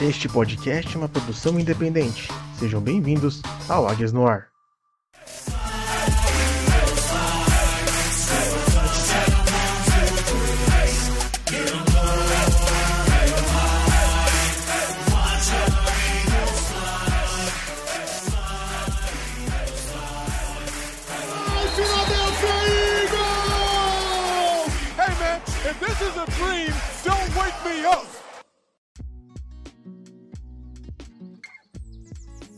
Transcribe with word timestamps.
Este 0.00 0.30
podcast 0.30 0.96
é 0.96 0.98
uma 0.98 1.10
produção 1.10 1.60
independente. 1.60 2.28
Sejam 2.58 2.80
bem-vindos 2.80 3.42
ao 3.68 3.86
Águias 3.86 4.14
no 4.14 4.26
Ar. 4.26 4.50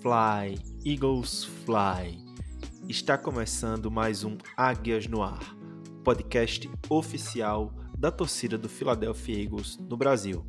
Fly, 0.02 0.59
Eagles 0.84 1.45
Fly. 1.65 2.19
Está 2.88 3.16
começando 3.16 3.88
mais 3.88 4.25
um 4.25 4.37
Águias 4.56 5.06
no 5.06 5.23
Ar, 5.23 5.56
podcast 6.02 6.69
oficial 6.88 7.73
da 7.97 8.11
torcida 8.11 8.59
do 8.59 8.69
Philadelphia 8.69 9.45
Eagles 9.45 9.78
no 9.78 9.97
Brasil. 9.97 10.45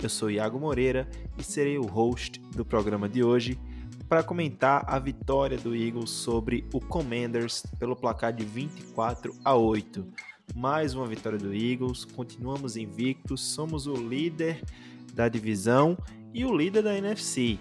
Eu 0.00 0.08
sou 0.08 0.30
Iago 0.30 0.56
Moreira 0.60 1.10
e 1.36 1.42
serei 1.42 1.78
o 1.78 1.84
host 1.84 2.38
do 2.54 2.64
programa 2.64 3.08
de 3.08 3.24
hoje 3.24 3.58
para 4.08 4.22
comentar 4.22 4.84
a 4.86 5.00
vitória 5.00 5.58
do 5.58 5.74
Eagles 5.74 6.10
sobre 6.10 6.64
o 6.72 6.78
Commanders 6.78 7.64
pelo 7.80 7.96
placar 7.96 8.32
de 8.32 8.44
24 8.44 9.34
a 9.44 9.56
8. 9.56 10.06
Mais 10.54 10.94
uma 10.94 11.08
vitória 11.08 11.40
do 11.40 11.52
Eagles, 11.52 12.04
continuamos 12.04 12.76
invictos, 12.76 13.40
somos 13.40 13.88
o 13.88 13.94
líder 13.94 14.62
da 15.12 15.28
divisão 15.28 15.98
e 16.32 16.44
o 16.44 16.56
líder 16.56 16.84
da 16.84 16.96
NFC. 16.96 17.58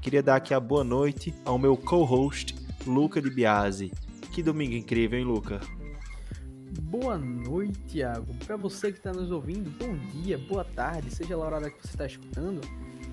Queria 0.00 0.22
dar 0.22 0.36
aqui 0.36 0.52
a 0.52 0.60
boa 0.60 0.82
noite 0.82 1.34
ao 1.44 1.58
meu 1.58 1.76
co-host, 1.76 2.54
Luca 2.86 3.20
de 3.20 3.30
Biase. 3.30 3.92
Que 4.32 4.42
domingo 4.42 4.74
incrível, 4.74 5.18
hein, 5.18 5.24
Luca? 5.24 5.60
Boa 6.80 7.18
noite, 7.18 7.78
Thiago. 7.80 8.34
Para 8.46 8.56
você 8.56 8.90
que 8.90 8.98
está 8.98 9.12
nos 9.12 9.30
ouvindo, 9.30 9.70
bom 9.78 9.94
dia, 10.12 10.38
boa 10.38 10.64
tarde, 10.64 11.14
seja 11.14 11.36
lá 11.36 11.44
a 11.44 11.54
hora 11.56 11.70
que 11.70 11.80
você 11.80 11.92
está 11.92 12.06
escutando. 12.06 12.60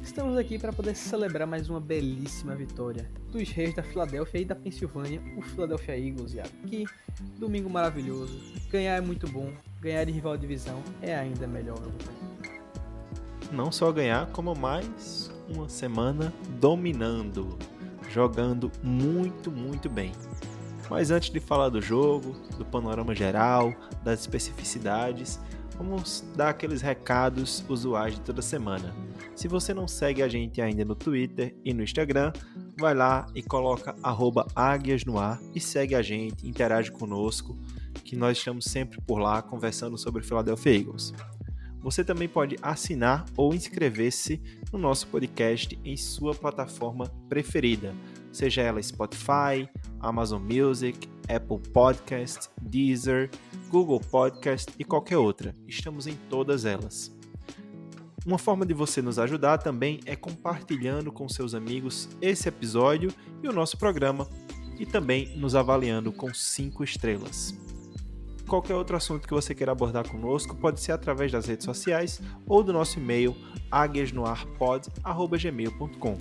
Estamos 0.01 0.37
aqui 0.37 0.57
para 0.57 0.71
poder 0.73 0.95
celebrar 0.95 1.45
mais 1.45 1.69
uma 1.69 1.79
belíssima 1.79 2.55
vitória 2.55 3.09
dos 3.31 3.49
reis 3.49 3.75
da 3.75 3.83
Filadélfia 3.83 4.39
e 4.39 4.45
da 4.45 4.55
Pensilvânia, 4.55 5.21
o 5.37 5.41
Philadelphia 5.41 5.99
Eagles, 5.99 6.31
Thiago. 6.31 6.49
Que 6.65 6.85
domingo 7.37 7.69
maravilhoso. 7.69 8.39
Ganhar 8.69 8.95
é 8.95 9.01
muito 9.01 9.27
bom, 9.27 9.51
ganhar 9.81 10.05
de 10.05 10.11
rival 10.11 10.35
de 10.35 10.41
divisão 10.41 10.81
é 11.01 11.15
ainda 11.15 11.45
melhor. 11.45 11.81
Não 13.51 13.71
só 13.71 13.91
ganhar, 13.91 14.27
como 14.31 14.55
mais 14.55 15.31
uma 15.53 15.69
semana 15.69 16.33
dominando, 16.59 17.57
jogando 18.09 18.71
muito, 18.83 19.51
muito 19.51 19.89
bem. 19.89 20.11
Mas 20.89 21.11
antes 21.11 21.29
de 21.29 21.39
falar 21.39 21.69
do 21.69 21.81
jogo, 21.81 22.33
do 22.57 22.65
panorama 22.65 23.13
geral, 23.13 23.73
das 24.03 24.21
especificidades, 24.21 25.39
vamos 25.77 26.25
dar 26.35 26.49
aqueles 26.49 26.81
recados 26.81 27.63
usuais 27.69 28.15
de 28.15 28.21
toda 28.21 28.41
semana. 28.41 28.93
Se 29.35 29.47
você 29.47 29.73
não 29.73 29.87
segue 29.87 30.21
a 30.23 30.27
gente 30.27 30.61
ainda 30.61 30.83
no 30.83 30.95
Twitter 30.95 31.55
e 31.63 31.73
no 31.73 31.83
Instagram, 31.83 32.33
vai 32.77 32.93
lá 32.93 33.27
e 33.35 33.43
coloca 33.43 33.95
arroba 34.01 34.47
águias 34.55 35.05
no 35.05 35.19
ar 35.19 35.39
e 35.53 35.59
segue 35.59 35.95
a 35.95 36.01
gente, 36.01 36.47
interage 36.47 36.91
conosco, 36.91 37.55
que 38.03 38.15
nós 38.15 38.37
estamos 38.37 38.65
sempre 38.65 38.99
por 39.01 39.19
lá 39.19 39.41
conversando 39.41 39.97
sobre 39.97 40.23
Philadelphia 40.23 40.75
Eagles. 40.75 41.13
Você 41.81 42.03
também 42.03 42.27
pode 42.27 42.57
assinar 42.61 43.25
ou 43.37 43.53
inscrever-se 43.53 44.41
no 44.71 44.77
nosso 44.77 45.07
podcast 45.07 45.79
em 45.83 45.95
sua 45.95 46.35
plataforma 46.35 47.07
preferida, 47.29 47.95
seja 48.31 48.61
ela 48.61 48.81
Spotify, 48.81 49.69
Amazon 49.99 50.41
Music, 50.41 51.07
Apple 51.33 51.59
Podcast, 51.71 52.49
Deezer, 52.61 53.29
Google 53.69 53.99
Podcast 53.99 54.73
e 54.77 54.83
qualquer 54.83 55.17
outra. 55.17 55.55
Estamos 55.67 56.05
em 56.05 56.15
todas 56.29 56.65
elas. 56.65 57.17
Uma 58.25 58.37
forma 58.37 58.65
de 58.65 58.73
você 58.73 59.01
nos 59.01 59.17
ajudar 59.17 59.59
também 59.59 60.01
é 60.05 60.15
compartilhando 60.15 61.11
com 61.11 61.29
seus 61.29 61.53
amigos 61.53 62.09
esse 62.21 62.49
episódio 62.49 63.13
e 63.41 63.47
o 63.47 63.53
nosso 63.53 63.77
programa 63.77 64.27
e 64.77 64.85
também 64.85 65.37
nos 65.37 65.55
avaliando 65.55 66.11
com 66.11 66.33
5 66.33 66.83
estrelas. 66.83 67.68
Qualquer 68.49 68.73
outro 68.73 68.97
assunto 68.97 69.27
que 69.27 69.33
você 69.33 69.53
queira 69.53 69.71
abordar 69.71 70.09
conosco 70.09 70.55
pode 70.55 70.81
ser 70.81 70.91
através 70.91 71.31
das 71.31 71.45
redes 71.45 71.65
sociais 71.65 72.19
ou 72.47 72.63
do 72.63 72.73
nosso 72.73 72.97
e-mail 72.97 73.35
águiasnoarpod.gmail.com 73.69 76.17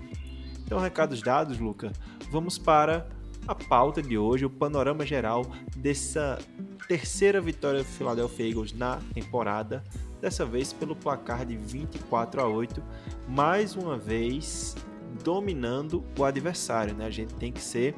Então, 0.62 0.78
recados 0.78 1.22
dados, 1.22 1.58
Luca, 1.58 1.90
vamos 2.30 2.58
para 2.58 3.08
a 3.46 3.54
pauta 3.54 4.02
de 4.02 4.18
hoje, 4.18 4.44
o 4.44 4.50
panorama 4.50 5.06
geral 5.06 5.46
dessa 5.74 6.38
terceira 6.86 7.40
vitória 7.40 7.78
do 7.78 7.86
Philadelphia 7.86 8.46
Eagles 8.46 8.74
na 8.74 8.98
temporada, 9.14 9.82
dessa 10.20 10.44
vez 10.44 10.70
pelo 10.70 10.94
placar 10.94 11.46
de 11.46 11.56
24 11.56 12.42
a 12.42 12.46
8, 12.46 12.82
mais 13.26 13.74
uma 13.74 13.96
vez 13.96 14.76
dominando 15.24 16.04
o 16.18 16.24
adversário, 16.24 16.94
né? 16.94 17.06
A 17.06 17.10
gente 17.10 17.32
tem 17.36 17.50
que 17.50 17.62
ser 17.62 17.94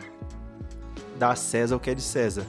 dar 1.18 1.32
a 1.32 1.36
César 1.36 1.74
o 1.74 1.80
que 1.80 1.90
é 1.90 1.96
de 1.96 2.02
César. 2.02 2.46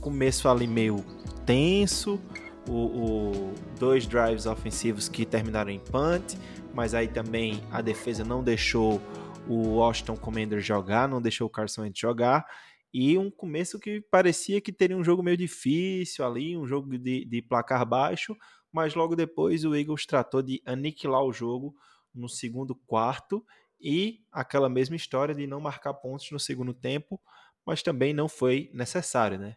Começo 0.00 0.48
ali 0.48 0.66
meio 0.66 1.04
tenso, 1.44 2.20
o, 2.68 2.72
o, 2.72 3.54
dois 3.78 4.06
drives 4.06 4.46
ofensivos 4.46 5.08
que 5.08 5.24
terminaram 5.26 5.70
em 5.70 5.78
punt, 5.78 6.34
mas 6.74 6.94
aí 6.94 7.08
também 7.08 7.62
a 7.70 7.80
defesa 7.80 8.24
não 8.24 8.42
deixou 8.42 9.00
o 9.48 9.76
Washington 9.76 10.16
Commander 10.16 10.60
jogar, 10.60 11.08
não 11.08 11.20
deixou 11.20 11.46
o 11.46 11.50
Carson 11.50 11.82
Wentz 11.82 11.98
jogar, 11.98 12.46
e 12.92 13.18
um 13.18 13.30
começo 13.30 13.78
que 13.78 14.00
parecia 14.00 14.60
que 14.60 14.72
teria 14.72 14.96
um 14.96 15.04
jogo 15.04 15.22
meio 15.22 15.36
difícil 15.36 16.24
ali, 16.24 16.56
um 16.56 16.66
jogo 16.66 16.96
de, 16.98 17.24
de 17.24 17.42
placar 17.42 17.84
baixo, 17.84 18.36
mas 18.72 18.94
logo 18.94 19.16
depois 19.16 19.64
o 19.64 19.74
Eagles 19.74 20.06
tratou 20.06 20.42
de 20.42 20.62
aniquilar 20.64 21.22
o 21.22 21.32
jogo 21.32 21.74
no 22.14 22.28
segundo 22.28 22.74
quarto 22.74 23.44
e 23.80 24.20
aquela 24.32 24.68
mesma 24.68 24.96
história 24.96 25.34
de 25.34 25.46
não 25.46 25.60
marcar 25.60 25.94
pontos 25.94 26.30
no 26.30 26.40
segundo 26.40 26.74
tempo, 26.74 27.20
mas 27.64 27.82
também 27.82 28.12
não 28.12 28.28
foi 28.28 28.70
necessário, 28.72 29.38
né? 29.38 29.56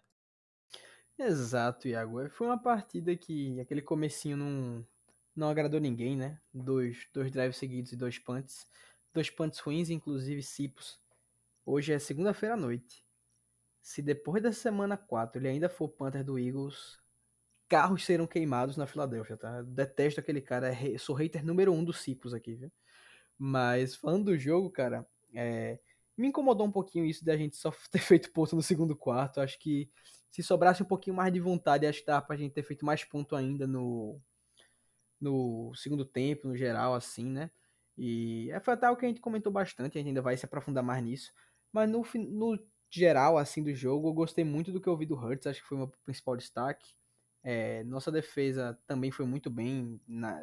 Exato, 1.23 1.87
Iago. 1.87 2.27
Foi 2.29 2.47
uma 2.47 2.57
partida 2.57 3.15
que 3.15 3.59
aquele 3.59 3.81
comecinho 3.81 4.35
não, 4.35 4.87
não 5.35 5.49
agradou 5.49 5.79
ninguém, 5.79 6.17
né? 6.17 6.39
Dois, 6.51 7.07
dois 7.13 7.31
drives 7.31 7.57
seguidos 7.57 7.91
e 7.91 7.95
dois 7.95 8.17
punts. 8.17 8.67
Dois 9.13 9.29
punts 9.29 9.59
ruins, 9.59 9.91
inclusive 9.91 10.41
Cipos. 10.41 10.99
Hoje 11.63 11.93
é 11.93 11.99
segunda-feira 11.99 12.55
à 12.55 12.57
noite. 12.57 13.05
Se 13.81 14.01
depois 14.01 14.41
da 14.41 14.51
semana 14.51 14.97
4 14.97 15.39
ele 15.39 15.47
ainda 15.47 15.69
for 15.69 15.89
punter 15.89 16.23
do 16.23 16.39
Eagles, 16.39 16.99
carros 17.69 18.03
serão 18.03 18.25
queimados 18.25 18.75
na 18.75 18.87
Filadélfia, 18.87 19.37
tá? 19.37 19.61
Detesto 19.61 20.19
aquele 20.19 20.41
cara, 20.41 20.69
é 20.69 20.97
sou 20.97 21.15
hater 21.15 21.45
número 21.45 21.71
um 21.71 21.83
dos 21.83 21.99
Cipos 21.99 22.33
aqui, 22.33 22.55
viu? 22.55 22.71
Mas 23.37 23.95
falando 23.95 24.25
do 24.25 24.37
jogo, 24.37 24.71
cara, 24.71 25.07
é, 25.35 25.79
me 26.17 26.27
incomodou 26.29 26.65
um 26.65 26.71
pouquinho 26.71 27.05
isso 27.05 27.23
da 27.23 27.37
gente 27.37 27.57
só 27.57 27.71
ter 27.91 27.99
feito 27.99 28.31
ponto 28.31 28.55
no 28.55 28.63
segundo 28.63 28.95
quarto. 28.95 29.39
Acho 29.39 29.59
que 29.59 29.87
se 30.31 30.41
sobrasse 30.41 30.81
um 30.81 30.85
pouquinho 30.85 31.15
mais 31.15 31.31
de 31.31 31.39
vontade, 31.39 31.85
acho 31.85 31.99
que 31.99 32.05
dava 32.05 32.25
pra 32.25 32.37
gente 32.37 32.53
ter 32.53 32.63
feito 32.63 32.85
mais 32.85 33.03
ponto 33.03 33.35
ainda 33.35 33.67
no, 33.67 34.19
no 35.19 35.73
segundo 35.75 36.05
tempo, 36.05 36.47
no 36.47 36.55
geral, 36.55 36.95
assim, 36.95 37.25
né? 37.25 37.51
E 37.97 38.49
é, 38.51 38.57
o 38.89 38.95
que 38.95 39.05
a 39.05 39.09
gente 39.09 39.21
comentou 39.21 39.51
bastante, 39.51 39.97
a 39.97 39.99
gente 39.99 40.07
ainda 40.07 40.21
vai 40.21 40.37
se 40.37 40.45
aprofundar 40.45 40.83
mais 40.83 41.03
nisso. 41.03 41.31
Mas 41.71 41.89
no, 41.89 42.03
no 42.29 42.59
geral, 42.89 43.37
assim, 43.37 43.63
do 43.63 43.73
jogo, 43.73 44.09
eu 44.09 44.13
gostei 44.13 44.43
muito 44.43 44.71
do 44.71 44.81
que 44.81 44.87
eu 44.87 44.97
vi 44.97 45.05
do 45.05 45.15
Hurts, 45.15 45.47
acho 45.47 45.61
que 45.61 45.67
foi 45.67 45.77
o 45.77 45.81
meu 45.81 45.91
principal 46.03 46.35
destaque. 46.35 46.95
É, 47.43 47.83
nossa 47.83 48.11
defesa 48.11 48.79
também 48.87 49.11
foi 49.11 49.25
muito 49.25 49.49
bem, 49.49 49.99
na, 50.07 50.39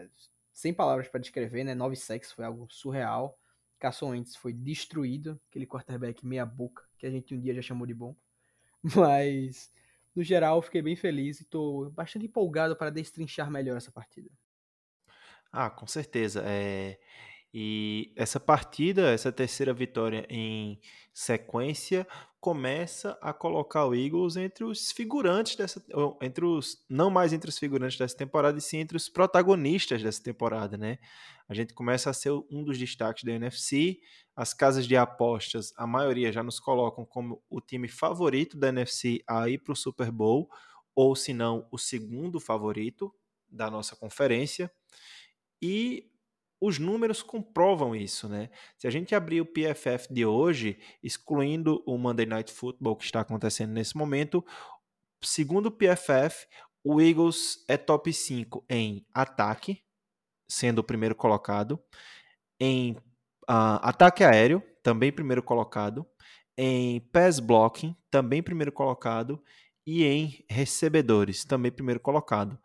sem 0.52 0.74
palavras 0.74 1.08
para 1.08 1.20
descrever, 1.20 1.64
né? 1.64 1.74
9 1.74 1.96
sacks 1.96 2.32
foi 2.32 2.44
algo 2.44 2.68
surreal. 2.70 3.38
Carson 3.78 4.10
Wentz 4.10 4.36
foi 4.36 4.52
destruído, 4.52 5.40
aquele 5.48 5.66
quarterback 5.66 6.26
meia 6.26 6.44
boca, 6.44 6.84
que 6.98 7.06
a 7.06 7.10
gente 7.10 7.34
um 7.34 7.40
dia 7.40 7.54
já 7.54 7.62
chamou 7.62 7.86
de 7.86 7.94
bom. 7.94 8.14
Mas, 8.96 9.72
no 10.14 10.22
geral, 10.22 10.62
fiquei 10.62 10.82
bem 10.82 10.96
feliz 10.96 11.40
e 11.40 11.42
estou 11.44 11.90
bastante 11.90 12.26
empolgado 12.26 12.76
para 12.76 12.90
destrinchar 12.90 13.50
melhor 13.50 13.76
essa 13.76 13.92
partida. 13.92 14.30
Ah, 15.52 15.70
com 15.70 15.86
certeza. 15.86 16.42
É... 16.44 16.98
E 17.52 18.12
essa 18.14 18.38
partida, 18.38 19.10
essa 19.10 19.32
terceira 19.32 19.72
vitória 19.72 20.26
em 20.28 20.78
sequência, 21.14 22.06
começa 22.40 23.18
a 23.20 23.32
colocar 23.32 23.86
o 23.86 23.94
Eagles 23.94 24.36
entre 24.36 24.64
os 24.64 24.92
figurantes 24.92 25.56
dessa, 25.56 25.82
entre 26.22 26.44
os 26.44 26.84
não 26.88 27.10
mais 27.10 27.32
entre 27.32 27.48
os 27.48 27.58
figurantes 27.58 27.98
dessa 27.98 28.16
temporada, 28.16 28.58
e 28.58 28.60
sim 28.60 28.78
entre 28.78 28.96
os 28.96 29.08
protagonistas 29.08 30.02
dessa 30.02 30.22
temporada, 30.22 30.76
né? 30.76 30.98
A 31.48 31.54
gente 31.54 31.72
começa 31.72 32.10
a 32.10 32.12
ser 32.12 32.30
um 32.50 32.62
dos 32.62 32.78
destaques 32.78 33.24
da 33.24 33.32
NFC. 33.32 33.98
As 34.36 34.52
casas 34.52 34.86
de 34.86 34.96
apostas, 34.96 35.72
a 35.76 35.86
maioria 35.86 36.30
já 36.30 36.42
nos 36.42 36.60
colocam 36.60 37.04
como 37.04 37.42
o 37.48 37.60
time 37.60 37.88
favorito 37.88 38.56
da 38.56 38.68
NFC 38.68 39.22
a 39.26 39.48
ir 39.48 39.58
para 39.58 39.72
o 39.72 39.76
Super 39.76 40.12
Bowl, 40.12 40.48
ou 40.94 41.16
se 41.16 41.32
não, 41.32 41.66
o 41.72 41.78
segundo 41.78 42.38
favorito 42.38 43.12
da 43.48 43.70
nossa 43.70 43.96
conferência. 43.96 44.70
E 45.60 46.10
os 46.60 46.78
números 46.78 47.22
comprovam 47.22 47.94
isso, 47.94 48.28
né? 48.28 48.50
Se 48.76 48.86
a 48.86 48.90
gente 48.90 49.14
abrir 49.14 49.40
o 49.40 49.46
PFF 49.46 50.12
de 50.12 50.26
hoje, 50.26 50.78
excluindo 51.02 51.82
o 51.86 51.96
Monday 51.96 52.26
Night 52.26 52.52
Football 52.52 52.96
que 52.96 53.04
está 53.04 53.20
acontecendo 53.20 53.72
nesse 53.72 53.96
momento, 53.96 54.44
segundo 55.22 55.66
o 55.66 55.70
PFF, 55.70 56.46
o 56.84 57.00
Eagles 57.00 57.64
é 57.68 57.76
top 57.76 58.12
5 58.12 58.64
em 58.68 59.06
ataque, 59.12 59.82
sendo 60.48 60.80
o 60.80 60.84
primeiro 60.84 61.14
colocado, 61.14 61.78
em 62.58 62.92
uh, 63.48 63.78
ataque 63.82 64.24
aéreo, 64.24 64.62
também 64.82 65.12
primeiro 65.12 65.42
colocado, 65.42 66.06
em 66.56 67.00
pass 67.12 67.38
blocking, 67.38 67.94
também 68.10 68.42
primeiro 68.42 68.72
colocado, 68.72 69.42
e 69.86 70.04
em 70.04 70.44
recebedores, 70.50 71.44
também 71.44 71.70
primeiro 71.70 72.00
colocado. 72.00 72.58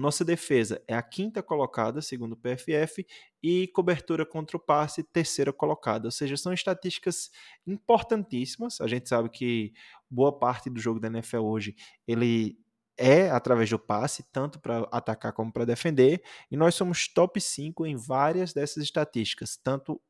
Nossa 0.00 0.24
defesa 0.24 0.82
é 0.88 0.94
a 0.94 1.02
quinta 1.02 1.42
colocada, 1.42 2.00
segundo 2.00 2.32
o 2.32 2.36
PFF, 2.36 3.06
e 3.42 3.68
cobertura 3.68 4.24
contra 4.24 4.56
o 4.56 4.60
passe, 4.60 5.04
terceira 5.04 5.52
colocada. 5.52 6.08
Ou 6.08 6.10
seja, 6.10 6.38
são 6.38 6.54
estatísticas 6.54 7.30
importantíssimas. 7.66 8.80
A 8.80 8.86
gente 8.86 9.08
sabe 9.08 9.28
que 9.28 9.74
boa 10.10 10.36
parte 10.36 10.70
do 10.70 10.80
jogo 10.80 10.98
da 10.98 11.08
NFL 11.08 11.40
hoje 11.40 11.76
ele 12.08 12.58
é 12.96 13.30
através 13.30 13.68
do 13.68 13.78
passe, 13.78 14.24
tanto 14.32 14.58
para 14.58 14.88
atacar 14.90 15.34
como 15.34 15.52
para 15.52 15.66
defender, 15.66 16.22
e 16.50 16.56
nós 16.56 16.74
somos 16.74 17.06
top 17.06 17.38
5 17.38 17.86
em 17.86 17.94
várias 17.94 18.54
dessas 18.54 18.82
estatísticas, 18.82 19.58
tanto 19.62 20.00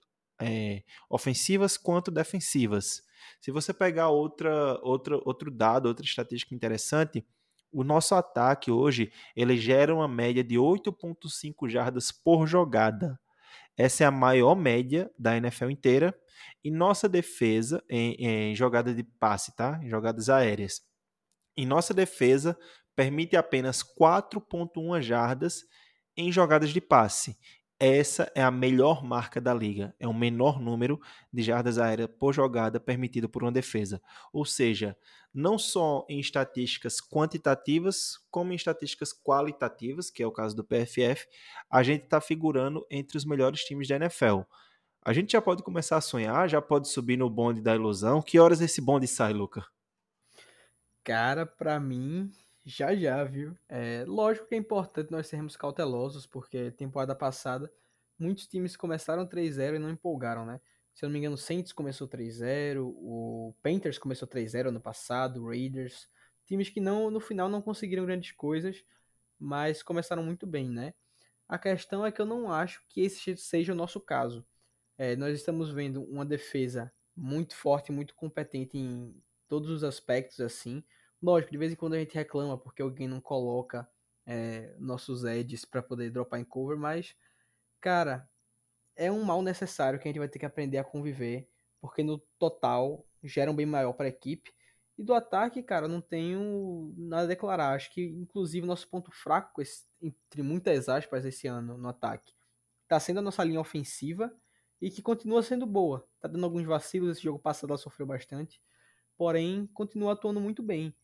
é, 0.40 0.84
ofensivas 1.08 1.76
quanto 1.76 2.12
defensivas. 2.12 3.02
Se 3.40 3.50
você 3.50 3.74
pegar 3.74 4.08
outra, 4.08 4.78
outra, 4.82 5.16
outro 5.24 5.50
dado, 5.50 5.86
outra 5.86 6.04
estatística 6.04 6.54
interessante, 6.54 7.24
o 7.72 7.84
nosso 7.84 8.14
ataque 8.14 8.70
hoje 8.70 9.12
ele 9.34 9.56
gera 9.56 9.94
uma 9.94 10.08
média 10.08 10.42
de 10.42 10.56
8,5 10.56 11.68
jardas 11.68 12.10
por 12.12 12.46
jogada. 12.46 13.18
Essa 13.76 14.04
é 14.04 14.06
a 14.06 14.10
maior 14.10 14.54
média 14.54 15.10
da 15.18 15.36
NFL 15.36 15.70
inteira. 15.70 16.14
E 16.62 16.70
nossa 16.70 17.08
defesa 17.08 17.82
em, 17.88 18.14
em 18.18 18.54
jogada 18.54 18.94
de 18.94 19.02
passe, 19.02 19.54
tá? 19.54 19.80
Em 19.82 19.88
jogadas 19.88 20.28
aéreas. 20.28 20.80
Em 21.56 21.66
nossa 21.66 21.94
defesa 21.94 22.58
permite 22.94 23.36
apenas 23.36 23.82
4,1 23.82 25.00
jardas 25.00 25.62
em 26.16 26.30
jogadas 26.30 26.70
de 26.70 26.80
passe. 26.80 27.36
Essa 27.82 28.30
é 28.34 28.42
a 28.42 28.50
melhor 28.50 29.02
marca 29.02 29.40
da 29.40 29.54
liga. 29.54 29.94
É 29.98 30.06
o 30.06 30.12
menor 30.12 30.60
número 30.60 31.00
de 31.32 31.42
jardas 31.42 31.78
aéreas 31.78 32.10
por 32.18 32.34
jogada 32.34 32.78
permitido 32.78 33.26
por 33.26 33.42
uma 33.42 33.50
defesa. 33.50 34.02
Ou 34.34 34.44
seja, 34.44 34.94
não 35.32 35.58
só 35.58 36.04
em 36.06 36.20
estatísticas 36.20 37.00
quantitativas, 37.00 38.18
como 38.30 38.52
em 38.52 38.56
estatísticas 38.56 39.14
qualitativas, 39.14 40.10
que 40.10 40.22
é 40.22 40.26
o 40.26 40.30
caso 40.30 40.54
do 40.54 40.62
PFF, 40.62 41.26
a 41.70 41.82
gente 41.82 42.04
está 42.04 42.20
figurando 42.20 42.86
entre 42.90 43.16
os 43.16 43.24
melhores 43.24 43.64
times 43.64 43.88
da 43.88 43.96
NFL. 43.96 44.40
A 45.02 45.14
gente 45.14 45.32
já 45.32 45.40
pode 45.40 45.62
começar 45.62 45.96
a 45.96 46.02
sonhar, 46.02 46.50
já 46.50 46.60
pode 46.60 46.86
subir 46.86 47.16
no 47.16 47.30
bonde 47.30 47.62
da 47.62 47.74
ilusão. 47.74 48.20
Que 48.20 48.38
horas 48.38 48.60
esse 48.60 48.82
bonde 48.82 49.06
sai, 49.06 49.32
Luca? 49.32 49.64
Cara, 51.02 51.46
para 51.46 51.80
mim, 51.80 52.30
já 52.70 52.94
já, 52.94 53.24
viu? 53.24 53.56
É, 53.68 54.04
lógico 54.06 54.46
que 54.46 54.54
é 54.54 54.58
importante 54.58 55.10
nós 55.10 55.26
sermos 55.26 55.56
cautelosos, 55.56 56.26
porque 56.26 56.70
temporada 56.72 57.14
passada 57.14 57.70
muitos 58.18 58.46
times 58.46 58.76
começaram 58.76 59.26
3-0 59.26 59.76
e 59.76 59.78
não 59.78 59.90
empolgaram, 59.90 60.44
né? 60.44 60.60
Se 60.94 61.04
eu 61.04 61.08
não 61.08 61.12
me 61.12 61.18
engano, 61.18 61.34
o 61.34 61.38
Saints 61.38 61.72
começou 61.72 62.06
3-0, 62.08 62.82
o 62.84 63.54
Panthers 63.62 63.98
começou 63.98 64.28
3-0 64.28 64.68
ano 64.68 64.80
passado, 64.80 65.42
o 65.42 65.48
Raiders, 65.48 66.08
times 66.46 66.68
que 66.68 66.80
não 66.80 67.10
no 67.10 67.20
final 67.20 67.48
não 67.48 67.62
conseguiram 67.62 68.04
grandes 68.04 68.32
coisas, 68.32 68.84
mas 69.38 69.82
começaram 69.82 70.22
muito 70.22 70.46
bem, 70.46 70.68
né? 70.68 70.92
A 71.48 71.58
questão 71.58 72.04
é 72.04 72.12
que 72.12 72.20
eu 72.20 72.26
não 72.26 72.52
acho 72.52 72.84
que 72.88 73.00
esse 73.00 73.36
seja 73.36 73.72
o 73.72 73.76
nosso 73.76 74.00
caso. 74.00 74.46
É, 74.98 75.16
nós 75.16 75.34
estamos 75.36 75.70
vendo 75.70 76.02
uma 76.04 76.26
defesa 76.26 76.92
muito 77.16 77.54
forte, 77.56 77.90
muito 77.90 78.14
competente 78.14 78.76
em 78.76 79.14
todos 79.48 79.70
os 79.70 79.82
aspectos, 79.82 80.40
assim. 80.40 80.84
Lógico, 81.22 81.52
de 81.52 81.58
vez 81.58 81.72
em 81.72 81.76
quando 81.76 81.94
a 81.94 81.98
gente 81.98 82.14
reclama 82.14 82.56
porque 82.56 82.80
alguém 82.82 83.06
não 83.06 83.20
coloca 83.20 83.88
é, 84.26 84.74
nossos 84.78 85.24
edges 85.24 85.64
para 85.64 85.82
poder 85.82 86.10
dropar 86.10 86.40
em 86.40 86.44
cover, 86.44 86.78
mas, 86.78 87.14
cara, 87.80 88.28
é 88.96 89.10
um 89.12 89.24
mal 89.24 89.42
necessário 89.42 89.98
que 89.98 90.08
a 90.08 90.10
gente 90.10 90.18
vai 90.18 90.28
ter 90.28 90.38
que 90.38 90.46
aprender 90.46 90.78
a 90.78 90.84
conviver, 90.84 91.48
porque 91.80 92.02
no 92.02 92.18
total 92.38 93.06
gera 93.22 93.50
um 93.50 93.56
bem 93.56 93.66
maior 93.66 93.92
para 93.94 94.06
a 94.06 94.10
equipe. 94.10 94.52
E 94.98 95.04
do 95.04 95.14
ataque, 95.14 95.62
cara, 95.62 95.88
não 95.88 96.00
tenho 96.00 96.94
nada 96.96 97.24
a 97.24 97.26
declarar. 97.28 97.74
Acho 97.74 97.92
que, 97.92 98.02
inclusive, 98.04 98.66
nosso 98.66 98.88
ponto 98.88 99.10
fraco, 99.12 99.62
entre 100.02 100.42
muitas 100.42 100.88
aspas, 100.88 101.24
esse 101.24 101.46
ano 101.48 101.78
no 101.78 101.88
ataque, 101.88 102.34
está 102.84 103.00
sendo 103.00 103.20
a 103.20 103.22
nossa 103.22 103.44
linha 103.44 103.60
ofensiva 103.60 104.32
e 104.80 104.90
que 104.90 105.02
continua 105.02 105.42
sendo 105.42 105.66
boa. 105.66 106.06
Tá 106.20 106.28
dando 106.28 106.44
alguns 106.44 106.64
vacilos, 106.66 107.12
esse 107.16 107.22
jogo 107.24 107.38
passado 107.38 107.70
ela 107.70 107.78
sofreu 107.78 108.06
bastante, 108.06 108.62
porém 109.16 109.66
continua 109.74 110.12
atuando 110.14 110.40
muito 110.40 110.62
bem. 110.62 110.94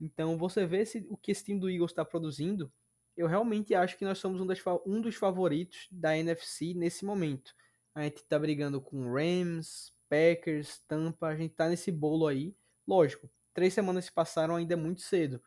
Então 0.00 0.38
você 0.38 0.66
vê 0.66 0.86
se, 0.86 1.06
o 1.10 1.16
que 1.16 1.30
esse 1.30 1.44
time 1.44 1.60
do 1.60 1.68
Eagles 1.68 1.90
está 1.90 2.04
produzindo. 2.04 2.72
Eu 3.16 3.26
realmente 3.26 3.74
acho 3.74 3.98
que 3.98 4.04
nós 4.04 4.18
somos 4.18 4.40
um, 4.40 4.46
das, 4.46 4.58
um, 4.86 5.00
dos 5.00 5.14
favoritos 5.16 5.86
da 5.90 6.16
NFC 6.16 6.72
nesse 6.74 7.04
momento. 7.04 7.54
A 7.94 8.02
gente 8.04 8.18
está 8.18 8.38
brigando 8.38 8.80
com 8.80 9.12
Rams, 9.12 9.92
Packers, 10.08 10.78
Tampa, 10.88 11.26
a 11.26 11.36
gente 11.36 11.50
está 11.50 11.68
nesse 11.68 11.92
bolo 11.92 12.26
aí. 12.26 12.56
Lógico, 12.86 13.28
três 13.52 13.74
semanas 13.74 14.06
se 14.06 14.12
passaram 14.12 14.56
ainda 14.56 14.72
é 14.72 14.76
muito 14.76 15.02
cedo. 15.02 15.42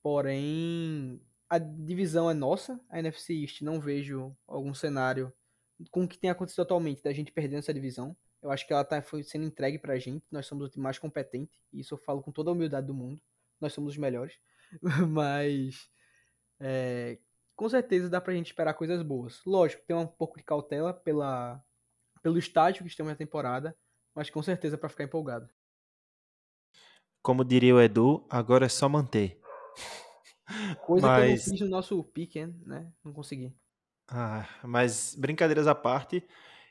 Porém, 0.00 1.20
a 1.48 1.58
divisão 1.58 2.30
é 2.30 2.34
nossa, 2.34 2.80
a 2.88 3.00
NFC 3.00 3.34
East. 3.34 3.62
Não 3.62 3.80
vejo 3.80 4.36
algum 4.46 4.72
cenário 4.72 5.32
com 5.90 6.04
o 6.04 6.08
que 6.08 6.18
tem 6.18 6.30
acontecido 6.30 6.62
atualmente 6.62 7.02
da 7.02 7.12
gente 7.12 7.32
perdendo 7.32 7.60
essa 7.60 7.74
divisão. 7.74 8.16
Eu 8.40 8.52
acho 8.52 8.64
que 8.64 8.72
ela 8.72 8.84
tá, 8.84 9.02
foi 9.02 9.24
sendo 9.24 9.46
entregue 9.46 9.78
pra 9.78 9.98
gente. 9.98 10.24
Nós 10.30 10.46
somos 10.46 10.66
o 10.66 10.70
time 10.70 10.84
mais 10.84 10.98
competente. 10.98 11.60
E 11.72 11.80
isso 11.80 11.94
eu 11.94 11.98
falo 11.98 12.22
com 12.22 12.30
toda 12.30 12.50
a 12.50 12.52
humildade 12.52 12.86
do 12.86 12.94
mundo 12.94 13.20
nós 13.60 13.72
somos 13.72 13.92
os 13.92 13.98
melhores. 13.98 14.34
Mas 15.08 15.88
é, 16.60 17.18
com 17.58 17.68
certeza 17.68 18.08
dá 18.08 18.20
pra 18.20 18.34
gente 18.34 18.46
esperar 18.46 18.74
coisas 18.74 19.02
boas. 19.02 19.42
Lógico, 19.44 19.84
tem 19.86 19.96
um 19.96 20.06
pouco 20.06 20.36
de 20.38 20.44
cautela 20.44 20.92
pela, 20.92 21.62
pelo 22.22 22.38
estágio 22.38 22.84
que 22.84 22.88
estamos 22.88 23.10
na 23.10 23.16
temporada, 23.16 23.76
mas 24.14 24.30
com 24.30 24.42
certeza 24.42 24.78
para 24.78 24.88
ficar 24.88 25.04
empolgado. 25.04 25.48
Como 27.22 27.44
diria 27.44 27.74
o 27.74 27.80
Edu, 27.80 28.26
agora 28.30 28.66
é 28.66 28.68
só 28.68 28.88
manter. 28.88 29.40
Coisa 30.86 31.06
mas... 31.06 31.18
que 31.18 31.24
eu 31.24 31.30
não 31.30 31.42
fiz 31.42 31.60
no 31.60 31.68
nosso 31.68 32.04
pick, 32.04 32.36
né? 32.64 32.92
Não 33.04 33.12
consegui. 33.12 33.54
Ah, 34.08 34.48
mas 34.62 35.14
brincadeiras 35.14 35.66
à 35.66 35.74
parte, 35.74 36.26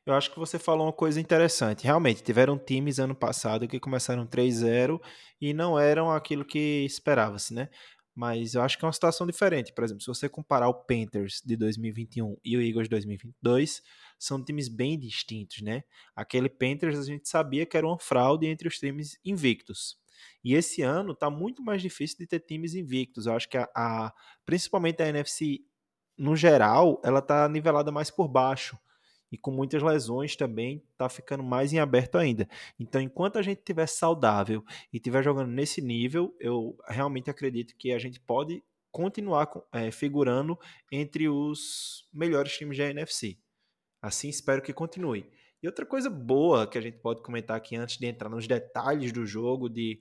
eu 0.07 0.13
acho 0.13 0.31
que 0.31 0.39
você 0.39 0.57
falou 0.57 0.88
uma 0.88 0.94
coisa 0.94 1.19
interessante. 1.19 1.84
Realmente, 1.84 2.24
tiveram 2.24 2.58
times 2.58 2.98
ano 2.98 3.13
passado 3.13 3.67
que 3.67 3.77
começaram 3.77 4.25
3-0 4.25 5.01
e 5.41 5.53
não 5.53 5.77
eram 5.77 6.10
aquilo 6.10 6.46
que 6.46 6.86
esperava-se, 6.86 7.53
né? 7.53 7.70
Mas 8.15 8.53
eu 8.55 8.62
acho 8.62 8.77
que 8.77 8.86
é 8.86 8.88
uma 8.88 8.93
situação 8.93 9.27
diferente. 9.27 9.74
Por 9.74 9.84
exemplo, 9.84 10.01
se 10.01 10.08
você 10.08 10.29
comparar 10.29 10.70
o 10.70 10.74
Panthers 10.74 11.41
de 11.46 11.58
2021 11.58 12.38
e 12.43 12.55
o 12.55 12.62
Eagles 12.62 12.86
de 12.86 12.91
2022, 12.91 13.81
são 14.17 14.41
times 14.41 14.70
bem 14.70 14.98
distintos, 14.98 15.62
né? 15.62 15.84
Aquele 16.15 16.48
Panthers 16.48 16.98
a 16.98 17.03
gente 17.03 17.27
sabia 17.27 17.65
que 17.65 17.75
era 17.75 17.86
uma 17.86 18.00
fraude 18.00 18.48
entre 18.48 18.65
os 18.70 18.79
times 18.79 19.20
invictos. 19.25 19.98
E 20.41 20.55
esse 20.55 20.81
ano 20.81 21.13
tá 21.13 21.29
muito 21.29 21.62
mais 21.62 21.81
difícil 21.81 22.17
de 22.17 22.27
ter 22.27 22.39
times 22.39 22.75
invictos. 22.75 23.25
Eu 23.25 23.34
acho 23.34 23.50
que 23.50 23.58
a, 23.58 23.67
a 23.75 24.13
principalmente 24.46 25.03
a 25.03 25.10
NFC 25.10 25.60
no 26.17 26.34
geral, 26.34 27.01
ela 27.03 27.22
tá 27.22 27.48
nivelada 27.50 27.91
mais 27.91 28.10
por 28.10 28.29
baixo 28.29 28.79
e 29.31 29.38
com 29.38 29.51
muitas 29.51 29.81
lesões 29.84 30.36
também 30.36 30.84
está 30.91 31.10
ficando 31.10 31.43
mais 31.43 31.74
em 31.74 31.79
aberto 31.79 32.17
ainda. 32.17 32.48
Então, 32.79 33.01
enquanto 33.01 33.38
a 33.38 33.41
gente 33.41 33.60
estiver 33.60 33.88
saudável 33.88 34.63
e 34.91 34.98
estiver 34.98 35.24
jogando 35.24 35.51
nesse 35.51 35.81
nível, 35.81 36.36
eu 36.39 36.77
realmente 36.88 37.29
acredito 37.29 37.75
que 37.77 37.91
a 37.91 38.00
gente 38.00 38.19
pode 38.19 38.63
continuar 38.91 39.50
é, 39.72 39.91
figurando 39.91 40.57
entre 40.91 41.29
os 41.29 42.07
melhores 42.13 42.57
times 42.57 42.77
da 42.77 42.89
NFC. 42.89 43.38
Assim, 44.01 44.29
espero 44.29 44.62
que 44.62 44.74
continue. 44.74 45.29
E 45.62 45.67
outra 45.67 45.86
coisa 45.86 46.10
boa 46.10 46.67
que 46.67 46.77
a 46.77 46.81
gente 46.81 47.00
pode 47.00 47.22
comentar 47.22 47.57
aqui 47.57 47.75
antes 47.75 47.98
de 47.98 48.05
entrar 48.05 48.29
nos 48.29 48.48
detalhes 48.48 49.12
do 49.12 49.25
jogo, 49.25 49.69
de 49.69 50.00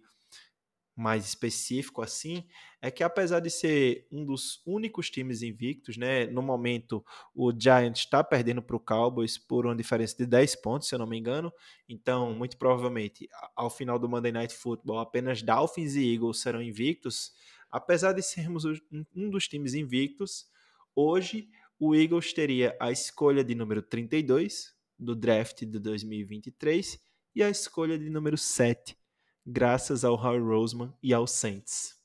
mais 0.96 1.26
específico 1.26 2.00
assim, 2.00 2.48
é 2.80 2.90
que 2.90 3.04
apesar 3.04 3.40
de 3.40 3.50
ser 3.50 4.06
um 4.10 4.24
dos 4.24 4.62
únicos 4.64 5.10
times 5.10 5.42
invictos, 5.42 5.98
né, 5.98 6.26
no 6.26 6.40
momento 6.40 7.04
o 7.34 7.52
Giants 7.52 8.00
está 8.00 8.24
perdendo 8.24 8.62
para 8.62 8.76
o 8.76 8.80
Cowboys 8.80 9.36
por 9.36 9.66
uma 9.66 9.76
diferença 9.76 10.16
de 10.16 10.24
10 10.24 10.56
pontos, 10.56 10.88
se 10.88 10.94
eu 10.94 10.98
não 10.98 11.06
me 11.06 11.18
engano, 11.18 11.52
então 11.86 12.34
muito 12.34 12.56
provavelmente 12.56 13.28
ao 13.54 13.68
final 13.68 13.98
do 13.98 14.08
Monday 14.08 14.32
Night 14.32 14.54
Football 14.54 15.00
apenas 15.00 15.42
Dolphins 15.42 15.94
e 15.96 16.14
Eagles 16.14 16.40
serão 16.40 16.62
invictos, 16.62 17.32
apesar 17.70 18.12
de 18.12 18.22
sermos 18.22 18.64
um 19.14 19.28
dos 19.28 19.46
times 19.46 19.74
invictos, 19.74 20.46
hoje 20.94 21.50
o 21.78 21.94
Eagles 21.94 22.32
teria 22.32 22.74
a 22.80 22.90
escolha 22.90 23.44
de 23.44 23.54
número 23.54 23.82
32 23.82 24.74
do 24.98 25.14
draft 25.14 25.62
de 25.62 25.78
2023 25.78 26.98
e 27.34 27.42
a 27.42 27.50
escolha 27.50 27.98
de 27.98 28.08
número 28.08 28.38
7 28.38 28.96
graças 29.46 30.04
ao 30.04 30.14
Howie 30.14 30.40
Roseman 30.40 30.92
e 31.00 31.14
ao 31.14 31.26
Saints. 31.26 31.96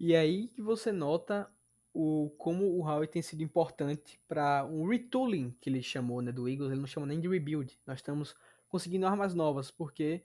E 0.00 0.14
aí 0.14 0.48
que 0.48 0.60
você 0.60 0.90
nota 0.90 1.48
o, 1.94 2.30
como 2.36 2.64
o 2.64 2.82
Howie 2.82 3.06
tem 3.06 3.22
sido 3.22 3.42
importante 3.42 4.20
para 4.26 4.64
um 4.64 4.86
retooling 4.86 5.56
que 5.60 5.70
ele 5.70 5.82
chamou 5.82 6.20
né, 6.20 6.32
do 6.32 6.48
Eagles, 6.48 6.70
ele 6.70 6.80
não 6.80 6.86
chama 6.86 7.06
nem 7.06 7.20
de 7.20 7.28
rebuild. 7.28 7.78
Nós 7.86 7.98
estamos 7.98 8.34
conseguindo 8.68 9.06
armas 9.06 9.34
novas, 9.34 9.70
porque. 9.70 10.22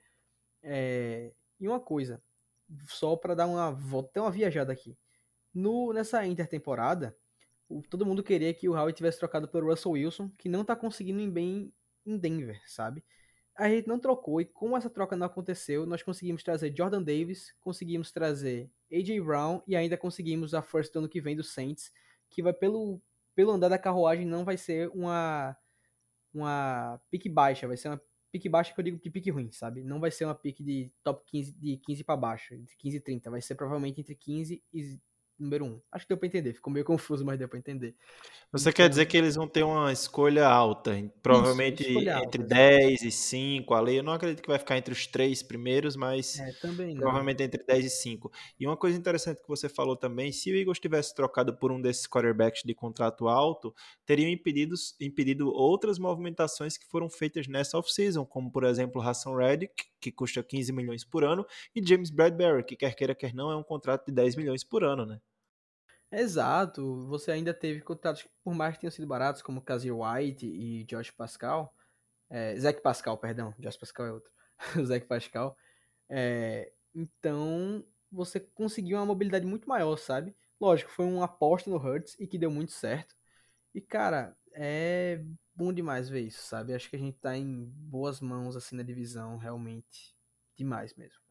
É, 0.62 1.34
e 1.60 1.68
uma 1.68 1.80
coisa, 1.80 2.22
só 2.88 3.16
para 3.16 3.36
dar 3.36 3.48
uma 3.48 3.72
volta, 3.72 4.22
uma 4.22 4.32
viajada 4.32 4.72
aqui. 4.72 4.98
No, 5.54 5.94
nessa 5.94 6.26
intertemporada, 6.26 7.16
todo 7.90 8.06
mundo 8.06 8.24
queria 8.24 8.54
que 8.54 8.68
o 8.68 8.74
Howie 8.74 8.94
tivesse 8.94 9.20
trocado 9.20 9.48
pelo 9.48 9.70
Russell 9.70 9.92
Wilson, 9.92 10.30
que 10.38 10.50
não 10.50 10.64
tá 10.64 10.76
conseguindo 10.76 11.22
ir 11.22 11.30
bem 11.30 11.74
em 12.06 12.18
Denver, 12.18 12.62
sabe? 12.68 13.04
A 13.56 13.70
gente 13.70 13.88
não 13.88 14.00
trocou 14.00 14.42
e 14.42 14.46
como 14.46 14.76
essa 14.76 14.90
troca 14.90 15.16
não 15.16 15.28
aconteceu, 15.28 15.86
nós 15.86 16.02
conseguimos 16.02 16.42
trazer 16.42 16.74
Jordan 16.76 17.04
Davis, 17.04 17.54
conseguimos 17.62 18.12
trazer 18.12 18.70
AJ 18.92 19.20
Brown 19.24 19.62
e 19.68 19.76
ainda 19.76 19.96
conseguimos 19.96 20.54
a 20.54 20.62
first 20.62 20.92
do 20.92 21.00
ano 21.00 21.10
que 21.10 21.22
vem 21.22 21.36
do 21.36 21.44
Saints, 21.44 21.92
que 22.30 22.42
vai 22.42 22.54
pelo 22.54 23.02
pelo 23.36 23.52
andar 23.52 23.70
da 23.70 23.80
carruagem 23.80 24.26
não 24.26 24.46
vai 24.46 24.58
ser 24.58 24.90
uma 24.94 25.56
uma 26.34 27.00
pique 27.12 27.30
baixa, 27.30 27.68
vai 27.68 27.78
ser 27.78 27.90
uma 27.90 28.02
pique 28.32 28.50
baixa 28.50 28.74
que 28.74 28.80
eu 28.80 28.84
digo 28.84 29.00
de 29.00 29.10
pique 29.12 29.30
ruim, 29.30 29.52
sabe? 29.52 29.84
Não 29.84 30.00
vai 30.00 30.10
ser 30.10 30.26
uma 30.26 30.34
pique 30.34 30.64
de 30.64 30.92
top 31.04 31.24
15 31.28 31.52
de 31.54 31.78
15 31.78 32.04
para 32.04 32.18
baixo, 32.18 32.58
de 32.58 32.76
15 32.78 32.98
e 32.98 33.00
30, 33.00 33.30
vai 33.30 33.42
ser 33.42 33.56
provavelmente 33.56 34.02
entre 34.02 34.16
15 34.16 34.64
e 34.74 35.00
número 35.44 35.66
1. 35.66 35.82
Acho 35.92 36.06
que 36.06 36.10
deu 36.10 36.18
pra 36.18 36.28
entender. 36.28 36.54
Ficou 36.54 36.72
meio 36.72 36.86
confuso, 36.86 37.26
mas 37.26 37.38
deu 37.38 37.48
pra 37.48 37.60
entender. 37.60 37.96
Você 38.52 38.70
então, 38.70 38.74
quer 38.74 38.90
dizer 38.90 39.08
que 39.08 39.18
eles 39.18 39.36
vão 39.36 39.48
ter 39.48 39.64
uma 39.64 39.92
escolha 39.92 40.48
alta, 40.48 40.92
provavelmente 41.24 41.82
isso, 41.82 41.90
escolha 41.90 42.24
entre 42.24 42.42
alta, 42.44 42.56
10 42.56 43.02
e 43.02 43.12
5 43.12 43.74
ali. 43.74 43.96
Eu 43.96 44.04
não 44.04 44.14
acredito 44.14 44.42
que 44.44 44.48
vai 44.48 44.60
ficar 44.60 44.78
entre 44.78 44.94
os 44.94 45.08
três 45.08 45.42
primeiros, 45.42 45.96
mas 45.96 46.40
é, 46.40 46.52
provavelmente 46.96 47.42
entre 47.42 47.64
10 47.64 47.86
e 47.86 47.90
5. 47.90 48.32
E 48.60 48.68
uma 48.68 48.78
coisa 48.78 48.98
interessante 48.98 49.42
que 49.42 49.48
você 49.48 49.68
falou 49.68 49.96
também, 49.96 50.32
se 50.32 50.52
o 50.52 50.56
Eagles 50.56 50.80
tivesse 50.80 51.16
trocado 51.16 51.56
por 51.56 51.72
um 51.72 51.82
desses 51.82 52.06
quarterbacks 52.06 52.62
de 52.64 52.76
contrato 52.76 53.28
alto, 53.28 53.74
teriam 54.06 54.30
impedido, 54.30 54.76
impedido 55.02 55.50
outras 55.50 55.98
movimentações 55.98 56.78
que 56.78 56.86
foram 56.86 57.10
feitas 57.10 57.48
nessa 57.48 57.78
off-season, 57.78 58.24
como 58.24 58.52
por 58.52 58.66
exemplo 58.66 59.02
Hassan 59.02 59.36
Reddick, 59.36 59.74
que 60.00 60.12
custa 60.12 60.44
15 60.44 60.72
milhões 60.72 61.04
por 61.04 61.24
ano, 61.24 61.44
e 61.76 61.84
James 61.84 62.12
Bradbury, 62.12 62.64
que 62.64 62.76
quer 62.76 62.94
queira, 62.96 63.16
quer 63.16 63.34
não, 63.34 63.50
é 63.52 63.56
um 63.56 63.64
contrato 63.64 64.06
de 64.06 64.12
10 64.12 64.36
milhões 64.36 64.64
por 64.64 64.84
ano, 64.84 65.06
né? 65.06 65.20
Exato, 66.16 67.08
você 67.08 67.32
ainda 67.32 67.54
teve 67.56 67.82
contratos 67.82 68.22
que, 68.22 68.30
por 68.44 68.54
mais 68.54 68.76
que 68.76 68.82
tenham 68.82 68.92
sido 68.92 69.08
baratos, 69.08 69.42
como 69.42 69.62
Kazir 69.62 69.96
White 69.98 70.46
e 70.46 70.84
Josh 70.86 71.10
Pascal, 71.10 71.76
é, 72.30 72.56
Zach 72.60 72.82
Pascal, 72.82 73.18
perdão, 73.18 73.54
Josh 73.60 73.78
Pascal 73.78 74.06
é 74.08 74.12
outro, 74.14 74.32
Zach 74.86 75.08
Pascal, 75.08 75.58
é, 76.10 76.72
então 76.96 77.86
você 78.12 78.40
conseguiu 78.40 78.98
uma 78.98 79.06
mobilidade 79.08 79.46
muito 79.46 79.70
maior, 79.70 79.98
sabe? 79.98 80.36
Lógico, 80.62 80.92
foi 80.92 81.06
uma 81.06 81.26
aposta 81.26 81.70
no 81.70 81.78
Hurts 81.78 82.16
e 82.20 82.28
que 82.28 82.38
deu 82.38 82.52
muito 82.52 82.74
certo, 82.74 83.16
e 83.74 83.82
cara, 83.82 84.38
é 84.54 85.24
bom 85.56 85.74
demais 85.74 86.10
ver 86.10 86.22
isso, 86.22 86.44
sabe? 86.44 86.74
Acho 86.76 86.90
que 86.90 86.98
a 86.98 87.00
gente 87.00 87.18
tá 87.20 87.38
em 87.38 87.66
boas 87.66 88.22
mãos, 88.22 88.56
assim, 88.58 88.76
na 88.78 88.84
divisão, 88.84 89.38
realmente, 89.38 90.16
demais 90.58 90.96
mesmo. 90.96 91.23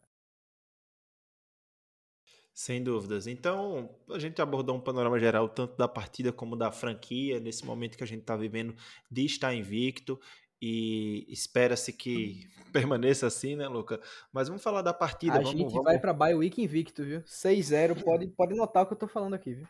Sem 2.55 2.83
dúvidas. 2.83 3.27
Então, 3.27 3.89
a 4.11 4.19
gente 4.19 4.43
abordou 4.43 4.77
um 4.77 4.81
panorama 4.81 5.19
geral 5.19 5.49
tanto 5.49 5.77
da 5.77 5.89
partida 5.89 6.33
como 6.33 6.55
da 6.55 6.71
franquia, 6.71 7.41
nesse 7.41 7.65
momento 7.65 7.97
que 7.97 8.05
a 8.05 8.07
gente 8.07 8.21
está 8.21 8.37
vivendo 8.37 8.75
de 9.11 9.25
estar 9.25 9.55
invicto 9.55 10.21
e 10.61 11.27
espera-se 11.29 11.93
que 11.93 12.47
permaneça 12.73 13.27
assim, 13.27 13.57
né, 13.57 13.67
Luca? 13.67 14.01
Mas 14.33 14.49
vamos 14.49 14.63
falar 14.63 14.83
da 14.83 14.93
partida. 14.93 15.35
A 15.35 15.37
vamos, 15.39 15.51
gente 15.51 15.71
vamos... 15.71 15.85
vai 15.85 15.99
para 15.99 16.13
bye 16.13 16.35
week 16.35 16.63
invicto, 16.63 17.03
viu? 17.03 17.23
6-0, 17.23 18.03
pode, 18.05 18.29
pode 18.29 18.55
notar 18.55 18.85
o 18.85 18.87
que 18.87 18.93
eu 18.93 18.99
tô 18.99 19.09
falando 19.09 19.35
aqui, 19.35 19.55
viu? 19.55 19.69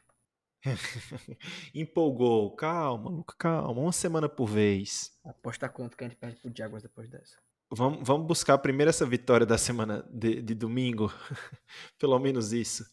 Empolgou. 1.75 2.55
Calma, 2.55 3.11
Luca, 3.11 3.35
calma. 3.39 3.81
Uma 3.81 3.93
semana 3.93 4.29
por 4.29 4.47
vez. 4.47 5.19
Aposta 5.25 5.69
quanto 5.69 5.97
que 5.97 6.05
a 6.05 6.09
gente 6.09 6.19
perde 6.19 6.37
pro 6.41 6.53
Jaguars 6.55 6.83
depois 6.83 7.09
dessa? 7.09 7.37
Vamos, 7.75 8.07
vamos 8.07 8.27
buscar 8.27 8.59
primeiro 8.59 8.91
essa 8.91 9.07
vitória 9.07 9.47
da 9.47 9.57
semana 9.57 10.07
de, 10.13 10.43
de 10.43 10.55
domingo, 10.55 11.11
pelo 11.99 12.19
menos 12.19 12.53
isso. 12.53 12.85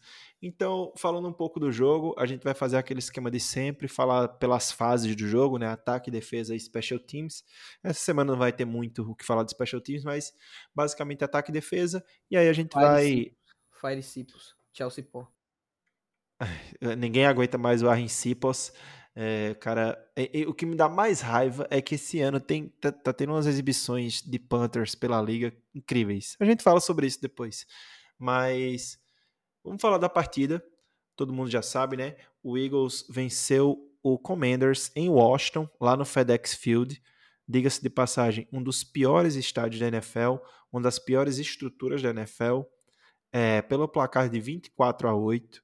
Então, 0.42 0.94
falando 0.96 1.28
um 1.28 1.34
pouco 1.34 1.60
do 1.60 1.70
jogo, 1.70 2.16
a 2.18 2.26
gente 2.26 2.44
vai 2.44 2.54
fazer 2.54 2.78
aquele 2.78 3.00
esquema 3.00 3.30
de 3.30 3.42
sempre, 3.42 3.90
falar 3.90 4.30
pelas 4.30 4.72
fases 4.72 5.14
do 5.14 5.28
jogo, 5.28 5.58
né? 5.58 5.68
Ataque, 5.68 6.10
defesa 6.10 6.56
e 6.56 6.60
special 6.60 6.98
teams. 6.98 7.44
Essa 7.84 8.00
semana 8.00 8.32
não 8.32 8.40
vai 8.40 8.54
ter 8.54 8.64
muito 8.64 9.04
o 9.04 9.14
que 9.14 9.26
falar 9.26 9.44
de 9.44 9.52
special 9.52 9.82
teams, 9.82 10.06
mas 10.06 10.32
basicamente 10.74 11.26
ataque 11.26 11.52
e 11.52 11.54
defesa. 11.54 12.02
E 12.32 12.38
aí 12.38 12.48
a 12.48 12.54
gente 12.54 12.72
Fire 12.72 12.86
vai. 12.86 13.06
Cipos. 13.06 13.38
Fire 13.82 14.04
Cipos. 14.04 14.56
Chelsea 14.72 15.04
Pó. 15.04 15.28
Ninguém 16.98 17.26
aguenta 17.26 17.58
mais 17.58 17.84
o 17.84 17.90
Arrin 17.90 18.08
Cipos. 18.08 18.72
É, 19.22 19.54
cara, 19.56 20.02
é, 20.16 20.44
é, 20.44 20.48
o 20.48 20.54
que 20.54 20.66
me 20.66 20.78
dá 20.78 20.88
mais 20.88 21.20
raiva 21.20 21.68
é 21.70 21.82
que 21.82 21.96
esse 21.96 22.22
ano 22.22 22.40
tem, 22.40 22.70
tá, 22.80 22.90
tá, 22.90 23.12
tendo 23.12 23.34
umas 23.34 23.48
exibições 23.48 24.22
de 24.22 24.40
Panthers 24.40 24.96
pela 24.96 25.22
liga 25.22 25.54
incríveis. 25.76 26.38
A 26.40 26.46
gente 26.46 26.64
fala 26.64 26.80
sobre 26.80 27.06
isso 27.06 27.22
depois. 27.22 27.68
Mas 28.18 28.98
vamos 29.62 29.82
falar 29.82 29.98
da 29.98 30.08
partida. 30.08 30.64
Todo 31.18 31.34
mundo 31.34 31.50
já 31.50 31.62
sabe, 31.62 31.98
né? 31.98 32.16
O 32.42 32.58
Eagles 32.58 33.06
venceu 33.10 33.78
o 34.02 34.18
Commanders 34.18 34.90
em 34.96 35.10
Washington, 35.10 35.70
lá 35.82 35.98
no 35.98 36.06
FedEx 36.06 36.54
Field. 36.54 37.04
Diga-se 37.46 37.82
de 37.82 37.90
passagem, 37.90 38.48
um 38.54 38.64
dos 38.64 38.86
piores 38.86 39.36
estádios 39.36 39.82
da 39.82 39.88
NFL, 39.90 40.38
uma 40.72 40.82
das 40.82 40.98
piores 40.98 41.40
estruturas 41.40 42.02
da 42.02 42.12
NFL, 42.12 42.62
é, 43.34 43.62
pelo 43.64 43.86
placar 43.86 44.30
de 44.30 44.40
24 44.40 45.10
a 45.10 45.14
8. 45.14 45.62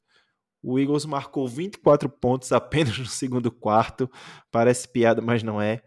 O 0.67 0.79
Eagles 0.79 1.05
marcou 1.05 1.47
24 1.47 2.09
pontos 2.09 2.51
apenas 2.51 2.97
no 2.97 3.05
segundo 3.05 3.51
quarto. 3.51 4.09
Parece 4.51 4.87
piada, 4.87 5.21
mas 5.21 5.43
não 5.43 5.61
é. 5.61 5.83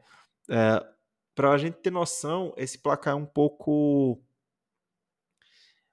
é 0.48 0.86
Para 1.34 1.50
a 1.50 1.58
gente 1.58 1.78
ter 1.78 1.90
noção, 1.90 2.54
esse 2.56 2.78
placar 2.78 3.14
é 3.14 3.16
um 3.16 3.26
pouco 3.26 4.22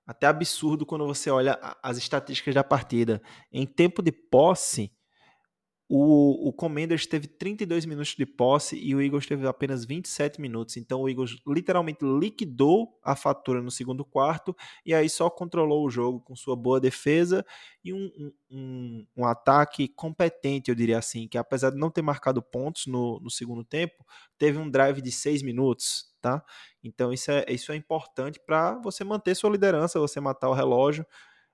até 0.05 0.27
absurdo 0.27 0.85
quando 0.85 1.07
você 1.07 1.31
olha 1.31 1.59
as 1.81 1.97
estatísticas 1.97 2.53
da 2.53 2.63
partida. 2.63 3.19
Em 3.51 3.65
tempo 3.65 4.03
de 4.03 4.11
posse, 4.11 4.91
o, 5.87 6.49
o 6.49 6.53
Commanders 6.53 7.05
teve 7.05 7.27
32 7.27 7.85
minutos 7.85 8.15
de 8.15 8.25
posse 8.25 8.75
e 8.75 8.95
o 8.95 9.01
Eagles 9.01 9.27
teve 9.27 9.45
apenas 9.47 9.85
27 9.85 10.41
minutos. 10.41 10.77
Então 10.77 11.01
o 11.01 11.09
Eagles 11.09 11.37
literalmente 11.45 11.99
liquidou 12.03 12.99
a 13.03 13.15
fatura 13.15 13.61
no 13.61 13.69
segundo 13.69 14.03
quarto 14.03 14.55
e 14.83 14.95
aí 14.95 15.07
só 15.07 15.29
controlou 15.29 15.85
o 15.85 15.89
jogo 15.89 16.19
com 16.21 16.35
sua 16.35 16.55
boa 16.55 16.79
defesa 16.79 17.45
e 17.83 17.93
um, 17.93 18.09
um, 18.49 19.05
um 19.15 19.25
ataque 19.25 19.87
competente, 19.87 20.69
eu 20.69 20.75
diria 20.75 20.97
assim, 20.97 21.27
que 21.27 21.37
apesar 21.37 21.69
de 21.69 21.77
não 21.77 21.91
ter 21.91 22.01
marcado 22.01 22.41
pontos 22.41 22.87
no, 22.87 23.19
no 23.19 23.29
segundo 23.29 23.63
tempo, 23.63 24.03
teve 24.39 24.57
um 24.57 24.69
drive 24.69 25.01
de 25.01 25.11
6 25.11 25.43
minutos. 25.43 26.13
Tá? 26.19 26.43
Então 26.83 27.13
isso 27.13 27.29
é, 27.29 27.45
isso 27.49 27.71
é 27.71 27.75
importante 27.75 28.39
para 28.43 28.79
você 28.79 29.03
manter 29.03 29.35
sua 29.35 29.51
liderança, 29.51 29.99
você 29.99 30.19
matar 30.19 30.49
o 30.49 30.53
relógio. 30.53 31.05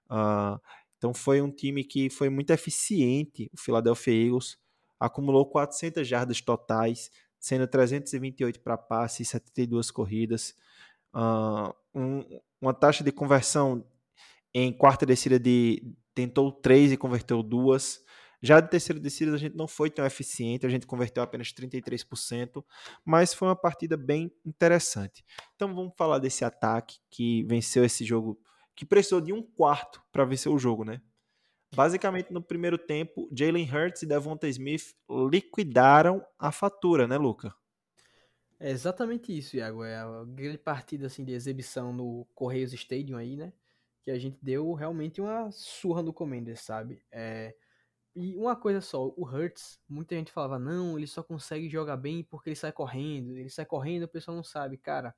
Uh, 0.09 0.59
então 1.01 1.15
foi 1.15 1.41
um 1.41 1.49
time 1.49 1.83
que 1.83 2.11
foi 2.11 2.29
muito 2.29 2.51
eficiente, 2.51 3.49
o 3.51 3.59
Philadelphia 3.59 4.13
Eagles, 4.13 4.55
acumulou 4.99 5.47
400 5.47 6.07
jardas 6.07 6.39
totais, 6.41 7.09
sendo 7.39 7.65
328 7.65 8.59
para 8.59 8.77
passe 8.77 9.23
e 9.23 9.25
72 9.25 9.89
corridas. 9.89 10.53
Uh, 11.11 11.73
um, 11.95 12.39
uma 12.61 12.71
taxa 12.71 13.03
de 13.03 13.11
conversão 13.11 13.83
em 14.53 14.71
quarta 14.71 15.03
descida 15.03 15.39
de 15.39 15.81
tentou 16.13 16.51
três 16.51 16.91
e 16.91 16.97
converteu 16.97 17.41
duas. 17.41 18.05
Já 18.39 18.59
de 18.59 18.69
terceira 18.69 18.99
descida 18.99 19.33
a 19.33 19.39
gente 19.39 19.57
não 19.57 19.67
foi 19.67 19.89
tão 19.89 20.05
eficiente, 20.05 20.67
a 20.67 20.69
gente 20.69 20.85
converteu 20.85 21.23
apenas 21.23 21.47
33%, 21.51 22.63
mas 23.03 23.33
foi 23.33 23.47
uma 23.47 23.55
partida 23.55 23.97
bem 23.97 24.31
interessante. 24.45 25.25
Então 25.55 25.73
vamos 25.73 25.93
falar 25.97 26.19
desse 26.19 26.45
ataque 26.45 26.99
que 27.09 27.41
venceu 27.45 27.83
esse 27.83 28.05
jogo 28.05 28.39
que 28.81 28.85
precisou 28.85 29.21
de 29.21 29.31
um 29.31 29.43
quarto 29.43 30.01
para 30.11 30.25
vencer 30.25 30.51
o 30.51 30.57
jogo, 30.57 30.83
né? 30.83 30.99
Basicamente, 31.71 32.33
no 32.33 32.41
primeiro 32.41 32.79
tempo, 32.79 33.29
Jalen 33.31 33.69
Hurts 33.71 34.01
e 34.01 34.07
Devonta 34.07 34.47
Smith 34.47 34.95
liquidaram 35.29 36.25
a 36.39 36.51
fatura, 36.51 37.07
né, 37.07 37.15
Luca? 37.15 37.53
É 38.59 38.71
exatamente 38.71 39.37
isso, 39.37 39.55
Iago. 39.55 39.83
É 39.83 39.97
a 39.97 40.23
grande 40.25 40.57
partida 40.57 41.05
assim, 41.05 41.23
de 41.23 41.31
exibição 41.31 41.93
no 41.93 42.25
Correios 42.33 42.73
Stadium 42.73 43.17
aí, 43.17 43.37
né? 43.37 43.53
Que 44.01 44.09
a 44.09 44.17
gente 44.17 44.39
deu 44.41 44.73
realmente 44.73 45.21
uma 45.21 45.51
surra 45.51 46.01
no 46.01 46.11
Commanders, 46.11 46.61
sabe? 46.61 47.03
É... 47.11 47.53
E 48.15 48.35
uma 48.35 48.55
coisa 48.55 48.81
só, 48.81 49.13
o 49.15 49.23
Hurts, 49.23 49.79
muita 49.87 50.15
gente 50.15 50.31
falava, 50.31 50.57
não, 50.57 50.97
ele 50.97 51.05
só 51.05 51.21
consegue 51.21 51.69
jogar 51.69 51.97
bem 51.97 52.23
porque 52.23 52.49
ele 52.49 52.55
sai 52.55 52.71
correndo. 52.71 53.37
Ele 53.37 53.49
sai 53.51 53.63
correndo, 53.63 54.05
o 54.05 54.07
pessoal 54.07 54.35
não 54.35 54.43
sabe. 54.43 54.75
Cara, 54.75 55.15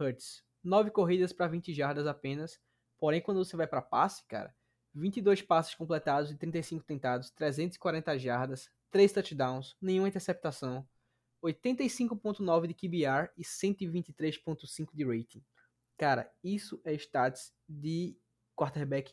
Hurts, 0.00 0.42
9 0.64 0.90
corridas 0.90 1.32
para 1.32 1.46
20 1.46 1.72
jardas 1.72 2.08
apenas 2.08 2.60
Porém, 3.02 3.20
quando 3.20 3.44
você 3.44 3.56
vai 3.56 3.66
para 3.66 3.82
passe, 3.82 4.24
cara, 4.28 4.54
22 4.94 5.42
passes 5.42 5.74
completados 5.74 6.30
e 6.30 6.36
35 6.36 6.84
tentados, 6.84 7.32
340 7.32 8.16
jardas, 8.16 8.70
3 8.92 9.10
touchdowns, 9.10 9.76
nenhuma 9.82 10.06
interceptação, 10.06 10.86
85.9 11.42 12.68
de 12.68 12.74
QBR 12.74 13.28
e 13.36 13.42
123.5 13.42 14.90
de 14.94 15.04
rating. 15.04 15.44
Cara, 15.98 16.32
isso 16.44 16.80
é 16.84 16.94
stats 16.94 17.52
de 17.68 18.16
quarterback 18.54 19.12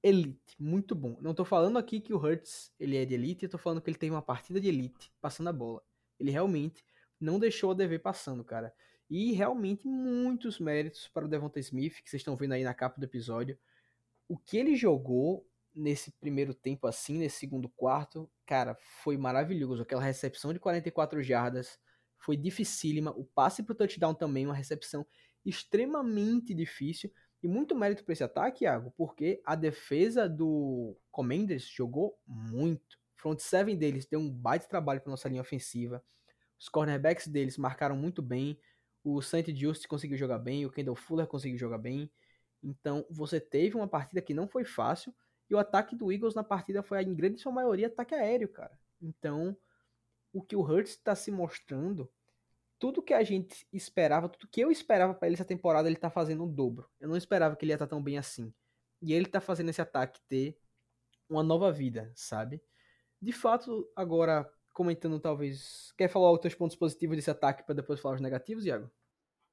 elite, 0.00 0.54
muito 0.56 0.94
bom. 0.94 1.18
Não 1.20 1.34
tô 1.34 1.44
falando 1.44 1.76
aqui 1.76 2.00
que 2.00 2.14
o 2.14 2.18
Hurts 2.18 2.72
ele 2.78 2.96
é 2.96 3.04
de 3.04 3.14
elite, 3.14 3.46
eu 3.46 3.50
tô 3.50 3.58
falando 3.58 3.82
que 3.82 3.90
ele 3.90 3.98
teve 3.98 4.14
uma 4.14 4.22
partida 4.22 4.60
de 4.60 4.68
elite 4.68 5.12
passando 5.20 5.48
a 5.48 5.52
bola. 5.52 5.82
Ele 6.20 6.30
realmente 6.30 6.84
não 7.18 7.40
deixou 7.40 7.72
a 7.72 7.74
dever 7.74 7.98
passando, 7.98 8.44
cara. 8.44 8.72
E 9.08 9.32
realmente 9.32 9.86
muitos 9.86 10.58
méritos 10.58 11.08
para 11.08 11.26
o 11.26 11.28
Devonta 11.28 11.60
Smith, 11.60 12.02
que 12.02 12.10
vocês 12.10 12.20
estão 12.20 12.36
vendo 12.36 12.52
aí 12.52 12.64
na 12.64 12.74
capa 12.74 12.98
do 12.98 13.04
episódio. 13.04 13.58
O 14.28 14.38
que 14.38 14.56
ele 14.56 14.74
jogou 14.74 15.46
nesse 15.74 16.12
primeiro 16.12 16.54
tempo 16.54 16.86
assim, 16.86 17.18
nesse 17.18 17.38
segundo 17.38 17.68
quarto, 17.68 18.30
cara, 18.46 18.76
foi 19.02 19.16
maravilhoso. 19.16 19.82
Aquela 19.82 20.02
recepção 20.02 20.52
de 20.52 20.60
44 20.60 21.22
jardas 21.22 21.78
foi 22.18 22.36
dificílima. 22.36 23.10
O 23.10 23.24
passe 23.24 23.62
pro 23.62 23.74
touchdown 23.74 24.14
também, 24.14 24.46
uma 24.46 24.54
recepção 24.54 25.06
extremamente 25.44 26.54
difícil. 26.54 27.12
E 27.42 27.48
muito 27.48 27.76
mérito 27.76 28.02
para 28.04 28.14
esse 28.14 28.24
ataque, 28.24 28.64
Iago, 28.64 28.90
porque 28.96 29.42
a 29.44 29.54
defesa 29.54 30.26
do 30.26 30.96
Commanders 31.10 31.68
jogou 31.68 32.18
muito. 32.26 32.98
Front 33.16 33.40
seven 33.40 33.76
deles 33.76 34.06
deu 34.06 34.18
um 34.18 34.30
baita 34.30 34.66
trabalho 34.66 35.02
para 35.02 35.10
nossa 35.10 35.28
linha 35.28 35.42
ofensiva. 35.42 36.02
Os 36.58 36.70
cornerbacks 36.70 37.26
deles 37.26 37.58
marcaram 37.58 37.96
muito 37.96 38.22
bem. 38.22 38.58
O 39.04 39.20
Saint 39.20 39.46
Just 39.54 39.86
conseguiu 39.86 40.16
jogar 40.16 40.38
bem, 40.38 40.66
o 40.66 40.70
Kendall 40.70 40.96
Fuller 40.96 41.26
conseguiu 41.26 41.58
jogar 41.58 41.78
bem. 41.78 42.10
Então, 42.62 43.06
você 43.10 43.38
teve 43.38 43.76
uma 43.76 43.86
partida 43.86 44.22
que 44.22 44.34
não 44.34 44.48
foi 44.48 44.64
fácil, 44.64 45.14
e 45.48 45.54
o 45.54 45.58
ataque 45.58 45.94
do 45.94 46.10
Eagles 46.10 46.34
na 46.34 46.42
partida 46.42 46.82
foi, 46.82 47.02
em 47.02 47.14
grande 47.14 47.38
sua 47.38 47.52
maioria, 47.52 47.86
ataque 47.88 48.14
aéreo, 48.14 48.48
cara. 48.48 48.76
Então, 49.00 49.56
o 50.32 50.42
que 50.42 50.56
o 50.56 50.62
Hurts 50.62 50.92
está 50.92 51.14
se 51.14 51.30
mostrando, 51.30 52.10
tudo 52.78 53.02
que 53.02 53.14
a 53.14 53.22
gente 53.22 53.66
esperava, 53.72 54.28
tudo 54.28 54.48
que 54.48 54.60
eu 54.60 54.70
esperava 54.70 55.14
para 55.14 55.28
ele 55.28 55.36
essa 55.36 55.44
temporada, 55.44 55.88
ele 55.88 55.96
tá 55.96 56.10
fazendo 56.10 56.44
um 56.44 56.50
dobro. 56.50 56.88
Eu 56.98 57.08
não 57.08 57.16
esperava 57.16 57.54
que 57.54 57.64
ele 57.64 57.72
ia 57.72 57.76
estar 57.76 57.86
tá 57.86 57.90
tão 57.90 58.02
bem 58.02 58.18
assim. 58.18 58.52
E 59.00 59.12
ele 59.12 59.26
tá 59.26 59.40
fazendo 59.40 59.68
esse 59.68 59.80
ataque 59.80 60.20
ter 60.28 60.58
uma 61.28 61.42
nova 61.42 61.70
vida, 61.70 62.10
sabe? 62.14 62.62
De 63.20 63.32
fato, 63.32 63.90
agora, 63.94 64.50
comentando 64.74 65.18
talvez. 65.18 65.92
Quer 65.96 66.08
falar 66.08 66.30
os 66.32 66.40
teus 66.40 66.54
pontos 66.54 66.76
positivos 66.76 67.16
desse 67.16 67.30
ataque 67.30 67.64
para 67.64 67.74
depois 67.74 68.00
falar 68.00 68.16
os 68.16 68.20
negativos, 68.20 68.66
Iago? 68.66 68.90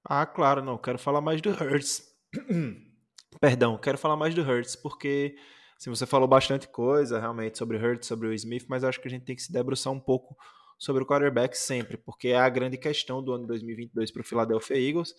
Ah, 0.04 0.26
claro, 0.26 0.62
não. 0.62 0.78
Quero 0.78 0.98
falar 0.98 1.22
mais 1.22 1.40
do 1.40 1.52
Hurts. 1.52 2.04
Perdão, 3.40 3.78
quero 3.78 3.98
falar 3.98 4.18
mais 4.18 4.36
do 4.36 4.42
Hurts, 4.42 4.76
porque 4.76 5.36
assim, 5.78 5.90
você 5.90 6.06
falou 6.06 6.28
bastante 6.28 6.68
coisa 6.68 7.20
realmente 7.20 7.58
sobre 7.58 7.78
o 7.78 7.80
Hurts, 7.80 8.08
sobre 8.08 8.28
o 8.28 8.34
Smith, 8.34 8.66
mas 8.68 8.84
acho 8.84 9.00
que 9.00 9.08
a 9.08 9.12
gente 9.12 9.24
tem 9.24 9.36
que 9.36 9.42
se 9.42 9.54
debruçar 9.54 9.94
um 9.94 10.00
pouco 10.00 10.36
sobre 10.78 11.04
o 11.04 11.06
quarterback 11.06 11.56
sempre, 11.58 11.96
porque 11.96 12.30
é 12.30 12.38
a 12.38 12.50
grande 12.50 12.78
questão 12.78 13.24
do 13.24 13.32
ano 13.32 13.48
2022 13.48 14.12
para 14.12 14.22
o 14.22 14.26
Philadelphia 14.26 14.76
Eagles 14.76 15.14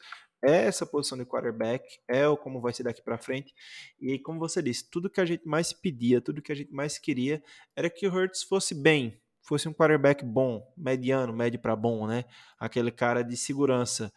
é 0.44 0.64
essa 0.64 0.84
posição 0.84 1.16
de 1.16 1.24
quarterback, 1.24 1.84
é 2.08 2.26
o 2.26 2.36
como 2.36 2.60
vai 2.60 2.72
ser 2.72 2.82
daqui 2.82 3.00
para 3.00 3.16
frente. 3.16 3.54
E 4.00 4.18
como 4.18 4.40
você 4.40 4.60
disse, 4.60 4.90
tudo 4.90 5.08
que 5.08 5.20
a 5.20 5.24
gente 5.24 5.46
mais 5.46 5.72
pedia, 5.72 6.20
tudo 6.20 6.42
que 6.42 6.50
a 6.50 6.54
gente 6.54 6.72
mais 6.72 6.98
queria 6.98 7.42
era 7.76 7.88
que 7.88 8.06
o 8.06 8.12
Hurts 8.12 8.42
fosse 8.42 8.74
bem, 8.74 9.20
fosse 9.42 9.68
um 9.68 9.72
quarterback 9.72 10.24
bom, 10.24 10.62
mediano, 10.76 11.32
médio 11.32 11.60
para 11.60 11.76
bom, 11.76 12.06
né? 12.06 12.24
Aquele 12.58 12.90
cara 12.90 13.22
de 13.22 13.36
segurança. 13.36 14.12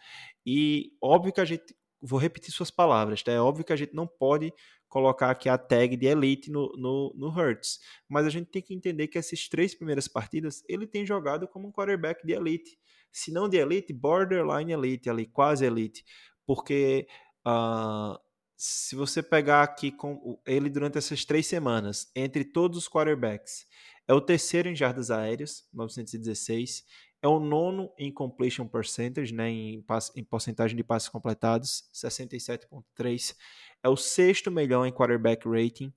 E 0.46 0.92
óbvio 1.02 1.34
que 1.34 1.42
a 1.42 1.46
gente, 1.46 1.76
vou 2.02 2.20
repetir 2.20 2.54
suas 2.54 2.72
palavras, 2.72 3.24
tá? 3.24 3.32
É 3.32 3.40
óbvio 3.40 3.66
que 3.66 3.74
a 3.74 3.76
gente 3.76 3.94
não 3.94 4.08
pode 4.08 4.54
colocar 4.88 5.32
aqui 5.32 5.50
a 5.50 5.58
tag 5.58 5.98
de 5.98 6.06
elite 6.06 6.50
no, 6.50 6.72
no, 6.78 7.14
no 7.18 7.28
Hurts, 7.28 7.80
mas 8.08 8.26
a 8.26 8.30
gente 8.30 8.50
tem 8.50 8.62
que 8.62 8.74
entender 8.74 9.08
que 9.08 9.18
essas 9.18 9.50
três 9.50 9.76
primeiras 9.76 10.08
partidas 10.08 10.64
ele 10.70 10.88
tem 10.88 11.06
jogado 11.06 11.48
como 11.48 11.68
um 11.68 11.72
quarterback 11.72 12.26
de 12.26 12.32
elite, 12.32 12.80
se 13.12 13.32
não 13.32 13.50
de 13.50 13.58
elite, 13.58 13.92
borderline 13.92 14.72
elite, 14.72 15.10
ali, 15.10 15.26
quase 15.26 15.66
elite, 15.66 16.06
porque 16.46 17.08
uh, 17.46 18.18
se 18.56 18.96
você 18.96 19.22
pegar 19.22 19.64
aqui 19.64 19.92
com 19.92 20.40
ele 20.46 20.70
durante 20.70 20.98
essas 20.98 21.26
três 21.26 21.46
semanas, 21.46 22.10
entre 22.16 22.46
todos 22.46 22.78
os 22.78 22.88
quarterbacks, 22.88 23.66
é 24.08 24.14
o 24.14 24.22
terceiro 24.22 24.70
em 24.70 24.76
jardas 24.76 25.10
aéreas, 25.10 25.68
916. 25.74 26.86
É 27.22 27.28
o 27.28 27.40
nono 27.40 27.92
em 27.98 28.12
completion 28.12 28.68
percentage, 28.68 29.34
né, 29.34 29.50
em, 29.50 29.84
em 30.16 30.24
porcentagem 30.24 30.78
de 30.78 30.84
passes 30.84 31.10
completados, 31.10 31.90
67,3. 31.94 33.36
É 33.82 33.90
o 33.90 33.98
sexto 33.98 34.52
melhor 34.52 34.86
em 34.86 34.92
quarterback 34.92 35.48
rating. 35.48 35.92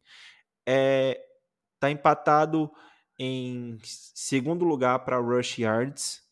É, 0.66 1.20
tá 1.78 1.90
empatado 1.90 2.70
em 3.18 3.78
segundo 3.82 4.64
lugar 4.64 5.00
para 5.00 5.18
rush 5.18 5.58
yards, 5.58 6.22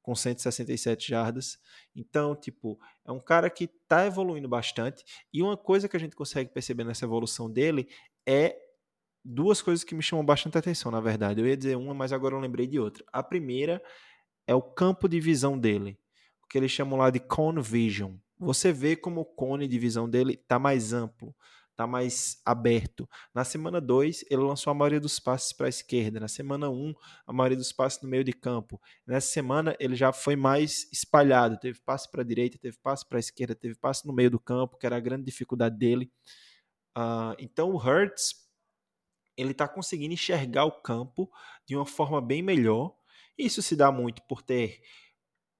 com 0.00 0.14
167 0.14 1.08
jardas. 1.08 1.58
Então, 1.94 2.34
tipo, 2.34 2.78
é 3.04 3.12
um 3.12 3.20
cara 3.20 3.50
que 3.50 3.64
está 3.64 4.06
evoluindo 4.06 4.48
bastante. 4.48 5.04
E 5.32 5.42
uma 5.42 5.56
coisa 5.56 5.88
que 5.88 5.96
a 5.96 6.00
gente 6.00 6.16
consegue 6.16 6.50
perceber 6.50 6.84
nessa 6.84 7.04
evolução 7.04 7.50
dele 7.50 7.88
é 8.24 8.56
duas 9.26 9.60
coisas 9.60 9.84
que 9.84 9.94
me 9.94 10.02
chamam 10.02 10.24
bastante 10.24 10.56
atenção, 10.56 10.90
na 10.90 11.00
verdade. 11.00 11.40
Eu 11.40 11.46
ia 11.46 11.56
dizer 11.56 11.76
uma, 11.76 11.92
mas 11.92 12.12
agora 12.12 12.34
eu 12.34 12.40
lembrei 12.40 12.66
de 12.66 12.78
outra. 12.78 13.04
A 13.12 13.22
primeira 13.22 13.82
é 14.46 14.54
o 14.54 14.62
campo 14.62 15.08
de 15.08 15.18
visão 15.20 15.58
dele, 15.58 15.98
o 16.44 16.46
que 16.46 16.56
eles 16.56 16.70
chamam 16.70 16.98
lá 16.98 17.10
de 17.10 17.18
cone 17.18 17.60
vision. 17.60 18.14
Você 18.38 18.72
vê 18.72 18.94
como 18.94 19.22
o 19.22 19.24
cone 19.24 19.66
de 19.66 19.78
visão 19.78 20.08
dele 20.08 20.34
está 20.34 20.58
mais 20.58 20.92
amplo, 20.92 21.34
está 21.70 21.86
mais 21.86 22.40
aberto. 22.44 23.08
Na 23.34 23.44
semana 23.44 23.80
2, 23.80 24.26
ele 24.30 24.42
lançou 24.42 24.70
a 24.70 24.74
maioria 24.74 25.00
dos 25.00 25.18
passes 25.18 25.52
para 25.52 25.66
a 25.66 25.68
esquerda. 25.68 26.20
Na 26.20 26.28
semana 26.28 26.70
1, 26.70 26.72
um, 26.72 26.94
a 27.26 27.32
maioria 27.32 27.56
dos 27.56 27.72
passes 27.72 28.00
no 28.02 28.08
meio 28.08 28.22
de 28.22 28.32
campo. 28.32 28.80
Nessa 29.06 29.28
semana, 29.28 29.76
ele 29.80 29.96
já 29.96 30.12
foi 30.12 30.36
mais 30.36 30.90
espalhado. 30.92 31.58
Teve 31.58 31.80
passe 31.80 32.10
para 32.10 32.22
a 32.22 32.24
direita, 32.24 32.58
teve 32.58 32.78
passe 32.78 33.06
para 33.06 33.18
a 33.18 33.20
esquerda, 33.20 33.54
teve 33.54 33.74
passe 33.74 34.06
no 34.06 34.12
meio 34.12 34.30
do 34.30 34.38
campo, 34.38 34.78
que 34.78 34.86
era 34.86 34.96
a 34.96 35.00
grande 35.00 35.24
dificuldade 35.24 35.76
dele. 35.76 36.10
Uh, 36.96 37.36
então, 37.38 37.70
o 37.70 37.76
Hurts 37.76 38.45
ele 39.36 39.52
está 39.52 39.68
conseguindo 39.68 40.14
enxergar 40.14 40.64
o 40.64 40.80
campo 40.80 41.30
de 41.66 41.76
uma 41.76 41.86
forma 41.86 42.20
bem 42.20 42.42
melhor. 42.42 42.94
Isso 43.36 43.62
se 43.62 43.76
dá 43.76 43.92
muito 43.92 44.22
por 44.22 44.42
ter 44.42 44.80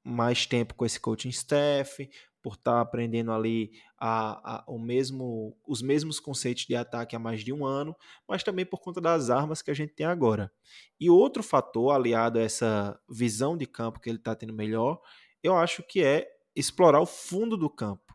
mais 0.02 0.46
tempo 0.46 0.74
com 0.74 0.86
esse 0.86 1.00
coaching 1.00 1.30
staff, 1.30 2.08
por 2.46 2.54
estar 2.54 2.74
tá 2.74 2.80
aprendendo 2.80 3.32
ali 3.32 3.72
a, 3.98 4.58
a, 4.58 4.64
o 4.68 4.78
mesmo, 4.78 5.56
os 5.66 5.82
mesmos 5.82 6.20
conceitos 6.20 6.64
de 6.64 6.76
ataque 6.76 7.16
há 7.16 7.18
mais 7.18 7.42
de 7.42 7.52
um 7.52 7.66
ano, 7.66 7.94
mas 8.28 8.44
também 8.44 8.64
por 8.64 8.78
conta 8.78 9.00
das 9.00 9.30
armas 9.30 9.62
que 9.62 9.70
a 9.70 9.74
gente 9.74 9.94
tem 9.94 10.06
agora. 10.06 10.52
E 11.00 11.10
outro 11.10 11.42
fator, 11.42 11.90
aliado 11.90 12.38
a 12.38 12.42
essa 12.42 12.96
visão 13.10 13.56
de 13.56 13.66
campo 13.66 13.98
que 13.98 14.08
ele 14.08 14.18
está 14.18 14.32
tendo 14.36 14.52
melhor, 14.52 15.00
eu 15.42 15.56
acho 15.56 15.82
que 15.82 16.04
é 16.04 16.28
explorar 16.54 17.00
o 17.00 17.06
fundo 17.06 17.56
do 17.56 17.68
campo. 17.68 18.14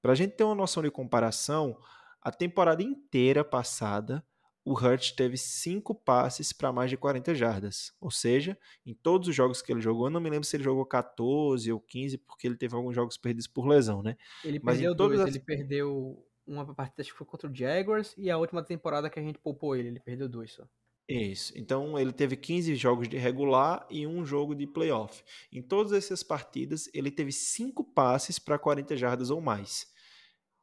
Para 0.00 0.12
a 0.12 0.14
gente 0.14 0.36
ter 0.36 0.44
uma 0.44 0.54
noção 0.54 0.82
de 0.82 0.90
comparação, 0.90 1.76
a 2.22 2.32
temporada 2.32 2.82
inteira 2.82 3.44
passada, 3.44 4.24
o 4.66 4.72
Hurt 4.72 5.12
teve 5.12 5.36
cinco 5.36 5.94
passes 5.94 6.52
para 6.52 6.72
mais 6.72 6.90
de 6.90 6.96
40 6.96 7.36
jardas. 7.36 7.94
Ou 8.00 8.10
seja, 8.10 8.58
em 8.84 8.92
todos 8.92 9.28
os 9.28 9.34
jogos 9.34 9.62
que 9.62 9.72
ele 9.72 9.80
jogou, 9.80 10.08
eu 10.08 10.10
não 10.10 10.20
me 10.20 10.28
lembro 10.28 10.44
se 10.44 10.56
ele 10.56 10.64
jogou 10.64 10.84
14 10.84 11.70
ou 11.70 11.78
15, 11.78 12.18
porque 12.18 12.48
ele 12.48 12.56
teve 12.56 12.74
alguns 12.74 12.92
jogos 12.92 13.16
perdidos 13.16 13.46
por 13.46 13.64
lesão, 13.64 14.02
né? 14.02 14.16
Ele 14.44 14.58
Mas 14.60 14.78
perdeu 14.78 14.92
dois, 14.92 15.20
as... 15.20 15.28
ele 15.28 15.38
perdeu 15.38 16.20
uma 16.44 16.74
partida 16.74 17.02
acho 17.02 17.12
que 17.12 17.16
foi 17.16 17.26
contra 17.26 17.48
o 17.48 17.54
Jaguars 17.54 18.12
e 18.18 18.28
a 18.28 18.36
última 18.36 18.60
temporada 18.60 19.08
que 19.08 19.20
a 19.20 19.22
gente 19.22 19.38
poupou 19.38 19.76
ele, 19.76 19.86
ele 19.86 20.00
perdeu 20.00 20.28
dois 20.28 20.52
só. 20.52 20.64
Isso. 21.08 21.52
Então 21.56 21.96
ele 21.96 22.12
teve 22.12 22.34
15 22.34 22.74
jogos 22.74 23.08
de 23.08 23.16
regular 23.16 23.86
e 23.88 24.04
um 24.04 24.26
jogo 24.26 24.52
de 24.52 24.66
playoff. 24.66 25.22
Em 25.52 25.62
todas 25.62 25.92
essas 25.92 26.24
partidas, 26.24 26.90
ele 26.92 27.12
teve 27.12 27.30
cinco 27.30 27.84
passes 27.84 28.40
para 28.40 28.58
40 28.58 28.96
jardas 28.96 29.30
ou 29.30 29.40
mais. 29.40 29.86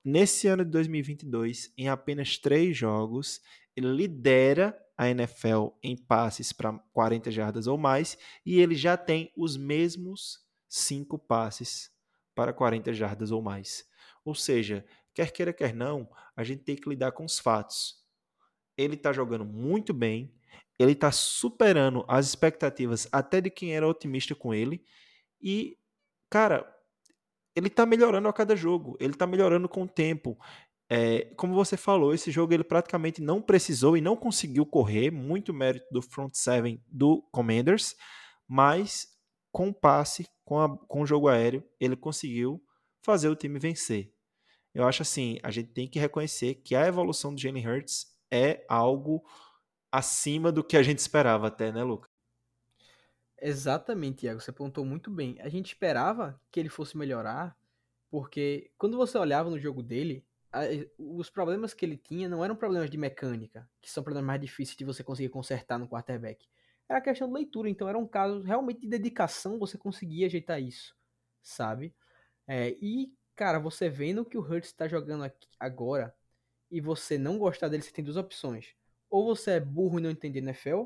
Nesse 0.05 0.49
ano 0.49 0.65
de 0.65 0.71
2022, 0.71 1.71
em 1.77 1.87
apenas 1.87 2.37
três 2.37 2.75
jogos, 2.75 3.39
lidera 3.81 4.77
a 4.97 5.09
NFL 5.09 5.69
em 5.81 5.97
passes 5.97 6.53
para 6.53 6.73
40 6.93 7.31
jardas 7.31 7.67
ou 7.67 7.77
mais 7.77 8.17
e 8.45 8.59
ele 8.59 8.75
já 8.75 8.95
tem 8.95 9.31
os 9.35 9.57
mesmos 9.57 10.39
cinco 10.67 11.17
passes 11.17 11.91
para 12.35 12.53
40 12.53 12.93
jardas 12.93 13.31
ou 13.31 13.41
mais. 13.41 13.85
Ou 14.23 14.33
seja, 14.33 14.85
quer 15.13 15.31
queira, 15.31 15.53
quer 15.53 15.73
não, 15.73 16.09
a 16.35 16.43
gente 16.43 16.63
tem 16.63 16.75
que 16.75 16.89
lidar 16.89 17.11
com 17.11 17.25
os 17.25 17.39
fatos. 17.39 18.03
Ele 18.77 18.95
está 18.95 19.11
jogando 19.13 19.45
muito 19.45 19.93
bem, 19.93 20.33
ele 20.79 20.93
está 20.93 21.11
superando 21.11 22.03
as 22.07 22.27
expectativas 22.27 23.07
até 23.11 23.39
de 23.39 23.49
quem 23.49 23.75
era 23.75 23.87
otimista 23.87 24.33
com 24.33 24.53
ele 24.53 24.83
e, 25.41 25.77
cara, 26.29 26.67
ele 27.55 27.67
está 27.67 27.85
melhorando 27.85 28.27
a 28.27 28.33
cada 28.33 28.55
jogo, 28.55 28.97
ele 28.99 29.13
está 29.13 29.27
melhorando 29.27 29.69
com 29.69 29.83
o 29.83 29.87
tempo. 29.87 30.37
É, 30.95 31.33
como 31.35 31.55
você 31.55 31.75
falou, 31.75 32.13
esse 32.13 32.29
jogo 32.29 32.53
ele 32.53 32.63
praticamente 32.63 33.19
não 33.19 33.41
precisou 33.41 33.97
e 33.97 34.01
não 34.01 34.15
conseguiu 34.15 34.63
correr, 34.63 35.09
muito 35.09 35.51
mérito 35.51 35.87
do 35.91 36.03
front 36.03 36.35
seven 36.35 36.79
do 36.87 37.23
Commanders, 37.31 37.95
mas 38.47 39.07
com 39.51 39.69
o 39.69 39.73
passe, 39.73 40.27
com, 40.45 40.59
a, 40.59 40.77
com 40.85 41.01
o 41.01 41.05
jogo 41.07 41.29
aéreo, 41.29 41.67
ele 41.79 41.95
conseguiu 41.95 42.63
fazer 43.01 43.27
o 43.27 43.35
time 43.35 43.57
vencer. 43.57 44.13
Eu 44.71 44.87
acho 44.87 45.01
assim, 45.01 45.39
a 45.41 45.49
gente 45.49 45.71
tem 45.71 45.87
que 45.87 45.97
reconhecer 45.97 46.61
que 46.63 46.75
a 46.75 46.85
evolução 46.85 47.33
do 47.33 47.41
Jalen 47.41 47.67
Hurts 47.67 48.05
é 48.31 48.63
algo 48.69 49.23
acima 49.91 50.51
do 50.51 50.63
que 50.63 50.77
a 50.77 50.83
gente 50.83 50.99
esperava 50.99 51.47
até, 51.47 51.71
né, 51.71 51.83
Lucas? 51.83 52.11
Exatamente, 53.41 54.27
Iago, 54.27 54.41
você 54.41 54.51
apontou 54.51 54.85
muito 54.85 55.09
bem. 55.09 55.37
A 55.41 55.49
gente 55.49 55.69
esperava 55.69 56.39
que 56.51 56.59
ele 56.59 56.69
fosse 56.69 56.95
melhorar, 56.95 57.57
porque 58.11 58.71
quando 58.77 58.95
você 58.95 59.17
olhava 59.17 59.49
no 59.49 59.57
jogo 59.59 59.81
dele, 59.81 60.23
os 60.97 61.29
problemas 61.29 61.73
que 61.73 61.85
ele 61.85 61.97
tinha 61.97 62.29
não 62.29 62.43
eram 62.43 62.55
problemas 62.55 62.89
de 62.89 62.97
mecânica, 62.97 63.67
que 63.81 63.89
são 63.89 64.03
problemas 64.03 64.27
mais 64.27 64.41
difíceis 64.41 64.77
de 64.77 64.85
você 64.85 65.03
conseguir 65.03 65.29
consertar 65.29 65.79
no 65.79 65.87
quarterback. 65.87 66.47
Era 66.87 67.01
questão 67.01 67.27
de 67.27 67.33
leitura, 67.33 67.69
então 67.69 67.89
era 67.89 67.97
um 67.97 68.07
caso 68.07 68.41
realmente 68.41 68.81
de 68.81 68.87
dedicação, 68.87 69.57
você 69.57 69.77
conseguia 69.77 70.27
ajeitar 70.27 70.61
isso, 70.61 70.95
sabe? 71.41 71.95
É, 72.45 72.75
e, 72.81 73.11
cara, 73.35 73.57
você 73.57 73.89
vendo 73.89 74.25
que 74.25 74.37
o 74.37 74.41
Hurts 74.41 74.69
está 74.69 74.87
jogando 74.87 75.23
aqui 75.23 75.47
agora 75.59 76.13
e 76.69 76.79
você 76.81 77.17
não 77.17 77.37
gostar 77.39 77.69
dele, 77.69 77.83
você 77.83 77.91
tem 77.91 78.03
duas 78.03 78.17
opções. 78.17 78.75
Ou 79.09 79.25
você 79.25 79.51
é 79.51 79.59
burro 79.59 79.99
e 79.99 80.01
não 80.01 80.11
entende 80.11 80.39
NFL, 80.39 80.85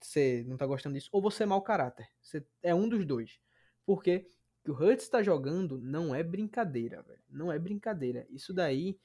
você 0.00 0.44
não 0.46 0.56
tá 0.56 0.66
gostando 0.66 0.94
disso, 0.94 1.10
ou 1.12 1.20
você 1.20 1.42
é 1.42 1.46
mau 1.46 1.62
caráter. 1.62 2.08
Você 2.22 2.46
é 2.62 2.74
um 2.74 2.88
dos 2.88 3.04
dois. 3.04 3.38
Porque 3.84 4.28
que 4.64 4.70
o 4.70 4.74
Hurts 4.74 5.04
está 5.04 5.22
jogando 5.22 5.78
não 5.78 6.14
é 6.14 6.22
brincadeira, 6.22 7.02
velho. 7.02 7.22
Não 7.28 7.52
é 7.52 7.58
brincadeira. 7.58 8.26
Isso 8.30 8.54
daí, 8.54 8.98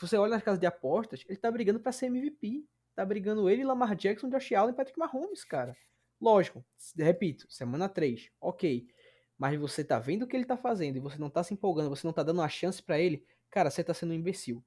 você 0.00 0.16
olha 0.16 0.30
nas 0.30 0.42
casas 0.42 0.60
de 0.60 0.66
apostas, 0.66 1.24
ele 1.28 1.38
tá 1.38 1.50
brigando 1.50 1.80
pra 1.80 1.90
ser 1.90 2.06
MVP. 2.06 2.64
Tá 2.94 3.04
brigando 3.04 3.50
ele, 3.50 3.64
Lamar 3.64 3.94
Jackson, 3.96 4.30
Josh 4.30 4.52
Allen 4.52 4.72
e 4.72 4.76
Patrick 4.76 4.98
Mahomes, 4.98 5.44
cara. 5.44 5.76
Lógico, 6.20 6.64
repito, 6.96 7.46
semana 7.50 7.88
3, 7.88 8.30
ok. 8.40 8.86
Mas 9.36 9.58
você 9.58 9.84
tá 9.84 9.98
vendo 9.98 10.22
o 10.22 10.26
que 10.26 10.34
ele 10.34 10.46
tá 10.46 10.56
fazendo 10.56 10.96
e 10.96 11.00
você 11.00 11.18
não 11.18 11.28
tá 11.28 11.42
se 11.44 11.52
empolgando, 11.52 11.90
você 11.90 12.06
não 12.06 12.14
tá 12.14 12.22
dando 12.22 12.40
uma 12.40 12.48
chance 12.48 12.82
pra 12.82 12.98
ele, 12.98 13.22
cara, 13.50 13.70
você 13.70 13.84
tá 13.84 13.92
sendo 13.92 14.12
um 14.12 14.14
imbecil. 14.14 14.64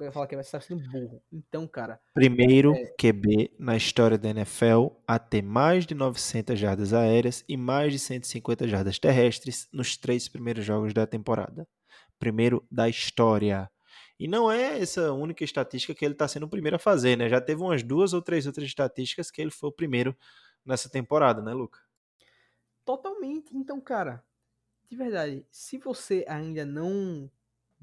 Eu 0.00 0.12
falar 0.12 0.26
que 0.26 0.36
você 0.36 0.50
tá 0.50 0.60
sendo 0.60 0.82
burro. 0.90 1.22
Então, 1.32 1.66
cara, 1.66 2.00
Primeiro 2.12 2.74
QB 3.00 3.54
na 3.58 3.76
história 3.76 4.18
da 4.18 4.28
NFL 4.28 4.88
a 5.06 5.18
ter 5.18 5.42
mais 5.42 5.86
de 5.86 5.94
900 5.94 6.58
jardas 6.58 6.92
aéreas 6.92 7.44
e 7.48 7.56
mais 7.56 7.92
de 7.92 7.98
150 7.98 8.68
jardas 8.68 8.98
terrestres 8.98 9.68
nos 9.72 9.96
três 9.96 10.28
primeiros 10.28 10.64
jogos 10.64 10.92
da 10.92 11.06
temporada. 11.06 11.66
Primeiro 12.18 12.66
da 12.70 12.88
história. 12.88 13.70
E 14.18 14.26
não 14.26 14.50
é 14.50 14.78
essa 14.80 15.12
única 15.12 15.44
estatística 15.44 15.94
que 15.94 16.04
ele 16.04 16.14
está 16.14 16.26
sendo 16.26 16.46
o 16.46 16.50
primeiro 16.50 16.76
a 16.76 16.78
fazer, 16.78 17.16
né? 17.16 17.28
Já 17.28 17.40
teve 17.40 17.62
umas 17.62 17.82
duas 17.82 18.12
ou 18.12 18.20
três 18.22 18.46
outras 18.46 18.66
estatísticas 18.66 19.30
que 19.30 19.40
ele 19.40 19.50
foi 19.50 19.68
o 19.68 19.72
primeiro 19.72 20.16
nessa 20.64 20.88
temporada, 20.88 21.40
né, 21.40 21.52
Luca? 21.52 21.80
Totalmente. 22.84 23.56
Então, 23.56 23.80
cara, 23.80 24.24
de 24.88 24.96
verdade, 24.96 25.46
se 25.50 25.78
você 25.78 26.24
ainda 26.28 26.64
não 26.64 27.30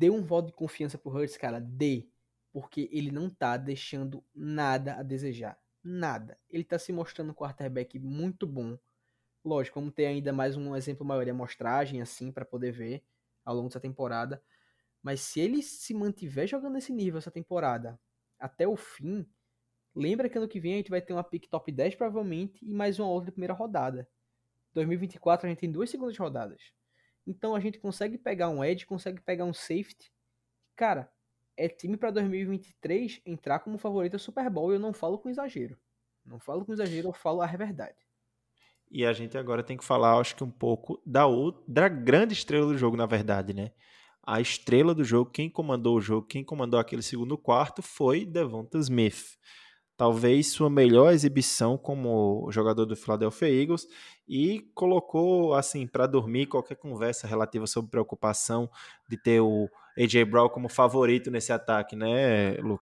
deu 0.03 0.13
um 0.13 0.21
voto 0.21 0.47
de 0.47 0.53
confiança 0.53 0.97
pro 0.97 1.13
Hurts, 1.13 1.37
cara, 1.37 1.61
dê. 1.61 2.09
Porque 2.51 2.89
ele 2.91 3.09
não 3.09 3.29
tá 3.29 3.55
deixando 3.55 4.21
nada 4.35 4.95
a 4.95 5.01
desejar. 5.01 5.57
Nada. 5.81 6.37
Ele 6.49 6.65
tá 6.65 6.77
se 6.77 6.91
mostrando 6.91 7.31
um 7.31 7.33
quarterback 7.33 7.97
muito 7.97 8.45
bom. 8.45 8.77
Lógico, 9.45 9.79
vamos 9.79 9.95
ter 9.95 10.07
ainda 10.07 10.33
mais 10.33 10.57
um 10.57 10.75
exemplo 10.75 11.05
maior 11.05 11.23
de 11.23 11.31
amostragem, 11.31 12.01
assim, 12.01 12.33
para 12.33 12.43
poder 12.43 12.73
ver 12.73 13.01
ao 13.45 13.55
longo 13.55 13.69
dessa 13.69 13.79
temporada. 13.79 14.43
Mas 15.01 15.21
se 15.21 15.39
ele 15.39 15.63
se 15.63 15.93
mantiver 15.93 16.47
jogando 16.47 16.73
nesse 16.73 16.91
nível 16.91 17.19
essa 17.19 17.31
temporada 17.31 17.97
até 18.37 18.67
o 18.67 18.75
fim, 18.75 19.25
lembra 19.95 20.27
que 20.27 20.37
ano 20.37 20.49
que 20.49 20.59
vem 20.59 20.73
a 20.73 20.77
gente 20.77 20.89
vai 20.89 21.01
ter 21.01 21.13
uma 21.13 21.23
pick 21.23 21.47
top 21.47 21.71
10 21.71 21.95
provavelmente 21.95 22.59
e 22.61 22.73
mais 22.73 22.99
uma 22.99 23.07
outra 23.07 23.27
de 23.27 23.31
primeira 23.31 23.53
rodada. 23.53 24.05
2024 24.73 25.47
a 25.47 25.49
gente 25.49 25.59
tem 25.59 25.71
duas 25.71 25.89
segundas 25.89 26.17
rodadas. 26.17 26.73
Então 27.25 27.55
a 27.55 27.59
gente 27.59 27.79
consegue 27.79 28.17
pegar 28.17 28.49
um 28.49 28.63
edge, 28.63 28.85
consegue 28.85 29.21
pegar 29.21 29.45
um 29.45 29.53
safety. 29.53 30.11
Cara, 30.75 31.11
é 31.55 31.67
time 31.67 31.97
para 31.97 32.11
2023 32.11 33.21
entrar 33.25 33.59
como 33.59 33.77
favorito 33.77 34.15
ao 34.15 34.19
Super 34.19 34.49
Bowl 34.49 34.71
e 34.71 34.75
eu 34.75 34.79
não 34.79 34.93
falo 34.93 35.17
com 35.17 35.29
exagero. 35.29 35.77
Não 36.25 36.39
falo 36.39 36.65
com 36.65 36.73
exagero, 36.73 37.09
eu 37.09 37.13
falo 37.13 37.41
a 37.41 37.47
verdade. 37.47 37.97
E 38.89 39.05
a 39.05 39.13
gente 39.13 39.37
agora 39.37 39.63
tem 39.63 39.75
que 39.75 39.83
falar, 39.83 40.19
acho 40.19 40.35
que 40.35 40.43
um 40.43 40.51
pouco 40.51 41.01
da, 41.05 41.25
outra, 41.25 41.89
grande 41.89 42.33
estrela 42.33 42.67
do 42.67 42.77
jogo, 42.77 42.95
na 42.95 43.05
verdade, 43.05 43.53
né? 43.53 43.71
A 44.21 44.39
estrela 44.39 44.93
do 44.93 45.03
jogo, 45.03 45.31
quem 45.31 45.49
comandou 45.49 45.97
o 45.97 46.01
jogo, 46.01 46.27
quem 46.27 46.43
comandou 46.43 46.79
aquele 46.79 47.01
segundo 47.01 47.37
quarto 47.37 47.81
foi 47.81 48.23
Devonta 48.23 48.77
Smith. 48.77 49.37
Talvez 49.95 50.47
sua 50.47 50.69
melhor 50.69 51.13
exibição 51.13 51.77
como 51.77 52.51
jogador 52.51 52.85
do 52.85 52.95
Philadelphia 52.95 53.47
Eagles 53.49 53.87
e 54.27 54.61
colocou 54.73 55.53
assim 55.53 55.85
para 55.85 56.07
dormir 56.07 56.47
qualquer 56.47 56.75
conversa 56.75 57.27
relativa 57.27 57.67
sobre 57.67 57.91
preocupação 57.91 58.69
de 59.07 59.17
ter 59.17 59.39
o 59.39 59.69
AJ 59.97 60.25
Brown 60.25 60.49
como 60.49 60.67
favorito 60.67 61.29
nesse 61.29 61.53
ataque, 61.53 61.95
né, 61.95 62.55
Lucas? 62.55 62.93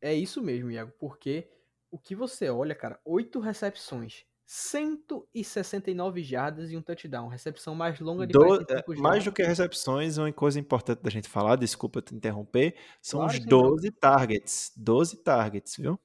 É 0.00 0.14
isso 0.14 0.42
mesmo, 0.42 0.70
Iago, 0.70 0.92
porque 0.98 1.50
o 1.90 1.98
que 1.98 2.14
você 2.14 2.50
olha, 2.50 2.74
cara, 2.74 3.00
oito 3.04 3.40
recepções, 3.40 4.24
169 4.46 6.22
jardas 6.22 6.70
e 6.70 6.76
um 6.76 6.82
touchdown, 6.82 7.28
recepção 7.28 7.74
mais 7.74 7.98
longa 8.00 8.26
de 8.26 8.32
Do, 8.32 8.40
45 8.40 8.92
é, 8.92 8.96
mais 8.96 9.24
jardas. 9.24 9.24
do 9.24 9.32
que 9.32 9.42
recepções, 9.42 10.18
uma 10.18 10.32
coisa 10.32 10.60
importante 10.60 11.02
da 11.02 11.10
gente 11.10 11.28
falar, 11.28 11.56
desculpa 11.56 12.02
te 12.02 12.14
interromper, 12.14 12.76
são 13.00 13.20
Claro, 13.20 13.32
os 13.32 13.38
sem 13.38 13.46
12 13.46 13.90
targets. 13.92 14.72
12 14.76 15.22
targets, 15.22 15.76
viu? 15.76 15.98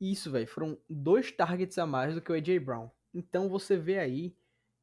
Isso, 0.00 0.30
velho, 0.30 0.46
foram 0.46 0.78
dois 0.88 1.30
targets 1.32 1.78
a 1.78 1.86
mais 1.86 2.14
do 2.14 2.20
que 2.20 2.32
o 2.32 2.34
AJ 2.34 2.58
Brown. 2.58 2.90
Então 3.12 3.48
você 3.48 3.76
vê 3.76 3.98
aí 3.98 4.36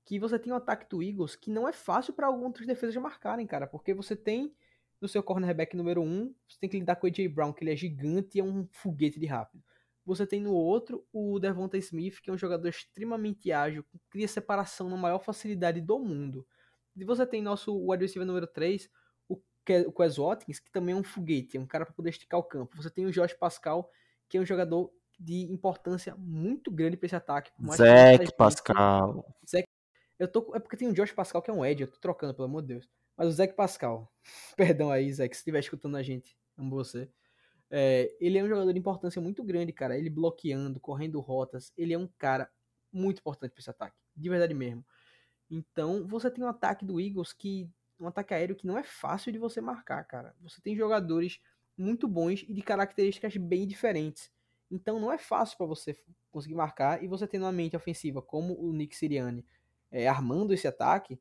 que 0.06 0.20
você 0.20 0.40
tem 0.40 0.52
um 0.54 0.56
ataque 0.56 0.90
do 0.90 1.02
Eagles 1.02 1.36
que 1.36 1.52
não 1.52 1.68
é 1.68 1.74
fácil 1.74 2.14
para 2.14 2.30
outras 2.30 2.66
defesas 2.66 2.96
marcarem, 2.98 3.46
cara, 3.46 3.68
porque 3.68 3.94
você 3.94 4.16
tem 4.16 4.56
no 5.00 5.08
seu 5.08 5.24
cornerback 5.24 5.76
número 5.76 6.02
1, 6.02 6.06
um, 6.06 6.36
você 6.48 6.60
tem 6.60 6.70
que 6.70 6.80
lidar 6.80 6.96
com 6.96 7.08
o 7.08 7.10
AJ 7.10 7.28
Brown, 7.28 7.52
que 7.54 7.64
ele 7.64 7.74
é 7.74 7.76
gigante 7.76 8.38
e 8.38 8.42
é 8.42 8.44
um 8.44 8.68
foguete 8.72 9.20
de 9.20 9.26
rápido. 9.26 9.64
Você 10.06 10.26
tem 10.26 10.42
no 10.42 10.54
outro 10.54 11.06
o 11.14 11.40
Devonta 11.40 11.78
Smith, 11.78 12.22
que 12.22 12.30
é 12.30 12.34
um 12.34 12.38
jogador 12.38 12.68
extremamente 12.68 13.52
ágil, 13.52 13.84
que 13.84 14.00
cria 14.10 14.28
separação 14.28 14.90
na 14.90 14.98
maior 14.98 15.20
facilidade 15.20 15.80
do 15.80 16.00
mundo. 16.00 16.46
E 16.96 17.06
você 17.06 17.26
tem 17.26 17.42
nosso 17.42 17.78
wide 17.88 18.04
receiver 18.04 18.26
número 18.26 18.48
3, 18.48 18.90
o 19.30 19.92
Quez 19.92 20.18
Watkins, 20.18 20.60
que 20.60 20.72
também 20.72 20.94
é 20.94 20.98
um 20.98 21.04
foguete, 21.04 21.56
é 21.56 21.60
um 21.60 21.68
cara 21.68 21.86
para 21.86 21.94
poder 21.94 22.10
esticar 22.10 22.40
o 22.40 22.44
campo. 22.44 22.76
Você 22.78 22.90
tem 22.90 23.06
o 23.06 23.12
Josh 23.12 23.34
Pascal, 23.34 23.90
que 24.28 24.38
é 24.38 24.42
um 24.42 24.46
jogador 24.46 24.92
de 25.20 25.44
importância 25.52 26.16
muito 26.18 26.72
grande 26.72 26.98
para 26.98 27.06
esse 27.06 27.16
ataque. 27.16 27.52
que 28.18 28.24
ele 28.24 28.26
Zach 28.26 28.36
Pascal. 28.36 29.26
Eu 30.18 30.28
tô, 30.28 30.56
é 30.56 30.60
porque 30.60 30.78
tem 30.78 30.88
o 30.88 30.94
Josh 30.94 31.12
Pascal, 31.12 31.42
que 31.42 31.52
é 31.52 31.54
um 31.54 31.64
Ed, 31.64 31.82
eu 31.82 31.88
tô 31.88 32.00
trocando, 32.00 32.34
pelo 32.34 32.48
amor 32.48 32.62
de 32.62 32.70
Deus. 32.70 32.90
Mas 33.16 33.28
o 33.28 33.32
Zach 33.32 33.54
Pascal, 33.54 34.12
perdão 34.58 34.90
aí, 34.90 35.12
Zach, 35.14 35.34
se 35.34 35.42
estiver 35.42 35.60
escutando 35.60 35.96
a 35.96 36.04
gente, 36.04 36.38
amo 36.58 36.76
você. 36.76 37.10
É, 37.72 38.14
ele 38.20 38.38
é 38.38 38.44
um 38.44 38.50
jogador 38.50 38.74
de 38.74 38.80
importância 38.80 39.22
muito 39.22 39.44
grande, 39.44 39.72
cara. 39.72 39.98
Ele 39.98 40.10
bloqueando, 40.10 40.80
correndo 40.80 41.20
rotas. 41.20 41.74
Ele 41.78 41.94
é 41.94 41.98
um 41.98 42.08
cara 42.18 42.52
muito 42.92 43.20
importante 43.20 43.52
para 43.52 43.62
esse 43.62 43.70
ataque. 43.70 43.98
De 44.16 44.30
verdade 44.30 44.54
mesmo. 44.54 44.86
Então, 45.50 46.06
você 46.08 46.30
tem 46.30 46.44
um 46.44 46.50
ataque 46.50 46.86
do 46.86 47.00
Eagles 47.00 47.34
que. 47.34 47.70
Um 48.00 48.08
ataque 48.08 48.34
aéreo 48.34 48.56
que 48.56 48.66
não 48.66 48.78
é 48.78 48.84
fácil 48.84 49.32
de 49.32 49.38
você 49.38 49.62
marcar, 49.62 50.04
cara. 50.06 50.36
Você 50.42 50.60
tem 50.60 50.76
jogadores 50.76 51.40
muito 51.78 52.08
bons 52.08 52.44
e 52.48 52.54
de 52.54 52.62
características 52.62 53.38
bem 53.38 53.68
diferentes. 53.68 54.32
Então 54.70 55.00
não 55.00 55.12
é 55.12 55.18
fácil 55.18 55.58
para 55.58 55.66
você 55.66 55.96
conseguir 56.32 56.56
marcar. 56.56 57.04
E 57.04 57.08
você 57.08 57.28
tendo 57.28 57.44
uma 57.44 57.52
mente 57.52 57.76
ofensiva 57.76 58.22
como 58.22 58.60
o 58.60 58.72
Nick 58.74 58.96
Sirianni 58.96 59.46
é, 59.92 60.08
armando 60.08 60.54
esse 60.54 60.68
ataque, 60.68 61.20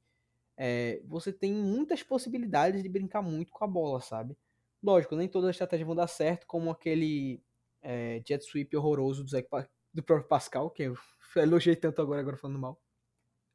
é, 0.57 1.03
você 1.07 1.33
tem 1.33 1.53
muitas 1.53 2.03
possibilidades 2.03 2.83
de 2.83 2.89
brincar 2.89 3.23
muito 3.23 3.53
com 3.53 3.65
a 3.65 3.67
bola, 3.67 4.01
sabe? 4.01 4.37
Lógico, 4.83 5.15
nem 5.15 5.29
todas 5.29 5.51
as 5.51 5.55
estratégias 5.55 5.87
vão 5.87 5.95
dar 5.95 6.07
certo, 6.07 6.47
como 6.47 6.71
aquele 6.71 7.43
é, 7.83 8.23
jet 8.27 8.45
sweep 8.45 8.75
horroroso 8.77 9.23
do, 9.23 9.31
Zé, 9.31 9.47
do 9.93 10.03
próprio 10.03 10.29
Pascal, 10.29 10.71
que 10.71 10.85
eu 10.85 10.97
elogiei 11.37 11.77
tanto 11.77 12.01
agora, 12.01 12.21
agora 12.21 12.37
falando 12.37 12.59
mal. 12.59 12.81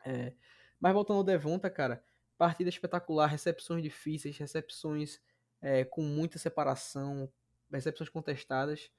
É, 0.06 0.34
mas 0.80 0.94
voltando 0.94 1.18
ao 1.18 1.24
Devonta, 1.24 1.70
cara, 1.70 2.04
partida 2.38 2.70
espetacular, 2.70 3.28
recepções 3.28 3.82
difíceis, 3.82 4.38
recepções 4.38 5.20
é, 5.62 5.84
com 5.84 6.02
muita 6.02 6.38
separação, 6.38 7.32
recepções 7.72 8.10
contestadas. 8.10 8.92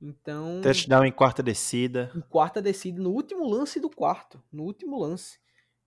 Então, 0.00 0.60
Touchdown 0.62 1.04
em 1.04 1.12
quarta 1.12 1.42
descida. 1.42 2.10
em 2.14 2.20
quarta 2.20 2.62
descida, 2.62 3.00
no 3.00 3.10
último 3.10 3.48
lance 3.48 3.80
do 3.80 3.90
quarto, 3.90 4.42
no 4.50 4.64
último 4.64 4.98
lance. 4.98 5.38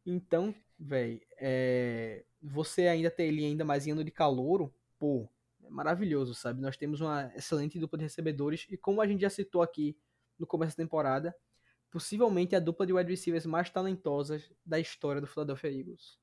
Então, 0.05 0.53
velho, 0.77 1.21
é, 1.37 2.23
você 2.41 2.87
ainda 2.87 3.09
ter 3.09 3.23
ele 3.23 3.45
ainda 3.45 3.63
mais 3.63 3.87
em 3.87 3.91
ano 3.91 4.03
de 4.03 4.11
calouro, 4.11 4.73
pô, 4.97 5.29
maravilhoso, 5.71 6.35
sabe? 6.35 6.61
Nós 6.61 6.77
temos 6.77 7.01
uma 7.01 7.31
excelente 7.35 7.79
dupla 7.79 7.97
de 7.97 8.05
recebedores 8.05 8.67
e 8.69 8.77
como 8.77 9.01
a 9.01 9.07
gente 9.07 9.21
já 9.21 9.29
citou 9.29 9.61
aqui 9.61 9.97
no 10.37 10.45
começo 10.45 10.75
da 10.75 10.83
temporada, 10.83 11.35
possivelmente 11.89 12.55
a 12.55 12.59
dupla 12.59 12.85
de 12.85 12.93
wide 12.93 13.09
receivers 13.09 13.45
mais 13.45 13.69
talentosas 13.69 14.51
da 14.65 14.79
história 14.79 15.21
do 15.21 15.27
Philadelphia 15.27 15.71
Eagles. 15.71 16.19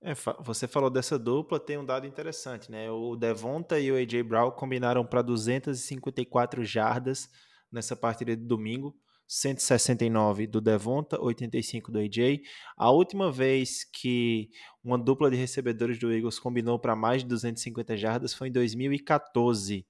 É, 0.00 0.14
você 0.40 0.66
falou 0.66 0.90
dessa 0.90 1.18
dupla, 1.18 1.60
tem 1.60 1.78
um 1.78 1.84
dado 1.84 2.06
interessante, 2.06 2.70
né? 2.70 2.90
O 2.90 3.14
Devonta 3.14 3.78
e 3.78 3.90
o 3.92 3.96
AJ 3.96 4.22
Brown 4.22 4.50
combinaram 4.50 5.06
para 5.06 5.22
254 5.22 6.64
jardas 6.64 7.28
nessa 7.70 7.94
partida 7.94 8.36
de 8.36 8.44
domingo, 8.44 8.96
169 9.26 10.46
do 10.46 10.60
Devonta, 10.60 11.20
85 11.20 11.90
do 11.90 11.98
AJ. 11.98 12.40
A 12.76 12.90
última 12.90 13.30
vez 13.32 13.84
que 13.84 14.50
uma 14.84 14.98
dupla 14.98 15.30
de 15.30 15.36
recebedores 15.36 15.98
do 15.98 16.12
Eagles 16.12 16.38
combinou 16.38 16.78
para 16.78 16.94
mais 16.94 17.22
de 17.22 17.28
250 17.28 17.96
jardas 17.96 18.34
foi 18.34 18.48
em 18.48 18.52
2014. 18.52 19.86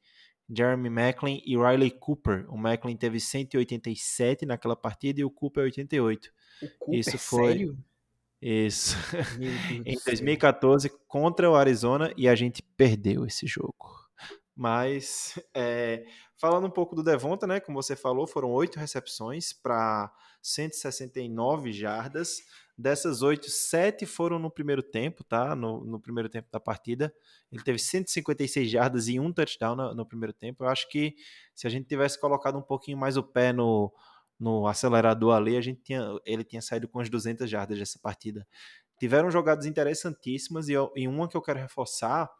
Jeremy 0.54 0.90
Macklin 0.90 1.40
e 1.46 1.56
Riley 1.56 1.90
Cooper. 1.90 2.44
O 2.52 2.56
Macklin 2.58 2.96
teve 2.96 3.18
187 3.18 4.44
naquela 4.44 4.76
partida 4.76 5.20
e 5.20 5.24
o 5.24 5.30
Cooper 5.30 5.64
88. 5.64 6.30
O 6.62 6.68
Cooper, 6.78 6.98
Isso 7.00 7.18
foi- 7.18 7.46
sério? 7.48 7.78
Isso. 8.40 8.96
Em 9.86 9.94
do 9.94 10.00
céu. 10.00 10.14
2014 10.14 10.90
contra 11.06 11.48
o 11.48 11.54
Arizona 11.54 12.12
e 12.16 12.28
a 12.28 12.34
gente 12.34 12.60
perdeu 12.76 13.24
esse 13.24 13.46
jogo. 13.46 14.01
Mas, 14.62 15.36
é, 15.52 16.04
falando 16.38 16.68
um 16.68 16.70
pouco 16.70 16.94
do 16.94 17.02
Devonta, 17.02 17.48
né? 17.48 17.58
Como 17.58 17.82
você 17.82 17.96
falou, 17.96 18.28
foram 18.28 18.52
oito 18.52 18.78
recepções 18.78 19.52
para 19.52 20.08
169 20.40 21.72
jardas. 21.72 22.36
Dessas 22.78 23.22
oito, 23.22 23.50
sete 23.50 24.06
foram 24.06 24.38
no 24.38 24.48
primeiro 24.48 24.80
tempo, 24.80 25.24
tá? 25.24 25.56
No, 25.56 25.84
no, 25.84 25.98
primeiro 25.98 26.28
tempo 26.28 26.48
da 26.52 26.60
partida. 26.60 27.12
Ele 27.50 27.60
teve 27.60 27.80
156 27.80 28.70
jardas 28.70 29.08
e 29.08 29.18
um 29.18 29.32
touchdown 29.32 29.74
no, 29.74 29.94
no, 29.96 30.06
primeiro 30.06 30.32
tempo. 30.32 30.62
Eu 30.62 30.68
acho 30.68 30.88
que 30.88 31.16
se 31.52 31.66
a 31.66 31.70
gente 31.70 31.88
tivesse 31.88 32.20
colocado 32.20 32.56
um 32.56 32.62
pouquinho 32.62 32.96
mais 32.96 33.16
o 33.16 33.22
pé 33.24 33.52
no, 33.52 33.92
no 34.38 34.68
acelerador 34.68 35.34
ali, 35.34 35.56
a 35.56 35.60
gente 35.60 35.82
tinha, 35.82 36.04
ele 36.24 36.44
tinha 36.44 36.62
saído 36.62 36.86
com 36.86 37.00
as 37.00 37.10
200 37.10 37.50
jardas 37.50 37.80
dessa 37.80 37.98
partida. 37.98 38.46
Tiveram 38.96 39.28
jogadas 39.28 39.66
interessantíssimas 39.66 40.68
e, 40.68 40.74
e 40.94 41.08
uma 41.08 41.28
que 41.28 41.36
eu 41.36 41.42
quero 41.42 41.58
reforçar 41.58 42.30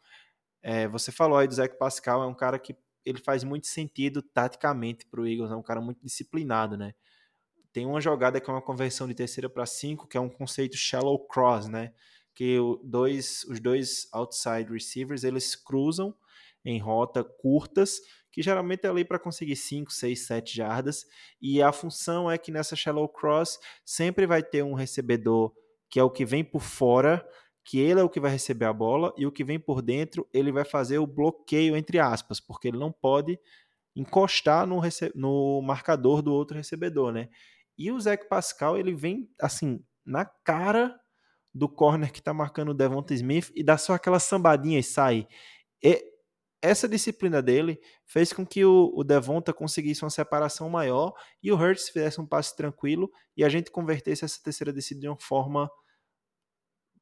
é, 0.63 0.87
você 0.87 1.11
falou 1.11 1.39
aí 1.39 1.49
do 1.49 1.55
Zé 1.55 1.67
Pascal, 1.69 2.23
é 2.23 2.27
um 2.27 2.35
cara 2.35 2.59
que 2.59 2.77
ele 3.05 3.19
faz 3.19 3.43
muito 3.43 3.67
sentido 3.67 4.23
taticamente 4.23 5.05
para 5.07 5.21
o 5.21 5.27
Eagles, 5.27 5.51
é 5.51 5.57
um 5.57 5.63
cara 5.63 5.81
muito 5.81 6.01
disciplinado, 6.05 6.77
né? 6.77 6.95
Tem 7.73 7.87
uma 7.87 8.01
jogada 8.01 8.41
que 8.41 8.49
é 8.49 8.53
uma 8.53 8.63
conversão 8.63 9.09
de 9.09 9.15
terceira 9.15 9.49
para 9.49 9.67
cinco, 9.67 10.07
que 10.07 10.17
é 10.17 10.21
um 10.21 10.29
conceito 10.29 10.77
shallow 10.77 11.19
cross, 11.27 11.67
né? 11.67 11.93
Que 12.35 12.59
o 12.59 12.81
dois, 12.85 13.45
os 13.45 13.59
dois 13.59 14.09
outside 14.13 14.71
receivers 14.71 15.25
eles 15.25 15.57
cruzam 15.57 16.15
em 16.65 16.79
rota 16.79 17.25
curtas, 17.25 17.99
que 18.31 18.41
geralmente 18.41 18.87
é 18.87 18.89
ali 18.89 19.05
para 19.05 19.19
conseguir 19.19 19.57
5, 19.57 19.93
6, 19.93 20.27
7 20.27 20.57
jardas, 20.57 21.05
e 21.41 21.61
a 21.61 21.73
função 21.73 22.31
é 22.31 22.39
que 22.39 22.53
nessa 22.53 22.77
shallow 22.77 23.09
cross 23.09 23.59
sempre 23.85 24.27
vai 24.27 24.43
ter 24.43 24.63
um 24.63 24.75
recebedor 24.75 25.53
que 25.91 26.01
é 26.01 26.03
o 26.03 26.11
que 26.11 26.25
vem 26.25 26.43
por 26.43 26.63
fora 26.63 27.23
que 27.65 27.79
ele 27.79 28.01
é 28.01 28.03
o 28.03 28.09
que 28.09 28.21
vai 28.21 28.31
receber 28.31 28.65
a 28.65 28.73
bola 28.73 29.13
e 29.17 29.27
o 29.27 29.33
que 29.33 29.45
vem 29.45 29.59
por 29.59 29.83
dentro 29.83 30.29
ele 30.33 30.51
vai 30.51 30.65
fazer 30.65 30.99
o 30.99 31.07
bloqueio 31.07 31.77
entre 31.77 31.99
aspas, 31.99 32.41
porque 32.41 32.69
ele 32.69 32.79
não 32.79 32.91
pode 32.91 33.39
encostar 33.95 34.67
no, 34.67 34.81
no 35.15 35.63
marcador 35.63 36.23
do 36.23 36.33
outro 36.33 36.57
recebedor, 36.57 37.13
né? 37.13 37.29
E 37.77 37.91
o 37.91 38.01
Zach 38.01 38.29
Pascal 38.29 38.77
ele 38.77 38.95
vem 38.95 39.31
assim 39.41 39.85
na 40.05 40.25
cara 40.25 40.99
do 41.55 41.69
corner 41.69 42.11
que 42.11 42.19
está 42.19 42.33
marcando 42.33 42.71
o 42.71 42.75
Devonta 42.75 43.13
Smith 43.15 43.51
e 43.55 43.63
dá 43.63 43.77
só 43.77 43.95
aquela 43.95 44.19
sambadinha 44.19 44.79
e 44.79 44.83
sai. 44.83 45.29
E 45.83 46.03
essa 46.63 46.89
disciplina 46.89 47.43
dele 47.43 47.79
fez 48.07 48.33
com 48.33 48.47
que 48.47 48.65
o, 48.65 48.93
o 48.95 49.05
Devonta 49.05 49.53
conseguisse 49.53 50.05
uma 50.05 50.11
separação 50.11 50.71
maior 50.71 51.13
e 51.43 51.51
o 51.51 51.57
Hurts 51.57 51.89
fizesse 51.89 52.21
um 52.21 52.27
passe 52.27 52.57
tranquilo 52.57 53.11
e 53.37 53.45
a 53.45 53.49
gente 53.49 53.71
convertesse 53.71 54.25
essa 54.25 54.41
terceira 54.43 54.73
descida 54.73 55.01
de 55.01 55.09
uma 55.09 55.19
forma 55.19 55.69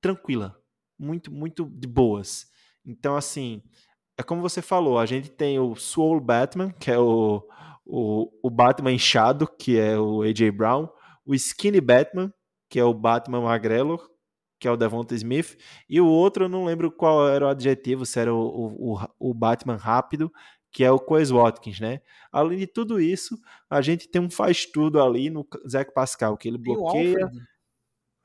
tranquila, 0.01 0.57
muito, 0.99 1.33
muito 1.33 1.65
de 1.67 1.87
boas. 1.87 2.47
Então, 2.85 3.17
assim, 3.17 3.63
é 4.17 4.23
como 4.23 4.43
você 4.43 4.61
falou, 4.61 4.99
a 4.99 5.07
gente 5.07 5.31
tem 5.31 5.59
o 5.59 5.75
Soul 5.75 6.21
Batman, 6.21 6.73
que 6.73 6.91
é 6.91 6.99
o, 6.99 7.43
o, 7.87 8.31
o 8.43 8.51
Batman 8.51 8.93
inchado, 8.93 9.47
que 9.47 9.79
é 9.79 9.99
o 9.99 10.23
AJ 10.23 10.51
Brown, 10.51 10.89
o 11.25 11.35
Skinny 11.35 11.81
Batman, 11.81 12.33
que 12.69 12.79
é 12.79 12.85
o 12.85 12.95
Batman 12.95 13.41
magrelo, 13.41 14.01
que 14.59 14.69
é 14.69 14.71
o 14.71 14.77
Devonta 14.77 15.15
Smith, 15.15 15.57
e 15.89 16.01
o 16.01 16.07
outro 16.07 16.45
eu 16.45 16.49
não 16.49 16.65
lembro 16.65 16.93
qual 16.93 17.27
era 17.27 17.47
o 17.47 17.49
adjetivo, 17.49 18.05
se 18.05 18.21
era 18.21 18.33
o, 18.33 18.95
o, 18.95 18.99
o 19.19 19.35
Batman 19.35 19.77
rápido, 19.77 20.31
que 20.71 20.85
é 20.85 20.91
o 20.91 21.01
Quez 21.01 21.31
Watkins, 21.31 21.81
né? 21.81 22.01
Além 22.31 22.59
de 22.59 22.67
tudo 22.67 23.01
isso, 23.01 23.37
a 23.69 23.81
gente 23.81 24.09
tem 24.09 24.21
um 24.21 24.31
faz 24.31 24.67
tudo 24.67 25.03
ali 25.03 25.31
no 25.31 25.47
Zach 25.69 25.93
Pascal, 25.93 26.37
que 26.37 26.47
ele 26.47 26.59
bloqueia, 26.59 27.29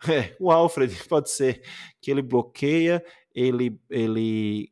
é, 0.07 0.35
o 0.39 0.51
Alfred 0.51 0.93
pode 1.09 1.29
ser 1.29 1.61
que 2.01 2.11
ele 2.11 2.21
bloqueia, 2.21 3.03
ele, 3.33 3.79
ele 3.89 4.71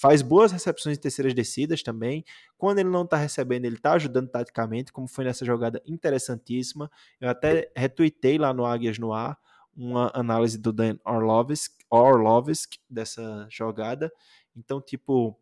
faz 0.00 0.22
boas 0.22 0.52
recepções 0.52 0.96
de 0.96 1.02
terceiras 1.02 1.34
descidas 1.34 1.82
também. 1.82 2.24
Quando 2.56 2.78
ele 2.78 2.88
não 2.88 3.02
está 3.02 3.16
recebendo, 3.16 3.64
ele 3.64 3.76
está 3.76 3.92
ajudando 3.94 4.28
taticamente, 4.28 4.92
como 4.92 5.08
foi 5.08 5.24
nessa 5.24 5.44
jogada 5.44 5.82
interessantíssima. 5.84 6.90
Eu 7.20 7.28
até 7.28 7.70
retuitei 7.76 8.38
lá 8.38 8.54
no 8.54 8.64
Águias 8.64 8.98
no 8.98 9.12
Ar 9.12 9.36
uma 9.76 10.10
análise 10.14 10.56
do 10.56 10.72
Dan 10.72 10.96
Orlovsk, 11.04 11.72
Orlovsk 11.90 12.74
dessa 12.88 13.48
jogada. 13.50 14.12
Então, 14.56 14.80
tipo, 14.80 15.36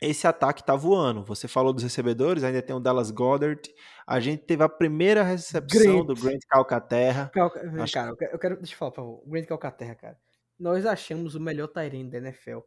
esse 0.00 0.26
ataque 0.26 0.64
tá 0.64 0.76
voando. 0.76 1.24
Você 1.24 1.48
falou 1.48 1.72
dos 1.72 1.82
recebedores, 1.82 2.44
ainda 2.44 2.62
tem 2.62 2.74
o 2.74 2.80
Dallas 2.80 3.10
Goddard. 3.10 3.60
A 4.06 4.20
gente 4.20 4.44
teve 4.44 4.62
a 4.62 4.68
primeira 4.68 5.22
recepção 5.22 6.04
Grant. 6.04 6.06
do 6.06 6.14
Grant 6.14 6.40
Calcaterra. 6.48 7.30
Calca... 7.32 7.82
Acho... 7.82 7.92
Cara, 7.92 8.16
eu 8.32 8.38
quero, 8.38 8.56
Deixa 8.56 8.74
eu 8.74 8.78
falar, 8.78 8.90
por 8.92 8.96
favor. 8.96 9.22
Grant 9.26 9.46
Calcaterra, 9.46 9.94
cara. 9.94 10.18
Nós 10.58 10.86
achamos 10.86 11.34
o 11.34 11.40
melhor 11.40 11.68
Tyrande 11.68 12.10
da 12.10 12.18
NFL. 12.18 12.58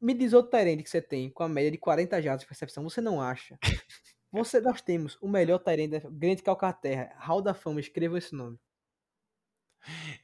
Me 0.00 0.14
diz 0.14 0.32
outro 0.32 0.50
Tyrande 0.50 0.82
que 0.82 0.90
você 0.90 1.02
tem 1.02 1.30
com 1.30 1.42
a 1.42 1.48
média 1.48 1.70
de 1.70 1.78
40 1.78 2.20
jardas 2.22 2.42
de 2.42 2.48
recepção. 2.48 2.82
Você 2.84 3.00
não 3.00 3.20
acha? 3.20 3.58
Você, 4.32 4.60
nós 4.60 4.80
temos 4.80 5.18
o 5.20 5.28
melhor 5.28 5.58
Tyrande 5.58 5.98
da 5.98 6.08
Grant 6.08 6.40
Calcaterra. 6.42 7.12
Hall 7.18 7.42
da 7.42 7.52
Fama, 7.52 7.80
escreva 7.80 8.16
esse 8.16 8.32
nome. 8.32 8.56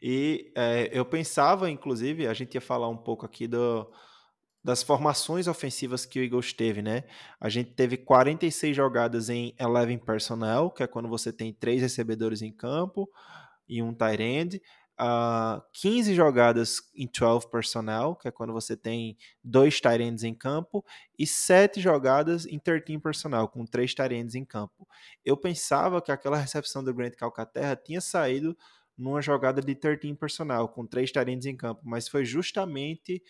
E 0.01 0.53
é, 0.55 0.91
eu 0.93 1.05
pensava, 1.05 1.69
inclusive, 1.69 2.27
a 2.27 2.33
gente 2.33 2.55
ia 2.55 2.61
falar 2.61 2.89
um 2.89 2.97
pouco 2.97 3.27
aqui 3.27 3.49
do 3.49 3.91
das 4.67 4.83
formações 4.83 5.47
ofensivas 5.47 6.05
que 6.05 6.19
o 6.19 6.25
Eagles 6.25 6.53
teve, 6.53 6.83
né? 6.83 7.05
A 7.41 7.49
gente 7.49 7.71
teve 7.71 7.97
46 7.97 8.75
jogadas 8.75 9.31
em 9.31 9.55
11 9.61 9.99
personnel, 9.99 10.73
que 10.73 10.83
é 10.83 10.89
quando 10.89 11.09
você 11.09 11.33
tem 11.33 11.53
três 11.53 11.81
recebedores 11.81 12.43
em 12.43 12.51
campo 12.51 13.09
e 13.69 13.81
um 13.81 13.95
tight 13.95 14.21
end. 14.21 14.61
Uh, 15.01 15.63
15 15.73 16.17
jogadas 16.17 16.81
em 16.97 17.07
12 17.07 17.49
personnel, 17.49 18.17
que 18.17 18.27
é 18.27 18.33
quando 18.33 18.53
você 18.53 18.77
tem 18.77 19.17
dois 19.45 19.81
tight 19.81 20.03
ends 20.03 20.25
em 20.25 20.35
campo, 20.35 20.85
e 21.17 21.29
7 21.29 21.81
jogadas 21.81 22.45
em 22.45 22.59
13 22.59 22.99
personnel, 22.99 23.47
com 23.47 23.65
três 23.65 23.95
tight 23.95 24.13
ends 24.13 24.35
em 24.35 24.45
campo. 24.45 24.85
Eu 25.25 25.37
pensava 25.37 26.03
que 26.03 26.11
aquela 26.11 26.39
recepção 26.39 26.83
do 26.83 26.93
Grant 26.93 27.15
Calcaterra 27.15 27.77
tinha 27.77 28.01
saído 28.01 28.57
numa 28.99 29.21
jogada 29.21 29.61
de 29.61 29.75
13 29.77 30.15
personnel, 30.15 30.67
com 30.67 30.85
três 30.85 31.13
ends 31.29 31.47
em 31.47 31.57
campo, 31.57 31.83
mas 31.85 32.09
foi 32.09 32.25
justamente 32.25 33.23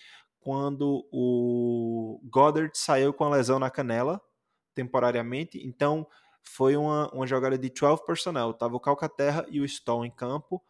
quando 0.47 1.05
o 1.11 2.21
Goddard 2.31 2.71
saiu 2.79 3.13
com 3.13 3.25
a 3.25 3.31
lesão 3.31 3.59
na 3.59 3.69
canela, 3.69 4.23
temporariamente. 4.77 5.59
Então, 5.67 6.07
foi 6.41 6.77
uma, 6.77 7.13
uma 7.13 7.27
jogada 7.27 7.59
de 7.59 7.69
12 7.69 8.07
personnel. 8.07 8.55
Tava 8.55 8.77
o 8.77 8.81
Calcaterra 8.81 9.45
e 9.51 9.61
o 9.61 9.65
Stoll 9.65 10.07
em 10.07 10.11
campo. 10.13 10.63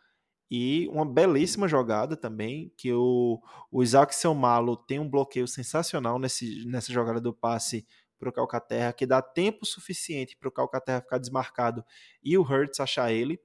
E 0.51 0.89
uma 0.89 1.05
belíssima 1.05 1.69
jogada 1.69 2.17
também, 2.17 2.73
que 2.75 2.91
o, 2.91 3.39
o 3.71 3.83
Isaac 3.83 4.15
Selmalo 4.15 4.79
tem 4.79 4.99
um 4.99 5.11
bloqueio 5.11 5.47
sensacional 5.47 6.19
nesse, 6.19 6.65
nessa 6.67 6.91
jogada 6.91 7.21
do 7.21 7.35
passe 7.35 7.87
para 8.19 8.31
o 8.31 8.33
Calcaterra, 8.33 8.95
que 8.95 9.05
dá 9.05 9.21
tempo 9.21 9.67
suficiente 9.67 10.39
para 10.39 10.49
o 10.49 10.53
Calcaterra 10.53 11.03
ficar 11.03 11.19
desmarcado 11.19 11.85
e 12.25 12.39
o 12.39 12.43
Hurts 12.43 12.81
achar 12.81 13.13
ele. 13.13 13.39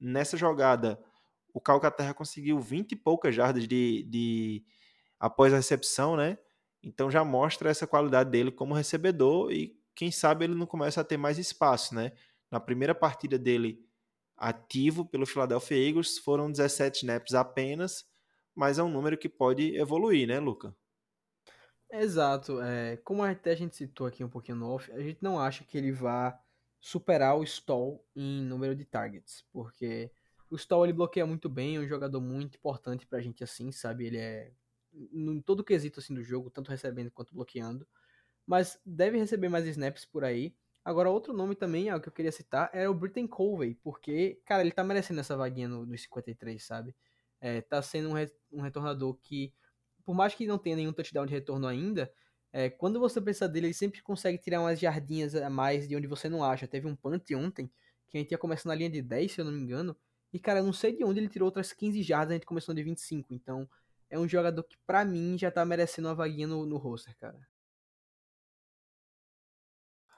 Nessa 0.00 0.36
jogada, 0.36 0.98
o 1.54 1.60
Calcaterra 1.60 2.12
conseguiu 2.12 2.58
20 2.58 2.90
e 2.90 2.96
poucas 2.96 3.32
jardas 3.32 3.68
de, 3.68 4.02
de, 4.10 4.64
após 5.18 5.52
a 5.52 5.56
recepção, 5.56 6.16
né? 6.16 6.38
Então 6.82 7.10
já 7.10 7.24
mostra 7.24 7.70
essa 7.70 7.86
qualidade 7.86 8.30
dele 8.30 8.50
como 8.50 8.74
recebedor 8.74 9.52
e 9.52 9.76
quem 9.94 10.10
sabe 10.10 10.44
ele 10.44 10.54
não 10.54 10.66
começa 10.66 11.00
a 11.00 11.04
ter 11.04 11.16
mais 11.16 11.38
espaço, 11.38 11.94
né? 11.94 12.12
Na 12.50 12.60
primeira 12.60 12.94
partida 12.94 13.38
dele 13.38 13.84
ativo 14.36 15.04
pelo 15.06 15.26
Philadelphia 15.26 15.76
Eagles 15.88 16.18
foram 16.18 16.50
17 16.50 16.98
snaps 16.98 17.34
apenas, 17.34 18.04
mas 18.54 18.78
é 18.78 18.82
um 18.82 18.90
número 18.90 19.16
que 19.18 19.28
pode 19.28 19.74
evoluir, 19.76 20.28
né, 20.28 20.38
Luca? 20.38 20.76
Exato. 21.90 22.60
É, 22.60 22.96
como 22.98 23.22
até 23.22 23.52
a 23.52 23.54
gente 23.54 23.76
citou 23.76 24.06
aqui 24.06 24.22
um 24.24 24.28
pouquinho 24.28 24.58
no 24.58 24.68
off, 24.70 24.90
a 24.92 25.00
gente 25.00 25.18
não 25.22 25.38
acha 25.40 25.64
que 25.64 25.78
ele 25.78 25.92
vá 25.92 26.38
superar 26.80 27.36
o 27.36 27.44
Stall 27.44 28.04
em 28.14 28.42
número 28.42 28.74
de 28.74 28.84
targets, 28.84 29.44
porque 29.52 30.10
o 30.50 30.56
Stall 30.56 30.84
ele 30.84 30.92
bloqueia 30.92 31.26
muito 31.26 31.48
bem, 31.48 31.76
é 31.76 31.80
um 31.80 31.88
jogador 31.88 32.20
muito 32.20 32.56
importante 32.56 33.06
pra 33.06 33.20
gente 33.20 33.42
assim, 33.42 33.72
sabe? 33.72 34.06
Ele 34.06 34.18
é 34.18 34.52
em 35.12 35.40
todo 35.40 35.60
o 35.60 35.64
quesito 35.64 36.00
assim 36.00 36.14
do 36.14 36.22
jogo, 36.22 36.50
tanto 36.50 36.70
recebendo 36.70 37.10
quanto 37.10 37.34
bloqueando. 37.34 37.86
Mas 38.46 38.80
deve 38.84 39.18
receber 39.18 39.48
mais 39.48 39.66
snaps 39.66 40.04
por 40.04 40.24
aí. 40.24 40.54
Agora, 40.84 41.10
outro 41.10 41.32
nome 41.32 41.56
também, 41.56 41.88
é 41.88 41.96
o 41.96 42.00
que 42.00 42.08
eu 42.08 42.12
queria 42.12 42.30
citar, 42.30 42.70
era 42.72 42.90
o 42.90 42.94
Britton 42.94 43.26
Colvey, 43.26 43.74
porque, 43.74 44.40
cara, 44.44 44.62
ele 44.62 44.70
tá 44.70 44.84
merecendo 44.84 45.18
essa 45.18 45.36
vaguinha 45.36 45.68
no, 45.68 45.84
no 45.84 45.98
53, 45.98 46.62
sabe? 46.64 46.94
É, 47.40 47.60
tá 47.60 47.82
sendo 47.82 48.10
um, 48.10 48.12
re, 48.12 48.30
um 48.52 48.62
retornador 48.62 49.14
que, 49.16 49.52
por 50.04 50.14
mais 50.14 50.34
que 50.34 50.46
não 50.46 50.58
tenha 50.58 50.76
nenhum 50.76 50.92
touchdown 50.92 51.26
de 51.26 51.32
retorno 51.34 51.66
ainda, 51.66 52.12
é, 52.52 52.70
quando 52.70 53.00
você 53.00 53.20
precisa 53.20 53.48
dele, 53.48 53.66
ele 53.66 53.74
sempre 53.74 54.00
consegue 54.00 54.38
tirar 54.38 54.60
umas 54.60 54.78
jardinhas 54.78 55.34
a 55.34 55.50
mais 55.50 55.88
de 55.88 55.96
onde 55.96 56.06
você 56.06 56.28
não 56.28 56.44
acha. 56.44 56.68
Teve 56.68 56.86
um 56.86 56.94
punt 56.94 57.32
ontem, 57.34 57.70
que 58.08 58.16
a 58.16 58.20
gente 58.20 58.30
ia 58.30 58.38
começar 58.38 58.68
na 58.68 58.74
linha 58.74 58.88
de 58.88 59.02
10, 59.02 59.32
se 59.32 59.40
eu 59.40 59.44
não 59.44 59.52
me 59.52 59.60
engano, 59.60 59.96
e, 60.32 60.38
cara, 60.38 60.60
eu 60.60 60.64
não 60.64 60.72
sei 60.72 60.96
de 60.96 61.04
onde 61.04 61.18
ele 61.18 61.28
tirou 61.28 61.46
outras 61.46 61.72
15 61.72 62.02
jardas, 62.02 62.30
a 62.30 62.34
gente 62.34 62.46
começou 62.46 62.74
de 62.74 62.82
25, 62.82 63.34
então 63.34 63.68
é 64.10 64.18
um 64.18 64.28
jogador 64.28 64.62
que, 64.64 64.76
para 64.86 65.04
mim, 65.04 65.36
já 65.38 65.50
tá 65.50 65.64
merecendo 65.64 66.08
uma 66.08 66.14
vaguinha 66.14 66.46
no, 66.46 66.66
no 66.66 66.76
roster, 66.76 67.16
cara. 67.18 67.38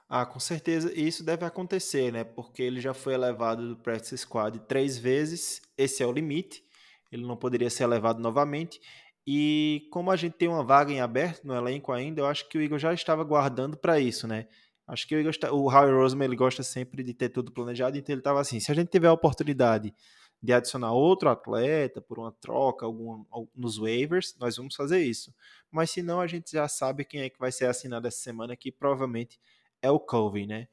Ah, 0.07 0.25
com 0.25 0.39
certeza 0.39 0.91
isso 0.93 1.23
deve 1.23 1.45
acontecer, 1.45 2.11
né? 2.11 2.23
Porque 2.23 2.63
ele 2.63 2.81
já 2.81 2.93
foi 2.95 3.13
elevado 3.13 3.69
do 3.69 3.77
practice 3.77 4.17
squad 4.17 4.59
três 4.67 4.97
vezes, 4.97 5.61
esse 5.77 6.01
é 6.01 6.05
o 6.05 6.11
limite. 6.11 6.63
ele 7.11 7.25
não 7.25 7.37
poderia 7.37 7.69
ser 7.69 7.83
elevado 7.83 8.19
novamente. 8.21 8.79
E 9.27 9.87
como 9.91 10.11
a 10.11 10.15
gente 10.15 10.33
tem 10.37 10.47
uma 10.47 10.63
vaga 10.63 10.91
em 10.91 11.01
aberto 11.01 11.45
no 11.45 11.55
elenco 11.55 11.91
ainda, 11.91 12.21
eu 12.21 12.25
acho 12.27 12.49
que 12.49 12.57
o 12.57 12.61
Igor 12.61 12.79
já 12.79 12.93
estava 12.93 13.23
guardando 13.23 13.77
para 13.77 13.99
isso, 13.99 14.27
né? 14.27 14.47
Acho 14.87 15.07
que 15.07 15.15
o, 15.15 15.19
Igor, 15.19 15.33
o 15.51 15.69
Howie 15.71 15.93
Roseman 15.93 16.25
ele 16.25 16.35
gosta 16.35 16.63
sempre 16.63 17.03
de 17.03 17.13
ter 17.13 17.29
tudo 17.29 17.51
planejado, 17.51 17.97
então 17.97 18.13
ele 18.13 18.21
estava 18.21 18.41
assim: 18.41 18.59
se 18.59 18.71
a 18.71 18.75
gente 18.75 18.89
tiver 18.89 19.07
a 19.07 19.13
oportunidade 19.13 19.93
de 20.41 20.53
adicionar 20.53 20.93
outro 20.93 21.29
atleta 21.29 22.01
por 22.01 22.17
uma 22.19 22.31
troca 22.31 22.85
algum, 22.85 23.25
nos 23.53 23.77
waivers, 23.77 24.35
nós 24.39 24.55
vamos 24.55 24.75
fazer 24.75 25.01
isso. 25.01 25.33
Mas 25.69 25.91
se 25.91 26.01
não, 26.01 26.21
a 26.21 26.27
gente 26.27 26.51
já 26.51 26.67
sabe 26.67 27.03
quem 27.03 27.21
é 27.21 27.29
que 27.29 27.39
vai 27.39 27.51
ser 27.51 27.65
assinado 27.65 28.07
essa 28.07 28.19
semana, 28.19 28.55
que 28.55 28.71
provavelmente 28.71 29.39
é 29.81 29.91
o 29.91 29.99
Colvin, 29.99 30.47
né? 30.47 30.67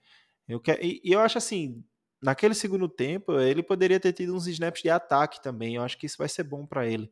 Eu 0.48 0.60
quero, 0.60 0.84
e, 0.84 1.00
e 1.04 1.12
eu 1.12 1.20
acho 1.20 1.38
assim, 1.38 1.84
naquele 2.22 2.54
segundo 2.54 2.88
tempo, 2.88 3.38
ele 3.40 3.62
poderia 3.62 3.98
ter 3.98 4.12
tido 4.12 4.34
uns 4.34 4.46
snaps 4.46 4.82
de 4.82 4.90
ataque 4.90 5.42
também. 5.42 5.74
Eu 5.74 5.82
acho 5.82 5.98
que 5.98 6.06
isso 6.06 6.18
vai 6.18 6.28
ser 6.28 6.44
bom 6.44 6.64
para 6.66 6.86
ele. 6.86 7.10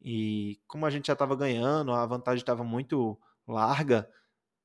E 0.00 0.60
como 0.66 0.86
a 0.86 0.90
gente 0.90 1.06
já 1.06 1.12
estava 1.14 1.36
ganhando, 1.36 1.92
a 1.92 2.04
vantagem 2.06 2.40
estava 2.40 2.64
muito 2.64 3.18
larga, 3.46 4.08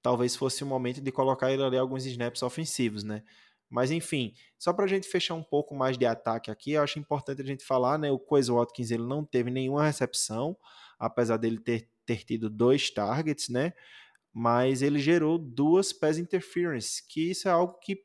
talvez 0.01 0.35
fosse 0.35 0.63
o 0.63 0.67
momento 0.67 1.01
de 1.01 1.11
colocar 1.11 1.51
ele 1.51 1.63
ali 1.63 1.77
alguns 1.77 2.05
snaps 2.05 2.43
ofensivos, 2.43 3.03
né? 3.03 3.23
Mas 3.69 3.91
enfim, 3.91 4.33
só 4.57 4.73
para 4.73 4.85
a 4.85 4.87
gente 4.87 5.07
fechar 5.07 5.35
um 5.35 5.43
pouco 5.43 5.75
mais 5.75 5.97
de 5.97 6.05
ataque 6.05 6.49
aqui, 6.49 6.71
eu 6.71 6.81
acho 6.81 6.97
importante 6.97 7.41
a 7.41 7.45
gente 7.45 7.63
falar, 7.63 7.99
né? 7.99 8.09
O 8.09 8.17
Quez 8.17 8.47
Watkins 8.47 8.89
ele 8.89 9.03
não 9.03 9.23
teve 9.23 9.51
nenhuma 9.51 9.85
recepção, 9.85 10.57
apesar 10.97 11.37
dele 11.37 11.59
ter, 11.59 11.87
ter 12.05 12.23
tido 12.23 12.49
dois 12.49 12.89
targets, 12.89 13.49
né? 13.49 13.73
Mas 14.33 14.81
ele 14.81 14.99
gerou 14.99 15.37
duas 15.37 15.93
pass 15.93 16.17
interference, 16.17 17.05
que 17.07 17.29
isso 17.31 17.47
é 17.47 17.51
algo 17.51 17.77
que 17.79 18.03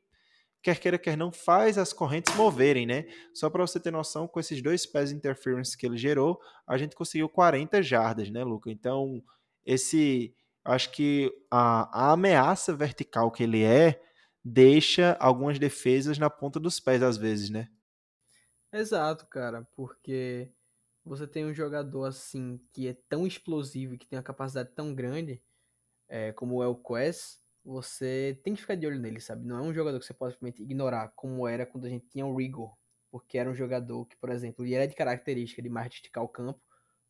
quer 0.61 0.79
queira 0.79 0.97
quer 0.97 1.15
não 1.15 1.31
faz 1.31 1.77
as 1.77 1.93
correntes 1.93 2.35
moverem, 2.35 2.85
né? 2.85 3.05
Só 3.33 3.49
para 3.49 3.61
você 3.61 3.79
ter 3.79 3.91
noção, 3.91 4.27
com 4.27 4.39
esses 4.39 4.61
dois 4.61 4.85
pass 4.85 5.11
interference 5.11 5.77
que 5.77 5.85
ele 5.85 5.97
gerou, 5.97 6.39
a 6.67 6.77
gente 6.77 6.95
conseguiu 6.95 7.29
40 7.29 7.81
jardas, 7.83 8.29
né, 8.29 8.43
Luca? 8.43 8.71
Então, 8.71 9.21
esse 9.65 10.35
acho 10.63 10.91
que 10.91 11.31
a, 11.51 12.07
a 12.07 12.11
ameaça 12.13 12.75
vertical 12.75 13.31
que 13.31 13.43
ele 13.43 13.63
é 13.63 14.01
deixa 14.45 15.17
algumas 15.19 15.59
defesas 15.59 16.19
na 16.19 16.29
ponta 16.29 16.59
dos 16.59 16.79
pés 16.79 17.03
às 17.03 17.17
vezes, 17.17 17.49
né? 17.49 17.69
Exato, 18.71 19.25
cara, 19.27 19.63
porque 19.75 20.51
você 21.03 21.27
tem 21.27 21.45
um 21.45 21.53
jogador 21.53 22.05
assim 22.05 22.59
que 22.71 22.87
é 22.87 22.93
tão 23.09 23.25
explosivo 23.25 23.95
e 23.95 23.97
que 23.97 24.07
tem 24.07 24.17
uma 24.17 24.23
capacidade 24.23 24.71
tão 24.75 24.93
grande 24.93 25.43
é, 26.09 26.33
como 26.33 26.63
é 26.63 26.67
o 26.67 26.75
Quest, 26.75 27.39
você 27.63 28.39
tem 28.43 28.55
que 28.55 28.61
ficar 28.61 28.75
de 28.75 28.87
olho 28.87 28.99
nele, 28.99 29.21
sabe? 29.21 29.45
Não 29.47 29.57
é 29.59 29.61
um 29.63 29.73
jogador 29.73 29.99
que 29.99 30.05
você 30.05 30.13
pode 30.13 30.35
simplesmente 30.35 30.63
ignorar, 30.63 31.09
como 31.15 31.47
era 31.47 31.65
quando 31.65 31.85
a 31.85 31.89
gente 31.89 32.07
tinha 32.07 32.25
o 32.25 32.35
Rigor, 32.37 32.75
porque 33.11 33.37
era 33.37 33.49
um 33.49 33.55
jogador 33.55 34.05
que, 34.07 34.17
por 34.17 34.29
exemplo, 34.31 34.65
ele 34.65 34.75
era 34.75 34.87
de 34.87 34.95
característica 34.95 35.61
de 35.61 35.69
mais 35.69 35.89
de 35.89 35.95
esticar 35.97 36.23
o 36.23 36.29
campo, 36.29 36.61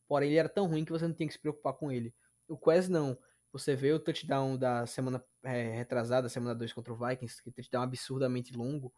porém 0.07 0.29
ele 0.29 0.39
era 0.39 0.49
tão 0.49 0.67
ruim 0.67 0.85
que 0.85 0.91
você 0.91 1.07
não 1.07 1.15
tinha 1.15 1.27
que 1.27 1.33
se 1.33 1.39
preocupar 1.39 1.73
com 1.73 1.91
ele. 1.91 2.15
O 2.47 2.57
Quest 2.57 2.89
não. 2.89 3.17
Você 3.51 3.75
vê 3.75 3.93
o 3.93 3.99
touchdown 3.99 4.57
da 4.57 4.85
semana 4.85 5.23
é, 5.45 5.75
retrasada, 5.75 6.27
semana 6.27 6.55
2 6.55 6.73
contra 6.73 6.91
o 6.91 6.97
Vikings, 6.97 7.41
que 7.41 7.51
touchdown 7.51 7.83
absurdamente 7.83 8.55
longo. 8.55 8.93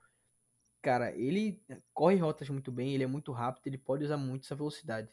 Cara, 0.82 1.12
ele 1.12 1.62
corre 1.94 2.16
rotas 2.16 2.50
muito 2.50 2.72
bem, 2.72 2.94
ele 2.94 3.04
é 3.04 3.08
muito 3.08 3.32
rápido, 3.32 3.68
ele 3.68 3.78
pode 3.78 4.06
usar 4.06 4.18
muito 4.18 4.46
essa 4.46 4.56
velocidade. 4.56 5.10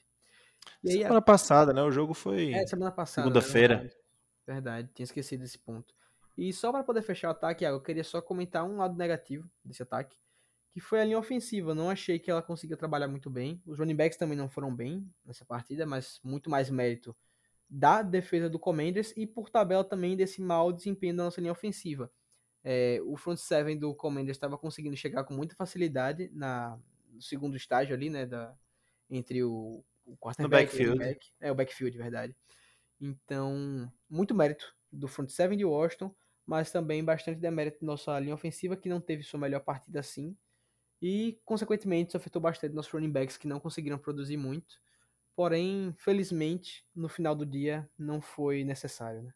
E 0.82 0.90
aí, 0.90 0.98
semana 0.98 1.18
a... 1.18 1.22
passada, 1.22 1.72
né? 1.72 1.82
O 1.82 1.90
jogo 1.90 2.14
foi. 2.14 2.52
É, 2.52 2.66
semana 2.66 2.92
passada. 2.92 3.26
Segunda-feira. 3.26 3.76
Verdade. 3.76 4.00
verdade, 4.46 4.90
tinha 4.94 5.04
esquecido 5.04 5.40
desse 5.40 5.58
ponto. 5.58 5.94
E 6.36 6.52
só 6.52 6.70
para 6.70 6.84
poder 6.84 7.02
fechar 7.02 7.28
o 7.28 7.32
ataque, 7.32 7.64
eu 7.64 7.80
queria 7.80 8.04
só 8.04 8.20
comentar 8.20 8.64
um 8.64 8.76
lado 8.76 8.96
negativo 8.96 9.48
desse 9.64 9.82
ataque, 9.82 10.16
que 10.72 10.80
foi 10.80 11.00
a 11.00 11.04
linha 11.04 11.18
ofensiva. 11.18 11.74
Não 11.74 11.90
achei 11.90 12.18
que 12.18 12.30
ela 12.30 12.42
conseguia 12.42 12.76
trabalhar 12.76 13.08
muito 13.08 13.30
bem. 13.30 13.62
Os 13.66 13.78
running 13.78 13.96
backs 13.96 14.18
também 14.18 14.36
não 14.36 14.48
foram 14.48 14.74
bem 14.74 15.08
nessa 15.24 15.44
partida, 15.44 15.86
mas 15.86 16.20
muito 16.22 16.50
mais 16.50 16.70
mérito 16.70 17.14
da 17.68 18.02
defesa 18.02 18.48
do 18.48 18.58
Commanders 18.58 19.12
e 19.16 19.26
por 19.26 19.50
tabela 19.50 19.84
também 19.84 20.16
desse 20.16 20.40
mau 20.40 20.72
desempenho 20.72 21.16
da 21.16 21.24
nossa 21.24 21.40
linha 21.40 21.52
ofensiva. 21.52 22.10
É, 22.62 22.98
o 23.04 23.16
front 23.16 23.36
seven 23.36 23.78
do 23.78 23.94
Commanders 23.94 24.36
estava 24.36 24.56
conseguindo 24.56 24.96
chegar 24.96 25.24
com 25.24 25.34
muita 25.34 25.54
facilidade 25.54 26.30
na, 26.32 26.78
no 27.12 27.20
segundo 27.20 27.56
estágio 27.56 27.94
ali, 27.94 28.08
né, 28.08 28.24
da, 28.24 28.56
entre 29.10 29.42
o, 29.44 29.84
o 30.04 30.16
quarterback 30.16 30.80
e 30.80 30.88
o 30.88 30.96
back. 30.96 31.26
É, 31.40 31.52
o 31.52 31.54
backfield, 31.54 31.92
de 31.92 32.02
verdade. 32.02 32.36
Então, 33.00 33.90
muito 34.08 34.34
mérito 34.34 34.74
do 34.90 35.08
front 35.08 35.28
seven 35.28 35.58
de 35.58 35.64
Washington, 35.64 36.14
mas 36.46 36.70
também 36.70 37.04
bastante 37.04 37.38
demérito 37.38 37.80
da 37.80 37.86
nossa 37.86 38.18
linha 38.18 38.34
ofensiva, 38.34 38.76
que 38.76 38.88
não 38.88 39.00
teve 39.00 39.22
sua 39.22 39.40
melhor 39.40 39.60
partida 39.60 40.00
assim. 40.00 40.36
E, 41.02 41.38
consequentemente, 41.44 42.08
isso 42.08 42.16
afetou 42.16 42.40
bastante 42.40 42.74
nossos 42.74 42.92
running 42.92 43.10
backs, 43.10 43.36
que 43.36 43.48
não 43.48 43.60
conseguiram 43.60 43.98
produzir 43.98 44.36
muito. 44.36 44.80
Porém, 45.36 45.94
felizmente, 45.98 46.84
no 46.94 47.08
final 47.08 47.34
do 47.34 47.44
dia 47.44 47.88
não 47.98 48.20
foi 48.20 48.64
necessário. 48.64 49.22
Né? 49.22 49.32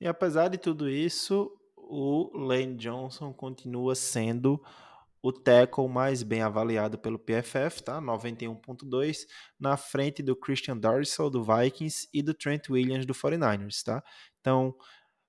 E 0.00 0.06
apesar 0.06 0.48
de 0.48 0.58
tudo 0.58 0.88
isso, 0.88 1.50
o 1.76 2.30
Lane 2.36 2.76
Johnson 2.76 3.32
continua 3.32 3.94
sendo 3.94 4.62
o 5.22 5.32
tackle 5.32 5.88
mais 5.88 6.22
bem 6.22 6.42
avaliado 6.42 6.98
pelo 6.98 7.18
PFF, 7.18 7.82
tá? 7.82 8.00
91.2, 8.00 9.26
na 9.58 9.76
frente 9.76 10.22
do 10.22 10.36
Christian 10.36 10.76
Darrisall 10.76 11.30
do 11.30 11.42
Vikings 11.42 12.08
e 12.12 12.22
do 12.22 12.32
Trent 12.32 12.68
Williams 12.70 13.06
do 13.06 13.14
49ers, 13.14 13.82
tá? 13.82 14.04
Então, 14.40 14.76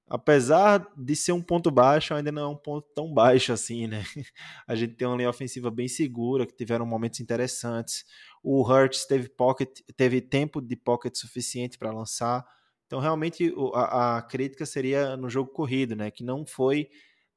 apesar 0.07 0.87
de 0.95 1.15
ser 1.15 1.31
um 1.31 1.41
ponto 1.41 1.71
baixo, 1.71 2.13
ainda 2.13 2.31
não 2.31 2.41
é 2.43 2.47
um 2.47 2.55
ponto 2.55 2.87
tão 2.93 3.11
baixo 3.13 3.51
assim, 3.51 3.87
né? 3.87 4.03
A 4.67 4.75
gente 4.75 4.93
tem 4.93 5.07
uma 5.07 5.17
linha 5.17 5.29
ofensiva 5.29 5.71
bem 5.71 5.87
segura, 5.87 6.45
que 6.45 6.55
tiveram 6.55 6.85
momentos 6.85 7.19
interessantes. 7.19 8.05
O 8.49 8.63
Hurts 8.63 9.05
teve 9.05 9.27
pocket, 9.27 9.81
teve 9.97 10.21
tempo 10.21 10.61
de 10.61 10.77
pocket 10.77 11.13
suficiente 11.17 11.77
para 11.77 11.91
lançar. 11.91 12.45
Então, 12.85 12.97
realmente, 12.97 13.53
a, 13.73 14.19
a, 14.19 14.21
crítica 14.21 14.65
seria 14.65 15.17
no 15.17 15.29
jogo 15.29 15.51
corrido, 15.51 15.97
né? 15.97 16.09
Que 16.09 16.23
não 16.23 16.45
foi, 16.45 16.87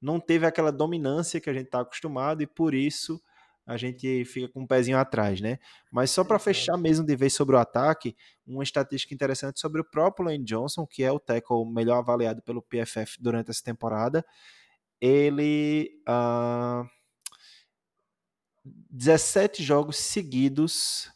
não 0.00 0.20
teve 0.20 0.46
aquela 0.46 0.70
dominância 0.70 1.40
que 1.40 1.50
a 1.50 1.52
gente 1.52 1.64
está 1.64 1.80
acostumado 1.80 2.44
e 2.44 2.46
por 2.46 2.76
isso 2.76 3.20
a 3.66 3.76
gente 3.76 4.24
fica 4.24 4.46
com 4.52 4.60
um 4.60 4.66
pezinho 4.68 4.98
atrás, 4.98 5.40
né? 5.40 5.58
Mas 5.90 6.12
só 6.12 6.22
para 6.22 6.38
fechar 6.38 6.76
mesmo 6.76 7.04
de 7.04 7.16
vez 7.16 7.34
sobre 7.34 7.56
o 7.56 7.58
ataque, 7.58 8.16
uma 8.46 8.62
estatística 8.62 9.12
interessante 9.12 9.58
sobre 9.58 9.80
o 9.80 9.84
próprio 9.84 10.26
Lane 10.26 10.44
Johnson, 10.44 10.86
que 10.86 11.02
é 11.02 11.10
o 11.10 11.18
tackle 11.18 11.68
melhor 11.68 11.98
avaliado 11.98 12.40
pelo 12.40 12.62
PFF 12.62 13.20
durante 13.20 13.50
essa 13.50 13.64
temporada. 13.64 14.24
Ele. 15.00 15.90
Uh, 16.08 16.99
17 18.64 19.62
jogos 19.62 19.96
seguidos 19.96 21.10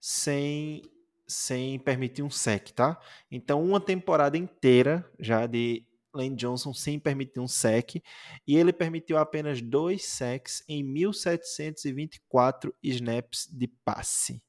sem, 0.00 0.82
sem 1.26 1.78
permitir 1.78 2.22
um 2.22 2.30
sec, 2.30 2.70
tá? 2.70 3.00
Então, 3.30 3.64
uma 3.64 3.80
temporada 3.80 4.36
inteira 4.36 5.08
já 5.18 5.46
de 5.46 5.86
Lane 6.14 6.36
Johnson 6.36 6.74
sem 6.74 6.98
permitir 6.98 7.40
um 7.40 7.48
sec, 7.48 8.02
e 8.46 8.56
ele 8.56 8.72
permitiu 8.72 9.16
apenas 9.16 9.62
dois 9.62 10.04
sacks 10.06 10.62
em 10.68 10.82
1724 10.82 12.74
snaps 12.82 13.48
de 13.50 13.66
passe. 13.66 14.42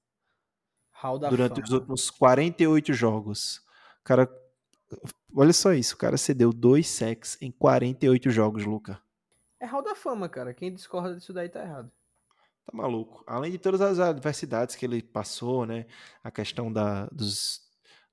Durante 1.30 1.56
fama. 1.56 1.66
os 1.66 1.72
últimos 1.72 2.10
48 2.10 2.94
jogos. 2.94 3.62
Cara, 4.04 4.30
olha 5.36 5.54
só 5.54 5.74
isso, 5.74 5.96
o 5.96 5.98
cara 5.98 6.18
cedeu 6.18 6.54
dois 6.54 6.88
sacks 6.88 7.38
em 7.42 7.52
48 7.52 8.30
jogos, 8.30 8.66
Luca. 8.66 9.03
É 9.64 9.66
Hall 9.66 9.82
da 9.82 9.96
Fama, 9.96 10.28
cara. 10.28 10.54
Quem 10.54 10.74
discorda 10.74 11.16
disso 11.16 11.32
daí 11.32 11.48
tá 11.48 11.64
errado. 11.64 11.90
Tá 12.66 12.72
maluco. 12.74 13.24
Além 13.26 13.50
de 13.50 13.58
todas 13.58 13.80
as 13.80 13.98
adversidades 13.98 14.76
que 14.76 14.86
ele 14.86 15.02
passou, 15.02 15.66
né? 15.66 15.86
A 16.22 16.30
questão 16.30 16.70
da, 16.70 17.06
dos, 17.06 17.62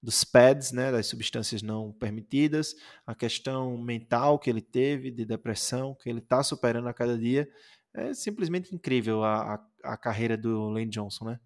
dos 0.01 0.23
pads, 0.23 0.71
né, 0.71 0.93
das 0.93 1.09
substâncias 1.09 1.61
não 1.61 1.93
permitidas, 1.93 2.77
a 3.05 3.17
questão 3.17 3.77
mental 3.77 4.39
que 4.39 4.49
ele 4.49 4.63
teve, 4.63 5.11
de 5.11 5.25
depressão, 5.25 5.93
que 5.97 6.09
ele 6.09 6.21
está 6.21 6.41
superando 6.45 6.87
a 6.87 6.95
cada 6.95 7.19
dia. 7.19 7.51
É 7.93 8.15
simplesmente 8.15 8.73
incrível 8.73 9.25
a, 9.25 9.55
a, 9.55 9.95
a, 9.95 9.97
carreira 9.97 10.37
do 10.37 10.69
Lane 10.69 10.89
Johnson, 10.89 11.25
né? 11.25 11.41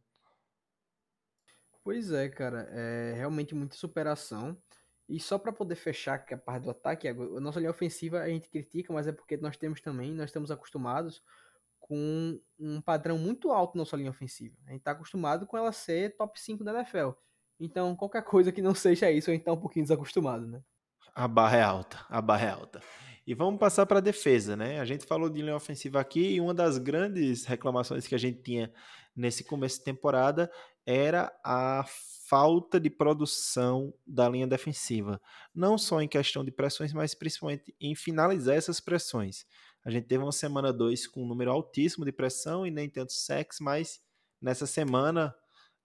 Pois 1.83 2.11
é, 2.11 2.29
cara, 2.29 2.69
é 2.73 3.15
realmente 3.17 3.55
muita 3.55 3.75
superação. 3.75 4.55
E 5.09 5.21
só 5.21 5.39
para 5.39 5.53
poder 5.53 5.75
fechar 5.75 6.19
que 6.19 6.33
a 6.33 6.39
parte 6.39 6.65
do 6.65 6.71
ataque, 6.71 7.09
a 7.09 7.15
nossa 7.15 7.59
linha 7.59 7.71
ofensiva 7.71 8.21
a 8.21 8.29
gente 8.29 8.49
critica, 8.49 8.93
mas 8.93 9.07
é 9.07 9.13
porque 9.13 9.37
nós 9.37 9.57
temos 9.57 9.81
também, 9.81 10.15
nós 10.15 10.27
estamos 10.27 10.51
acostumados 10.51 11.23
com 11.79 12.41
um 12.59 12.81
padrão 12.81 13.19
muito 13.19 13.51
alto 13.51 13.77
na 13.77 13.83
nossa 13.83 13.97
linha 13.97 14.11
ofensiva. 14.11 14.57
A 14.67 14.71
gente 14.71 14.81
está 14.81 14.93
acostumado 14.93 15.47
com 15.47 15.59
ela 15.59 15.71
ser 15.71 16.17
top 16.17 16.41
5 16.41 16.65
da 16.65 16.73
NFL. 16.73 17.11
Então, 17.61 17.95
qualquer 17.95 18.25
coisa 18.25 18.51
que 18.51 18.63
não 18.63 18.75
seja 18.75 19.11
isso, 19.11 19.31
a 19.31 19.35
gente 19.35 19.45
tá 19.45 19.53
um 19.53 19.61
pouquinho 19.61 19.85
desacostumado, 19.85 20.47
né? 20.47 20.63
A 21.15 21.29
barra 21.29 21.57
é 21.59 21.63
alta, 21.63 22.05
a 22.09 22.23
barra 22.23 22.47
é 22.47 22.51
alta. 22.51 22.83
E 23.27 23.35
vamos 23.35 23.61
passar 23.61 23.87
para 23.87 23.99
a 23.99 24.03
defesa, 24.03 24.57
né? 24.57 24.81
A 24.81 24.85
gente 24.85 25.05
falou 25.07 25.29
de 25.29 25.41
linha 25.41 25.55
ofensiva 25.55 26.01
aqui 26.01 26.35
e 26.35 26.41
uma 26.41 26.55
das 26.55 26.79
grandes 26.79 27.45
reclamações 27.45 28.07
que 28.07 28.15
a 28.15 28.19
gente 28.19 28.43
tinha 28.43 28.73
nesse 29.15 29.45
começo 29.45 29.79
de 29.79 29.85
temporada 29.85 30.51
era 30.87 31.33
a 31.45 31.85
falta 32.29 32.81
de 32.81 32.89
produção 32.89 33.93
da 34.07 34.29
linha 34.29 34.47
defensiva. 34.47 35.21
Não 35.55 35.77
só 35.77 36.01
em 36.01 36.09
questão 36.09 36.45
de 36.45 36.51
pressões, 36.51 36.93
mas 36.93 37.15
principalmente 37.15 37.75
em 37.81 37.95
finalizar 37.95 38.57
essas 38.57 38.81
pressões. 38.81 39.45
A 39.85 39.91
gente 39.91 40.07
teve 40.07 40.23
uma 40.23 40.33
semana 40.33 40.73
2 40.73 41.07
com 41.07 41.23
um 41.23 41.27
número 41.27 41.51
altíssimo 41.51 42.05
de 42.05 42.13
pressão 42.13 42.67
e 42.67 42.71
nem 42.71 42.89
tanto 42.89 43.13
sexo, 43.13 43.63
mas 43.63 44.01
nessa 44.41 44.67
semana, 44.67 45.35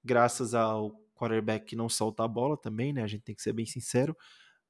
graças 0.03 0.53
ao 0.53 0.91
quarterback 1.13 1.65
que 1.65 1.75
não 1.75 1.89
solta 1.89 2.23
a 2.23 2.27
bola 2.27 2.55
também, 2.55 2.93
né? 2.93 3.03
A 3.03 3.07
gente 3.07 3.23
tem 3.23 3.35
que 3.35 3.41
ser 3.41 3.51
bem 3.51 3.65
sincero. 3.65 4.15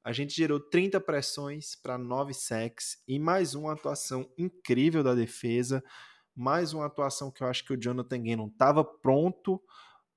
A 0.03 0.11
gente 0.11 0.35
gerou 0.35 0.59
30 0.59 0.99
pressões 0.99 1.75
para 1.75 1.97
9 1.97 2.33
sacks 2.33 2.97
e 3.07 3.19
mais 3.19 3.53
uma 3.53 3.73
atuação 3.73 4.27
incrível 4.37 5.03
da 5.03 5.13
defesa. 5.13 5.83
Mais 6.35 6.73
uma 6.73 6.87
atuação 6.87 7.29
que 7.29 7.43
eu 7.43 7.47
acho 7.47 7.63
que 7.63 7.73
o 7.73 7.79
Jonathan 7.79 8.23
Gannon 8.23 8.47
estava 8.47 8.83
pronto 8.83 9.61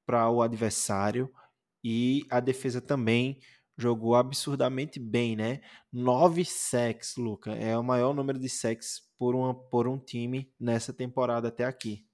para 0.06 0.30
o 0.30 0.40
adversário 0.40 1.30
e 1.82 2.26
a 2.30 2.40
defesa 2.40 2.80
também 2.80 3.38
jogou 3.76 4.14
absurdamente 4.14 5.00
bem, 5.00 5.34
né? 5.34 5.60
Nove 5.92 6.44
sacks, 6.44 7.16
Luca, 7.16 7.52
é 7.52 7.76
o 7.76 7.82
maior 7.82 8.14
número 8.14 8.38
de 8.38 8.48
sacks 8.48 9.00
por, 9.18 9.34
uma, 9.34 9.54
por 9.54 9.88
um 9.88 9.98
time 9.98 10.52
nessa 10.58 10.92
temporada 10.92 11.48
até 11.48 11.64
aqui. 11.64 12.06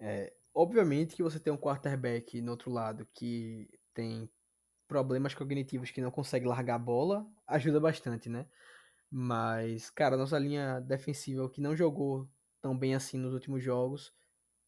É, 0.00 0.32
obviamente 0.54 1.16
que 1.16 1.22
você 1.22 1.40
tem 1.40 1.52
um 1.52 1.56
quarterback 1.56 2.40
no 2.40 2.52
outro 2.52 2.70
lado 2.70 3.06
que 3.14 3.68
tem 3.94 4.30
problemas 4.86 5.34
cognitivos 5.34 5.90
que 5.90 6.00
não 6.00 6.10
consegue 6.10 6.46
largar 6.46 6.76
a 6.76 6.78
bola, 6.78 7.26
ajuda 7.46 7.78
bastante, 7.78 8.28
né? 8.28 8.46
Mas, 9.10 9.90
cara, 9.90 10.16
nossa 10.16 10.38
linha 10.38 10.80
defensiva 10.80 11.48
que 11.48 11.60
não 11.60 11.76
jogou 11.76 12.28
tão 12.60 12.76
bem 12.76 12.94
assim 12.94 13.18
nos 13.18 13.32
últimos 13.32 13.62
jogos, 13.62 14.12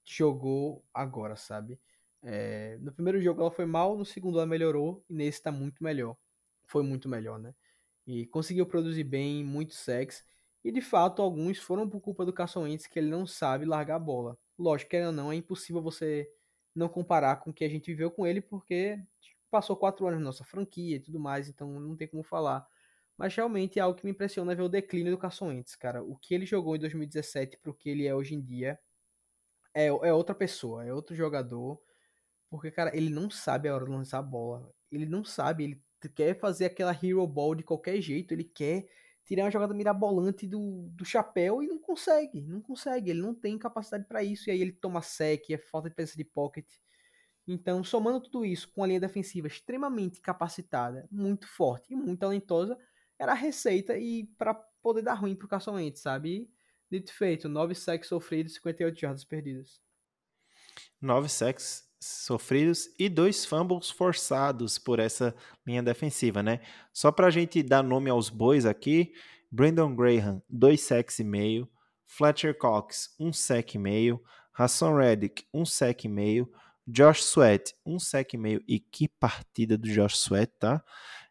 jogou 0.04 0.84
agora, 0.94 1.36
sabe? 1.36 1.78
É, 2.22 2.76
no 2.80 2.92
primeiro 2.92 3.20
jogo 3.20 3.40
ela 3.40 3.50
foi 3.50 3.64
mal, 3.66 3.96
no 3.96 4.04
segundo 4.04 4.38
ela 4.38 4.46
melhorou 4.46 5.04
e 5.08 5.14
nesse 5.14 5.42
tá 5.42 5.50
muito 5.50 5.82
melhor. 5.82 6.16
Foi 6.66 6.82
muito 6.82 7.08
melhor, 7.08 7.38
né? 7.38 7.54
E 8.06 8.26
conseguiu 8.26 8.66
produzir 8.66 9.04
bem, 9.04 9.44
muito 9.44 9.74
sexo. 9.74 10.22
E 10.64 10.70
de 10.70 10.80
fato, 10.80 11.22
alguns 11.22 11.58
foram 11.58 11.88
por 11.88 12.00
culpa 12.00 12.24
do 12.24 12.32
Carson 12.32 12.62
Wentz, 12.64 12.86
que 12.86 12.98
ele 12.98 13.08
não 13.08 13.26
sabe 13.26 13.64
largar 13.64 13.96
a 13.96 13.98
bola. 13.98 14.38
Lógico 14.58 14.90
que 14.90 15.00
ou 15.02 15.12
não, 15.12 15.32
é 15.32 15.36
impossível 15.36 15.82
você 15.82 16.30
não 16.74 16.88
comparar 16.88 17.36
com 17.36 17.50
o 17.50 17.54
que 17.54 17.64
a 17.64 17.68
gente 17.68 17.90
viveu 17.90 18.10
com 18.10 18.26
ele, 18.26 18.40
porque 18.40 18.98
passou 19.50 19.76
quatro 19.76 20.06
anos 20.06 20.20
na 20.20 20.26
nossa 20.26 20.44
franquia 20.44 20.96
e 20.96 21.00
tudo 21.00 21.18
mais, 21.18 21.48
então 21.48 21.80
não 21.80 21.96
tem 21.96 22.06
como 22.08 22.22
falar. 22.22 22.66
Mas 23.16 23.34
realmente 23.34 23.78
é 23.78 23.82
algo 23.82 23.98
que 23.98 24.04
me 24.04 24.12
impressiona 24.12 24.54
ver 24.54 24.62
o 24.62 24.68
declínio 24.68 25.12
do 25.12 25.18
Carson 25.18 25.48
Wentz, 25.48 25.76
cara. 25.76 26.02
O 26.02 26.16
que 26.16 26.34
ele 26.34 26.46
jogou 26.46 26.76
em 26.76 26.78
2017 26.78 27.58
para 27.58 27.70
o 27.70 27.74
que 27.74 27.90
ele 27.90 28.06
é 28.06 28.14
hoje 28.14 28.34
em 28.34 28.40
dia 28.40 28.78
é, 29.74 29.86
é 29.86 30.12
outra 30.12 30.34
pessoa, 30.34 30.84
é 30.84 30.92
outro 30.92 31.14
jogador. 31.14 31.80
Porque, 32.50 32.70
cara, 32.70 32.94
ele 32.94 33.08
não 33.08 33.30
sabe 33.30 33.68
a 33.68 33.74
hora 33.74 33.84
de 33.84 33.90
lançar 33.92 34.18
a 34.18 34.22
bola. 34.22 34.74
Ele 34.90 35.06
não 35.06 35.24
sabe, 35.24 35.64
ele 35.64 35.84
quer 36.08 36.38
fazer 36.38 36.64
aquela 36.64 36.92
hero 36.92 37.24
ball 37.26 37.54
de 37.54 37.62
qualquer 37.62 38.00
jeito, 38.00 38.32
ele 38.34 38.44
quer 38.44 38.88
tirar 39.24 39.44
uma 39.44 39.50
jogada 39.50 39.72
mirabolante 39.72 40.46
do, 40.46 40.88
do 40.90 41.04
chapéu 41.04 41.62
e 41.62 41.68
não 41.68 41.78
consegue, 41.78 42.40
não 42.42 42.60
consegue, 42.60 43.10
ele 43.10 43.20
não 43.20 43.32
tem 43.32 43.56
capacidade 43.56 44.04
para 44.04 44.24
isso, 44.24 44.48
e 44.48 44.50
aí 44.50 44.60
ele 44.60 44.72
toma 44.72 45.02
sec, 45.02 45.50
é 45.50 45.58
falta 45.58 45.88
de 45.88 45.94
presença 45.94 46.16
de 46.16 46.24
pocket. 46.24 46.66
Então, 47.46 47.84
somando 47.84 48.20
tudo 48.20 48.44
isso 48.44 48.72
com 48.72 48.82
a 48.82 48.86
linha 48.86 49.00
defensiva 49.00 49.46
extremamente 49.46 50.20
capacitada, 50.20 51.06
muito 51.10 51.46
forte 51.46 51.92
e 51.92 51.96
muito 51.96 52.20
talentosa, 52.20 52.76
era 53.18 53.32
a 53.32 53.34
receita 53.34 53.96
e 53.98 54.24
para 54.38 54.54
poder 54.54 55.02
dar 55.02 55.14
ruim 55.14 55.36
pro 55.36 55.46
Carson 55.46 55.74
Wentz, 55.74 56.00
sabe? 56.00 56.30
E, 56.30 56.50
dito 56.90 57.12
feito, 57.12 57.48
9 57.48 57.74
sacks 57.74 58.08
sofridos 58.08 58.52
e 58.52 58.56
58 58.56 58.98
jardas 58.98 59.24
perdidas. 59.24 59.80
9 61.00 61.28
sacks 61.28 61.89
sofridos 62.00 62.88
e 62.98 63.08
dois 63.08 63.44
fumbles 63.44 63.90
forçados 63.90 64.78
por 64.78 64.98
essa 64.98 65.34
linha 65.66 65.82
defensiva, 65.82 66.42
né? 66.42 66.60
Só 66.92 67.12
para 67.12 67.26
a 67.26 67.30
gente 67.30 67.62
dar 67.62 67.82
nome 67.82 68.08
aos 68.08 68.30
bois 68.30 68.64
aqui, 68.64 69.12
Brandon 69.50 69.94
Graham, 69.94 70.42
dois 70.48 70.80
sacks 70.80 71.18
e 71.18 71.24
meio, 71.24 71.68
Fletcher 72.06 72.56
Cox, 72.56 73.14
um 73.18 73.32
sec 73.32 73.74
e 73.74 73.78
meio, 73.78 74.22
Hassan 74.52 74.96
Reddick, 74.96 75.44
um 75.52 75.64
sec 75.64 76.04
e 76.04 76.08
meio, 76.08 76.50
Josh 76.86 77.22
Sweat, 77.22 77.74
um 77.84 77.98
sec 77.98 78.34
e 78.34 78.38
meio, 78.38 78.62
e 78.66 78.80
que 78.80 79.06
partida 79.06 79.76
do 79.76 79.88
Josh 79.88 80.16
Sweat, 80.18 80.52
tá? 80.58 80.82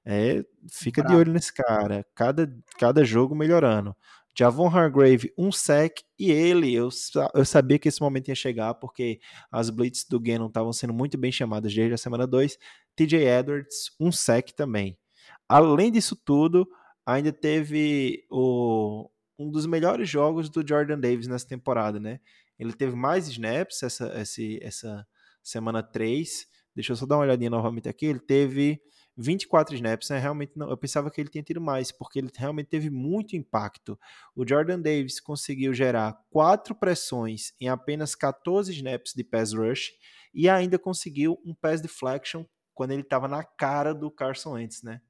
É, 0.05 0.43
fica 0.72 1.01
Bravo. 1.01 1.15
de 1.15 1.22
olho 1.22 1.34
nesse 1.34 1.53
cara, 1.53 2.05
cada, 2.15 2.51
cada 2.78 3.03
jogo 3.03 3.36
melhorando. 3.36 3.95
Javon 4.39 4.69
Hargrave, 4.69 5.33
um 5.37 5.51
sec, 5.51 5.99
e 6.17 6.31
ele, 6.31 6.73
eu, 6.73 6.87
eu 7.33 7.43
sabia 7.43 7.77
que 7.77 7.89
esse 7.89 7.99
momento 7.99 8.29
ia 8.29 8.35
chegar, 8.35 8.73
porque 8.75 9.19
as 9.51 9.69
blitz 9.69 10.05
do 10.05 10.17
Gannon 10.17 10.47
estavam 10.47 10.71
sendo 10.71 10.93
muito 10.93 11.17
bem 11.17 11.29
chamadas 11.29 11.75
desde 11.75 11.93
a 11.93 11.97
semana 11.97 12.25
2. 12.25 12.57
TJ 12.95 13.27
Edwards, 13.27 13.91
um 13.99 14.13
sec 14.13 14.51
também. 14.51 14.97
Além 15.45 15.91
disso 15.91 16.15
tudo, 16.15 16.65
ainda 17.05 17.33
teve 17.33 18.25
o, 18.31 19.09
um 19.37 19.51
dos 19.51 19.65
melhores 19.65 20.07
jogos 20.07 20.49
do 20.49 20.65
Jordan 20.65 21.01
Davis 21.01 21.27
nessa 21.27 21.45
temporada, 21.45 21.99
né? 21.99 22.21
Ele 22.57 22.71
teve 22.71 22.95
mais 22.95 23.27
snaps 23.27 23.83
essa, 23.83 24.07
essa, 24.07 24.41
essa 24.61 25.07
semana 25.43 25.83
3. 25.83 26.47
Deixa 26.73 26.93
eu 26.93 26.95
só 26.95 27.05
dar 27.05 27.17
uma 27.17 27.23
olhadinha 27.23 27.49
novamente 27.49 27.89
aqui. 27.89 28.05
Ele 28.05 28.19
teve 28.21 28.81
24 29.20 29.76
snaps, 29.76 30.09
né? 30.09 30.17
Realmente 30.17 30.53
não, 30.55 30.70
eu 30.70 30.78
pensava 30.78 31.11
que 31.11 31.20
ele 31.20 31.30
tinha 31.30 31.43
tido 31.43 31.59
mais, 31.59 31.91
porque 31.91 32.20
ele 32.20 32.32
realmente 32.34 32.67
teve 32.67 32.89
muito 32.89 33.36
impacto. 33.36 33.99
O 34.34 34.47
Jordan 34.47 34.80
Davis 34.80 35.20
conseguiu 35.20 35.74
gerar 35.74 36.17
quatro 36.30 36.74
pressões 36.74 37.53
em 37.59 37.67
apenas 37.67 38.15
14 38.15 38.72
snaps 38.72 39.13
de 39.13 39.24
pass 39.24 39.53
rush 39.53 39.91
e 40.34 40.47
ainda 40.47 40.80
conseguiu 40.80 41.38
um 41.45 41.53
pass 41.53 41.82
deflection 41.82 42.45
quando 42.74 42.91
ele 42.91 43.01
estava 43.01 43.28
na 43.28 43.43
cara 43.43 43.93
do 43.93 44.09
Carson 44.09 44.53
Wentz, 44.53 44.84
né? 44.84 45.01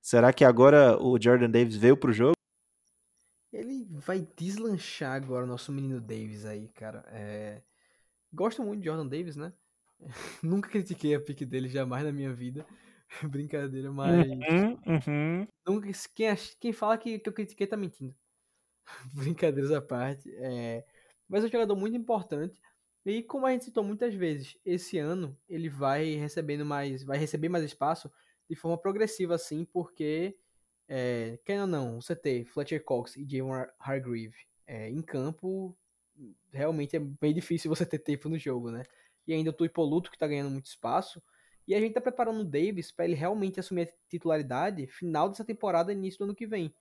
Será 0.00 0.32
que 0.32 0.44
agora 0.44 0.96
o 1.02 1.20
Jordan 1.20 1.50
Davis 1.50 1.74
veio 1.74 1.96
pro 1.96 2.12
jogo? 2.12 2.36
Ele 3.52 3.84
vai 3.90 4.24
deslanchar 4.36 5.14
agora 5.14 5.44
o 5.44 5.48
nosso 5.48 5.72
menino 5.72 6.00
Davis 6.00 6.44
aí, 6.44 6.68
cara. 6.68 7.04
É... 7.08 7.62
Gosto 8.32 8.62
muito 8.62 8.80
de 8.80 8.86
Jordan 8.86 9.06
Davis, 9.06 9.34
né? 9.34 9.52
Nunca 10.42 10.68
critiquei 10.68 11.14
a 11.14 11.20
pique 11.20 11.44
dele 11.44 11.68
jamais 11.68 12.04
na 12.04 12.12
minha 12.12 12.32
vida. 12.32 12.64
Brincadeira, 13.30 13.92
mas. 13.92 14.26
Uhum, 14.26 14.78
uhum. 14.86 15.48
Nunca, 15.66 15.88
quem, 16.14 16.28
quem 16.60 16.72
fala 16.72 16.98
que, 16.98 17.18
que 17.18 17.28
eu 17.28 17.32
critiquei 17.32 17.66
tá 17.66 17.76
mentindo. 17.76 18.14
Brincadeiras 19.14 19.72
à 19.72 19.80
parte. 19.80 20.30
É, 20.36 20.84
mas 21.28 21.44
é 21.44 21.46
um 21.46 21.50
jogador 21.50 21.76
muito 21.76 21.96
importante. 21.96 22.60
E 23.04 23.22
como 23.22 23.46
a 23.46 23.52
gente 23.52 23.64
citou 23.64 23.84
muitas 23.84 24.14
vezes, 24.14 24.58
esse 24.64 24.98
ano 24.98 25.36
ele 25.48 25.68
vai 25.68 26.14
recebendo 26.14 26.64
mais. 26.64 27.02
Vai 27.02 27.18
receber 27.18 27.48
mais 27.48 27.64
espaço 27.64 28.10
de 28.48 28.56
forma 28.56 28.78
progressiva, 28.78 29.34
assim, 29.34 29.64
porque. 29.64 30.36
É, 30.88 31.36
quem 31.44 31.60
ou 31.60 31.66
não, 31.66 32.00
você 32.00 32.14
ter 32.14 32.44
Fletcher 32.44 32.84
Cox 32.84 33.16
e 33.16 33.26
Javon 33.28 33.66
Hargrave 33.76 34.36
é, 34.68 34.88
em 34.88 35.02
campo, 35.02 35.76
realmente 36.52 36.96
é 36.96 37.00
bem 37.00 37.34
difícil 37.34 37.68
você 37.68 37.84
ter 37.84 37.98
tempo 37.98 38.28
no 38.28 38.38
jogo, 38.38 38.70
né? 38.70 38.84
E 39.26 39.32
ainda 39.32 39.50
o 39.50 39.52
Tuipoluto, 39.52 40.10
que 40.10 40.18
tá 40.18 40.26
ganhando 40.26 40.50
muito 40.50 40.66
espaço. 40.66 41.20
E 41.66 41.74
a 41.74 41.80
gente 41.80 41.94
tá 41.94 42.00
preparando 42.00 42.40
o 42.40 42.44
Davis 42.44 42.92
para 42.92 43.04
ele 43.04 43.14
realmente 43.14 43.58
assumir 43.58 43.82
a 43.82 44.08
titularidade 44.08 44.86
final 44.86 45.28
dessa 45.28 45.44
temporada 45.44 45.92
e 45.92 45.96
início 45.96 46.18
do 46.18 46.24
ano 46.24 46.34
que 46.34 46.46
vem. 46.46 46.74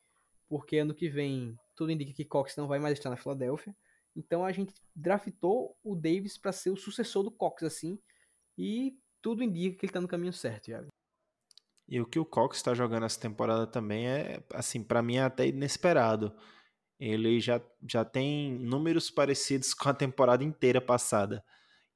Porque 0.47 0.77
ano 0.77 0.93
que 0.93 1.09
vem 1.09 1.57
tudo 1.75 1.91
indica 1.91 2.13
que 2.13 2.23
Cox 2.23 2.55
não 2.55 2.67
vai 2.67 2.79
mais 2.79 2.97
estar 2.97 3.09
na 3.09 3.17
Filadélfia. 3.17 3.75
Então 4.15 4.45
a 4.45 4.51
gente 4.51 4.73
draftou 4.95 5.75
o 5.83 5.95
Davis 5.95 6.37
para 6.37 6.51
ser 6.51 6.69
o 6.69 6.77
sucessor 6.77 7.23
do 7.23 7.31
Cox 7.31 7.63
assim. 7.63 7.99
E 8.57 8.97
tudo 9.21 9.43
indica 9.43 9.77
que 9.77 9.85
ele 9.85 9.93
tá 9.93 9.99
no 9.99 10.07
caminho 10.07 10.31
certo, 10.31 10.65
Thiago. 10.65 10.87
E 11.87 11.99
o 11.99 12.05
que 12.05 12.19
o 12.19 12.25
Cox 12.25 12.57
está 12.57 12.73
jogando 12.73 13.05
essa 13.05 13.19
temporada 13.19 13.67
também 13.67 14.07
é, 14.07 14.43
assim, 14.53 14.83
para 14.83 15.01
mim 15.01 15.17
é 15.17 15.23
até 15.23 15.47
inesperado. 15.47 16.35
Ele 16.99 17.39
já, 17.39 17.61
já 17.87 18.05
tem 18.05 18.57
números 18.57 19.11
parecidos 19.11 19.73
com 19.73 19.89
a 19.89 19.93
temporada 19.93 20.43
inteira 20.43 20.81
passada. 20.81 21.43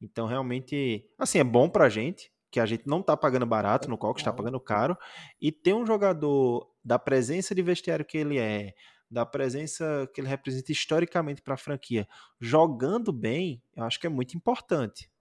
Então, 0.02 0.28
realmente, 0.28 1.10
assim, 1.18 1.40
é 1.40 1.44
bom 1.44 1.70
pra 1.70 1.90
gente, 1.90 2.32
que 2.52 2.60
a 2.60 2.66
gente 2.66 2.88
não 2.88 3.02
está 3.02 3.16
pagando 3.16 3.46
barato 3.46 3.90
no 3.90 3.98
Cox, 3.98 4.22
está 4.22 4.34
pagando 4.34 4.60
caro, 4.60 4.98
e 5.40 5.52
ter 5.52 5.74
um 5.74 5.86
jogador 5.86 6.70
da 6.84 6.98
presença 6.98 7.54
de 7.54 7.62
vestiário 7.62 8.06
que 8.06 8.18
ele 8.18 8.40
é, 8.40 8.74
da 9.10 9.26
presença 9.26 10.10
que 10.14 10.22
ele 10.22 10.28
representa 10.28 10.72
historicamente 10.72 11.42
para 11.42 11.56
a 11.56 11.58
franquia, 11.58 12.08
jogando 12.40 13.12
bem, 13.12 13.62
eu 13.76 13.84
acho 13.84 14.00
que 14.00 14.08
é 14.08 14.10
muito 14.10 14.36
importante. 14.36 15.12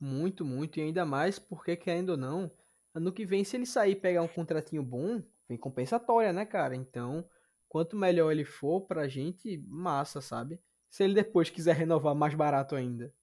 Muito, 0.00 0.44
muito, 0.44 0.78
e 0.78 0.82
ainda 0.82 1.04
mais 1.04 1.38
porque, 1.38 1.76
querendo 1.76 2.10
ou 2.10 2.16
não, 2.16 2.50
ano 2.94 3.12
que 3.12 3.24
vem, 3.24 3.44
se 3.44 3.56
ele 3.56 3.66
sair 3.66 3.92
e 3.92 3.96
pegar 3.96 4.22
um 4.22 4.28
contratinho 4.28 4.82
bom, 4.82 5.22
vem 5.48 5.56
compensatória, 5.56 6.32
né, 6.32 6.44
cara? 6.44 6.74
Então, 6.74 7.24
quanto 7.68 7.96
melhor 7.96 8.30
ele 8.32 8.44
for 8.44 8.82
pra 8.82 9.08
gente, 9.08 9.62
massa, 9.66 10.20
sabe? 10.20 10.60
Se 10.90 11.04
ele 11.04 11.14
depois 11.14 11.48
quiser 11.48 11.76
renovar 11.76 12.14
mais 12.14 12.34
barato 12.34 12.74
ainda, 12.74 13.14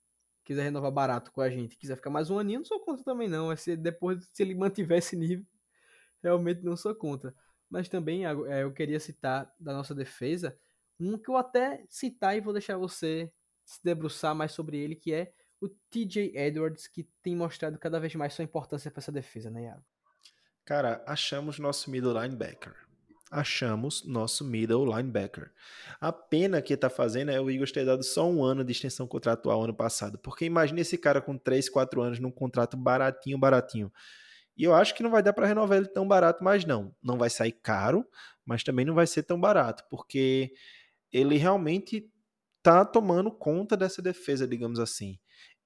quiser 0.49 0.63
renovar 0.63 0.91
barato 0.91 1.31
com 1.31 1.41
a 1.41 1.49
gente, 1.51 1.77
quiser 1.77 1.95
ficar 1.95 2.09
mais 2.09 2.31
um 2.31 2.39
aninho, 2.39 2.61
não 2.61 2.65
sou 2.65 2.79
contra 2.79 3.05
também 3.05 3.29
não. 3.29 3.55
Se 3.55 3.77
depois, 3.77 4.27
se 4.33 4.41
ele 4.41 4.55
mantiver 4.55 4.97
esse 4.97 5.15
nível, 5.15 5.45
realmente 6.23 6.63
não 6.63 6.75
sou 6.75 6.95
contra. 6.95 7.35
Mas 7.69 7.87
também 7.87 8.25
é, 8.25 8.63
eu 8.63 8.73
queria 8.73 8.99
citar 8.99 9.53
da 9.59 9.71
nossa 9.73 9.93
defesa 9.93 10.57
um 10.99 11.19
que 11.19 11.29
eu 11.29 11.37
até 11.37 11.85
citar 11.87 12.35
e 12.35 12.41
vou 12.41 12.51
deixar 12.51 12.77
você 12.77 13.31
se 13.63 13.79
debruçar 13.83 14.33
mais 14.33 14.51
sobre 14.51 14.79
ele, 14.79 14.95
que 14.95 15.13
é 15.13 15.31
o 15.61 15.69
TJ 15.69 16.35
Edwards, 16.35 16.87
que 16.87 17.03
tem 17.21 17.35
mostrado 17.35 17.77
cada 17.77 17.99
vez 17.99 18.15
mais 18.15 18.33
sua 18.33 18.43
importância 18.43 18.89
para 18.89 19.01
essa 19.01 19.11
defesa, 19.11 19.51
né, 19.51 19.65
Iago? 19.65 19.85
Cara, 20.65 21.03
achamos 21.05 21.59
nosso 21.59 21.91
middle 21.91 22.19
linebacker. 22.19 22.73
Achamos 23.29 24.05
nosso 24.05 24.43
middle 24.43 24.85
linebacker. 24.85 25.51
A 25.99 26.11
pena 26.11 26.61
que 26.61 26.73
está 26.73 26.89
fazendo 26.89 27.31
é 27.31 27.39
o 27.39 27.49
Eagles 27.49 27.71
ter 27.71 27.85
dado 27.85 28.03
só 28.03 28.29
um 28.29 28.43
ano 28.43 28.63
de 28.63 28.71
extensão 28.71 29.07
contratual 29.07 29.63
ano 29.63 29.73
passado, 29.73 30.17
porque 30.19 30.45
imagine 30.45 30.81
esse 30.81 30.97
cara 30.97 31.21
com 31.21 31.37
3, 31.37 31.69
4 31.69 32.01
anos 32.01 32.19
num 32.19 32.31
contrato 32.31 32.75
baratinho, 32.75 33.37
baratinho. 33.37 33.91
E 34.57 34.63
eu 34.63 34.73
acho 34.73 34.93
que 34.93 35.03
não 35.03 35.11
vai 35.11 35.23
dar 35.23 35.31
para 35.31 35.47
renovar 35.47 35.77
ele 35.77 35.87
tão 35.87 36.07
barato 36.07 36.43
mais 36.43 36.65
não. 36.65 36.93
Não 37.01 37.17
vai 37.17 37.29
sair 37.29 37.53
caro, 37.53 38.05
mas 38.45 38.63
também 38.63 38.85
não 38.85 38.93
vai 38.93 39.07
ser 39.07 39.23
tão 39.23 39.39
barato, 39.39 39.83
porque 39.89 40.51
ele 41.11 41.37
realmente 41.37 42.09
tá 42.61 42.83
tomando 42.83 43.31
conta 43.31 43.77
dessa 43.77 44.01
defesa, 44.01 44.47
digamos 44.47 44.79
assim. 44.79 45.17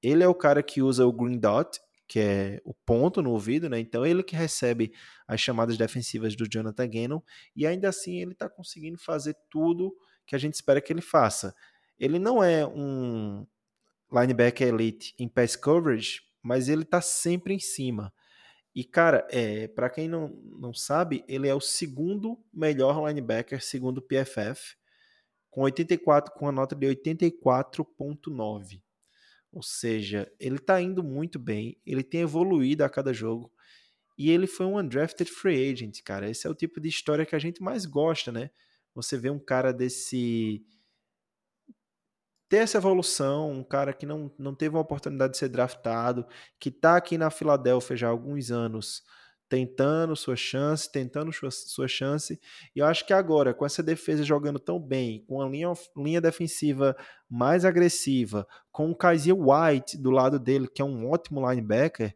Ele 0.02 0.24
é 0.24 0.28
o 0.28 0.36
cara 0.36 0.62
que 0.62 0.82
usa 0.82 1.06
o 1.06 1.12
green 1.12 1.40
dot, 1.40 1.80
que 2.14 2.20
é 2.20 2.62
o 2.64 2.76
ponto 2.76 3.24
no 3.24 3.32
ouvido, 3.32 3.68
né? 3.68 3.80
Então 3.80 4.06
ele 4.06 4.22
que 4.22 4.36
recebe 4.36 4.94
as 5.28 5.42
chamadas 5.42 5.80
defensivas 5.80 6.36
do 6.36 6.48
Jonathan 6.48 6.88
Gannon 6.88 7.20
e 7.56 7.66
ainda 7.66 7.90
assim 7.90 8.22
ele 8.22 8.34
está 8.34 8.48
conseguindo 8.48 9.00
fazer 9.00 9.36
tudo 9.50 9.92
que 10.24 10.36
a 10.36 10.38
gente 10.38 10.54
espera 10.54 10.80
que 10.80 10.94
ele 10.94 11.02
faça. 11.02 11.56
Ele 11.98 12.20
não 12.20 12.44
é 12.44 12.68
um 12.68 13.48
linebacker 14.12 14.68
elite 14.68 15.16
em 15.18 15.28
pass 15.28 15.56
coverage, 15.56 16.22
mas 16.44 16.70
ele 16.70 16.84
está 16.84 17.02
sempre 17.02 17.56
em 17.56 17.60
cima. 17.60 18.14
E 18.76 18.84
cara, 18.84 19.28
é, 19.32 19.68
para 19.70 19.90
quem 19.90 20.08
não, 20.08 20.30
não 20.60 20.72
sabe, 20.72 21.26
ele 21.28 21.48
é 21.48 21.56
o 21.56 21.60
segundo 21.60 22.38
melhor 22.54 23.08
linebacker 23.08 23.60
segundo 23.60 23.98
o 23.98 24.04
PFF, 24.04 24.76
com 25.50 25.62
84 25.62 26.32
com 26.36 26.48
a 26.48 26.52
nota 26.52 26.76
de 26.76 26.86
84.9. 26.86 28.84
Ou 29.54 29.62
seja, 29.62 30.30
ele 30.40 30.56
está 30.56 30.82
indo 30.82 31.04
muito 31.04 31.38
bem, 31.38 31.78
ele 31.86 32.04
tem 32.04 32.22
evoluído 32.22 32.84
a 32.84 32.90
cada 32.90 33.14
jogo 33.14 33.52
e 34.18 34.32
ele 34.32 34.48
foi 34.48 34.66
um 34.66 34.80
undrafted 34.80 35.30
free 35.30 35.72
agent, 35.72 36.02
cara. 36.04 36.30
Esse 36.30 36.48
é 36.48 36.50
o 36.50 36.56
tipo 36.56 36.82
de 36.82 36.90
história 36.90 37.26
que 37.26 37.36
a 37.36 37.40
gente 37.40 37.62
mais 37.62 37.86
gosta, 37.86 38.32
né? 38.32 38.50
Você 38.96 39.16
vê 39.16 39.30
um 39.30 39.40
cara 39.40 39.72
desse 39.72 40.66
ter 42.50 42.58
essa 42.58 42.78
evolução, 42.78 43.52
um 43.52 43.64
cara 43.64 43.94
que 43.94 44.06
não, 44.06 44.32
não 44.38 44.54
teve 44.56 44.76
uma 44.76 44.82
oportunidade 44.82 45.34
de 45.34 45.40
ser 45.40 45.50
draftado, 45.50 46.26
que 46.60 46.70
está 46.70 46.96
aqui 46.96 47.18
na 47.18 47.32
Filadélfia 47.32 47.96
já 47.98 48.08
há 48.08 48.12
alguns 48.12 48.52
anos, 48.52 49.04
tentando 49.54 50.16
sua 50.16 50.36
chance, 50.36 50.92
tentando 50.92 51.32
sua, 51.32 51.52
sua 51.52 51.88
chance. 51.88 52.42
E 52.76 52.80
eu 52.80 52.88
acho 52.88 53.06
que 53.06 53.14
agora, 53.14 53.54
com 53.54 53.64
essa 53.64 53.84
defesa 53.84 54.24
jogando 54.24 54.58
tão 54.58 54.80
bem, 54.80 55.24
com 55.28 55.44
a 55.44 55.48
linha, 55.48 55.72
linha 55.96 56.20
defensiva 56.20 56.98
mais 57.30 57.64
agressiva, 57.64 58.48
com 58.72 58.90
o 58.90 58.96
Kaiser 58.96 59.36
White 59.36 59.96
do 60.00 60.10
lado 60.10 60.40
dele, 60.40 60.68
que 60.68 60.82
é 60.82 60.86
um 60.86 61.08
ótimo 61.08 61.48
linebacker, 61.48 62.16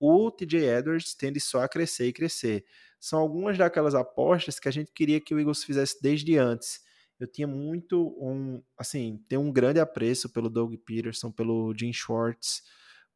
o 0.00 0.30
TJ 0.30 0.78
Edwards 0.78 1.14
tende 1.14 1.38
só 1.38 1.60
a 1.60 1.68
crescer 1.68 2.06
e 2.06 2.14
crescer. 2.14 2.64
São 2.98 3.18
algumas 3.18 3.58
daquelas 3.58 3.94
apostas 3.94 4.58
que 4.58 4.66
a 4.66 4.72
gente 4.72 4.90
queria 4.90 5.20
que 5.20 5.34
o 5.34 5.38
Eagles 5.38 5.62
fizesse 5.62 6.00
desde 6.00 6.38
antes. 6.38 6.80
Eu 7.18 7.26
tinha 7.26 7.46
muito 7.46 8.16
um, 8.18 8.62
assim, 8.78 9.22
tenho 9.28 9.42
um 9.42 9.52
grande 9.52 9.80
apreço 9.80 10.32
pelo 10.32 10.48
Doug 10.48 10.72
Peterson, 10.86 11.30
pelo 11.30 11.74
Jim 11.78 11.92
Schwartz, 11.92 12.62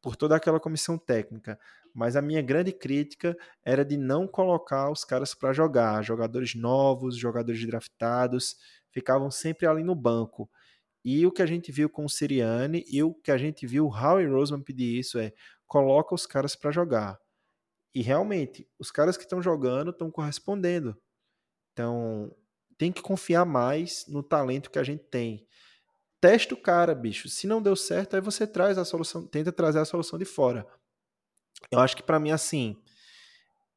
por 0.03 0.15
toda 0.15 0.35
aquela 0.35 0.59
comissão 0.59 0.99
técnica 0.99 1.57
mas 1.95 2.17
a 2.17 2.21
minha 2.21 2.41
grande 2.41 2.73
crítica 2.73 3.37
era 3.63 3.85
de 3.85 3.95
não 3.95 4.27
colocar 4.27 4.91
os 4.91 5.05
caras 5.05 5.33
para 5.33 5.53
jogar. 5.53 6.03
Jogadores 6.03 6.53
novos, 6.53 7.17
jogadores 7.17 7.65
draftados, 7.65 8.57
ficavam 8.91 9.31
sempre 9.31 9.65
ali 9.65 9.81
no 9.81 9.95
banco. 9.95 10.49
E 11.03 11.25
o 11.25 11.31
que 11.31 11.41
a 11.41 11.45
gente 11.45 11.71
viu 11.71 11.89
com 11.89 12.03
o 12.03 12.09
Siriane 12.09 12.83
e 12.87 13.01
o 13.01 13.13
que 13.13 13.31
a 13.31 13.37
gente 13.37 13.65
viu 13.65 13.85
o 13.85 13.89
Howie 13.89 14.27
Roseman 14.27 14.61
pedir 14.61 14.99
isso 14.99 15.17
é 15.17 15.31
coloca 15.65 16.13
os 16.13 16.25
caras 16.25 16.53
para 16.53 16.69
jogar. 16.69 17.17
E 17.93 18.01
realmente, 18.01 18.67
os 18.77 18.91
caras 18.91 19.15
que 19.15 19.23
estão 19.23 19.41
jogando 19.41 19.91
estão 19.91 20.11
correspondendo. 20.11 20.97
Então, 21.71 22.35
tem 22.77 22.91
que 22.91 23.01
confiar 23.01 23.45
mais 23.45 24.05
no 24.07 24.21
talento 24.21 24.69
que 24.69 24.79
a 24.79 24.83
gente 24.83 25.05
tem. 25.05 25.47
Testa 26.19 26.53
o 26.53 26.57
cara, 26.57 26.93
bicho. 26.93 27.29
Se 27.29 27.47
não 27.47 27.61
deu 27.61 27.75
certo, 27.75 28.15
aí 28.15 28.21
você 28.21 28.45
traz 28.45 28.77
a 28.77 28.83
solução, 28.83 29.25
tenta 29.25 29.51
trazer 29.51 29.79
a 29.79 29.85
solução 29.85 30.19
de 30.19 30.25
fora. 30.25 30.67
Eu 31.71 31.79
acho 31.79 31.95
que 31.95 32.03
para 32.03 32.19
mim, 32.19 32.31
assim, 32.31 32.77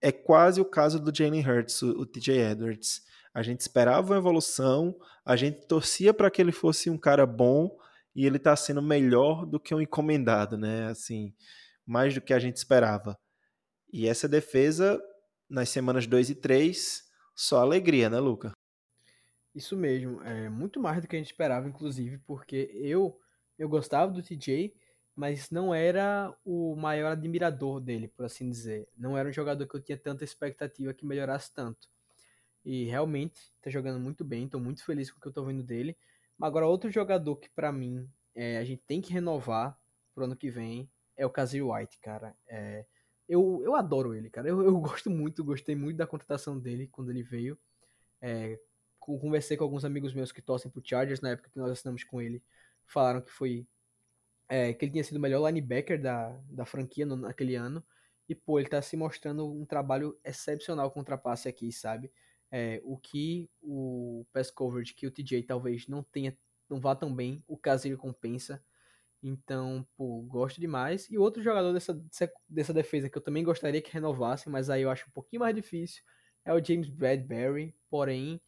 é 0.01 0.13
quase 0.13 0.61
o 0.61 0.65
caso 0.65 1.01
do 1.01 1.15
Jalen 1.15 1.47
Hurts, 1.47 1.83
o, 1.83 2.01
o 2.01 2.07
TJ 2.07 2.39
Edwards. 2.53 3.03
A 3.35 3.43
gente 3.43 3.61
esperava 3.61 4.13
uma 4.13 4.19
evolução, 4.19 4.99
a 5.25 5.37
gente 5.37 5.67
torcia 5.67 6.13
para 6.15 6.31
que 6.31 6.41
ele 6.41 6.53
fosse 6.53 6.91
um 6.91 6.99
cara 6.99 7.27
bom 7.27 7.77
e 8.15 8.27
ele 8.27 8.37
está 8.37 8.57
sendo 8.57 8.83
melhor 8.83 9.47
do 9.47 9.61
que 9.61 9.75
um 9.75 9.81
encomendado, 9.81 10.57
né? 10.57 10.87
Assim, 10.89 11.35
mais 11.87 12.15
do 12.15 12.21
que 12.21 12.33
a 12.33 12.39
gente 12.39 12.57
esperava. 12.57 13.17
E 13.93 14.09
essa 14.09 14.29
defesa, 14.29 15.01
nas 15.49 15.69
semanas 15.69 16.07
2 16.07 16.31
e 16.31 16.35
3, 16.35 17.05
só 17.35 17.61
alegria, 17.61 18.11
né, 18.11 18.19
Luca? 18.19 18.53
Isso 19.55 19.77
mesmo, 19.77 20.23
é 20.23 20.49
muito 20.49 20.81
mais 20.81 21.01
do 21.01 21.09
que 21.09 21.17
a 21.17 21.19
gente 21.19 21.31
esperava, 21.31 21.69
inclusive, 21.69 22.19
porque 22.19 22.71
eu 22.75 23.19
eu 23.59 23.69
gostava 23.69 24.13
do 24.13 24.23
TJ, 24.23 24.73
mas 25.19 25.51
não 25.51 25.75
era 25.75 26.33
o 26.45 26.77
maior 26.77 27.11
admirador 27.11 27.81
dele, 27.81 28.07
por 28.07 28.25
assim 28.25 28.49
dizer. 28.49 28.87
Não 28.97 29.19
era 29.19 29.29
um 29.29 29.33
jogador 29.33 29.67
que 29.67 29.75
eu 29.75 29.83
tinha 29.83 29.99
tanta 29.99 30.23
expectativa 30.23 30.95
que 30.95 31.05
melhorasse 31.05 31.53
tanto. 31.53 31.89
E 32.65 32.85
realmente 32.85 33.35
está 33.57 33.69
jogando 33.69 33.99
muito 33.99 34.25
bem, 34.25 34.45
estou 34.45 34.61
muito 34.61 34.85
feliz 34.85 35.11
com 35.11 35.19
o 35.19 35.21
que 35.21 35.27
eu 35.27 35.31
estou 35.31 35.45
vendo 35.45 35.65
dele. 35.65 35.97
Agora, 36.41 36.69
outro 36.69 36.89
jogador 36.89 37.35
que 37.35 37.51
para 37.51 37.73
mim 37.73 38.09
é, 38.33 38.59
a 38.59 38.65
gente 38.65 38.81
tem 38.87 39.01
que 39.01 39.13
renovar 39.13 39.77
pro 40.15 40.23
ano 40.23 40.37
que 40.37 40.51
vem 40.51 40.89
é 41.17 41.27
o 41.27 41.31
Kazir 41.31 41.67
White, 41.67 41.99
cara. 41.99 42.33
É, 42.47 42.87
eu, 43.29 43.61
eu 43.65 43.75
adoro 43.75 44.15
ele, 44.15 44.31
cara. 44.31 44.49
Eu, 44.49 44.63
eu 44.63 44.79
gosto 44.79 45.11
muito, 45.11 45.43
gostei 45.43 45.75
muito 45.75 45.97
da 45.97 46.07
contratação 46.07 46.57
dele 46.57 46.87
quando 46.87 47.11
ele 47.11 47.25
veio. 47.25 47.59
É, 48.23 48.57
conversei 49.01 49.57
com 49.57 49.65
alguns 49.65 49.85
amigos 49.85 50.15
meus 50.15 50.31
que 50.31 50.41
torcem 50.41 50.71
pro 50.71 50.81
Chargers 50.81 51.21
na 51.21 51.31
época 51.31 51.51
que 51.51 51.59
nós 51.59 51.73
assinamos 51.73 52.05
com 52.05 52.23
ele. 52.23 52.41
Falaram 52.87 53.21
que 53.21 53.33
foi 53.33 53.67
é, 54.49 54.73
que 54.73 54.85
ele 54.85 54.93
tinha 54.93 55.05
sido 55.05 55.17
o 55.17 55.21
melhor 55.21 55.47
linebacker 55.47 56.01
da, 56.01 56.31
da 56.51 56.65
franquia 56.65 57.05
no, 57.05 57.17
naquele 57.17 57.55
ano. 57.55 57.85
E, 58.29 58.35
pô, 58.35 58.59
ele 58.59 58.69
tá 58.69 58.81
se 58.83 58.97
mostrando 58.97 59.51
um 59.51 59.65
trabalho 59.65 60.19
excepcional 60.25 60.91
contra 60.91 61.17
passe 61.17 61.49
aqui, 61.49 61.73
sabe? 61.73 62.13
É, 62.51 62.81
o 62.85 62.97
que 62.97 63.51
o 63.63 64.27
pass 64.33 64.51
coverage 64.51 64.95
que 64.95 65.07
o 65.07 65.11
TJ 65.11 65.43
talvez 65.45 65.87
não 65.87 66.03
tenha, 66.03 66.37
não 66.69 66.81
vá 66.81 66.95
tão 66.95 67.15
bem, 67.15 67.43
o 67.47 67.57
Kazir 67.57 67.97
compensa. 67.97 68.63
Então, 69.23 69.87
pô, 69.97 70.23
gosto 70.23 70.61
demais. 70.61 71.11
E 71.11 71.19
outro 71.19 71.43
jogador 71.43 71.73
dessa, 71.73 72.01
dessa 72.49 72.73
defesa 72.73 73.11
que 73.11 73.19
eu 73.19 73.23
também 73.23 73.45
gostaria 73.45 73.83
que 73.83 73.93
renovasse, 73.93 74.49
mas 74.49 74.71
aí 74.71 74.83
eu 74.83 74.91
acho 74.91 75.09
um 75.09 75.13
pouquinho 75.13 75.41
mais 75.41 75.55
difícil, 75.55 76.03
é 76.45 76.53
o 76.53 76.65
James 76.65 76.89
Bradbury. 76.89 77.75
Porém, 77.91 78.41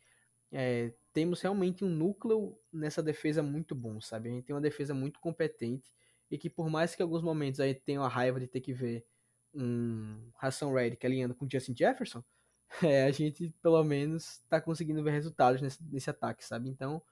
é, 0.53 0.93
temos 1.13 1.41
realmente 1.41 1.85
um 1.85 1.89
núcleo 1.89 2.59
nessa 2.73 3.03
defesa 3.03 3.43
muito 3.43 3.75
bom, 3.75 4.01
sabe? 4.01 4.29
A 4.29 4.33
gente 4.33 4.45
tem 4.45 4.55
uma 4.55 4.61
defesa 4.61 4.95
muito 4.95 5.21
competente 5.21 5.89
e 6.31 6.39
que 6.39 6.49
por 6.49 6.69
mais 6.71 6.95
que 6.95 7.03
em 7.03 7.05
alguns 7.05 7.23
momentos 7.23 7.61
a 7.61 7.67
gente 7.67 7.81
tenha 7.81 8.01
a 8.01 8.09
raiva 8.09 8.39
de 8.41 8.47
ter 8.47 8.61
que 8.61 8.73
ver 8.73 9.05
um 9.53 10.31
Hassan 10.41 10.73
Reddick 10.73 11.05
alinhando 11.05 11.35
com 11.35 11.49
Justin 11.51 11.75
Jefferson, 11.77 12.23
é, 12.83 13.05
a 13.05 13.11
gente 13.11 13.53
pelo 13.63 13.83
menos 13.83 14.41
está 14.41 14.61
conseguindo 14.61 15.03
ver 15.03 15.11
resultados 15.13 15.61
nesse, 15.61 15.83
nesse 15.85 16.11
ataque, 16.11 16.45
sabe? 16.45 16.69
Então 16.69 17.03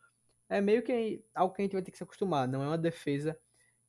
é 0.48 0.60
meio 0.60 0.82
que 0.82 1.24
algo 1.34 1.54
que 1.54 1.62
a 1.62 1.64
gente 1.64 1.72
vai 1.72 1.82
ter 1.82 1.90
que 1.90 1.98
se 1.98 2.04
acostumar. 2.04 2.48
Não 2.48 2.62
é 2.62 2.66
uma 2.68 2.78
defesa 2.78 3.38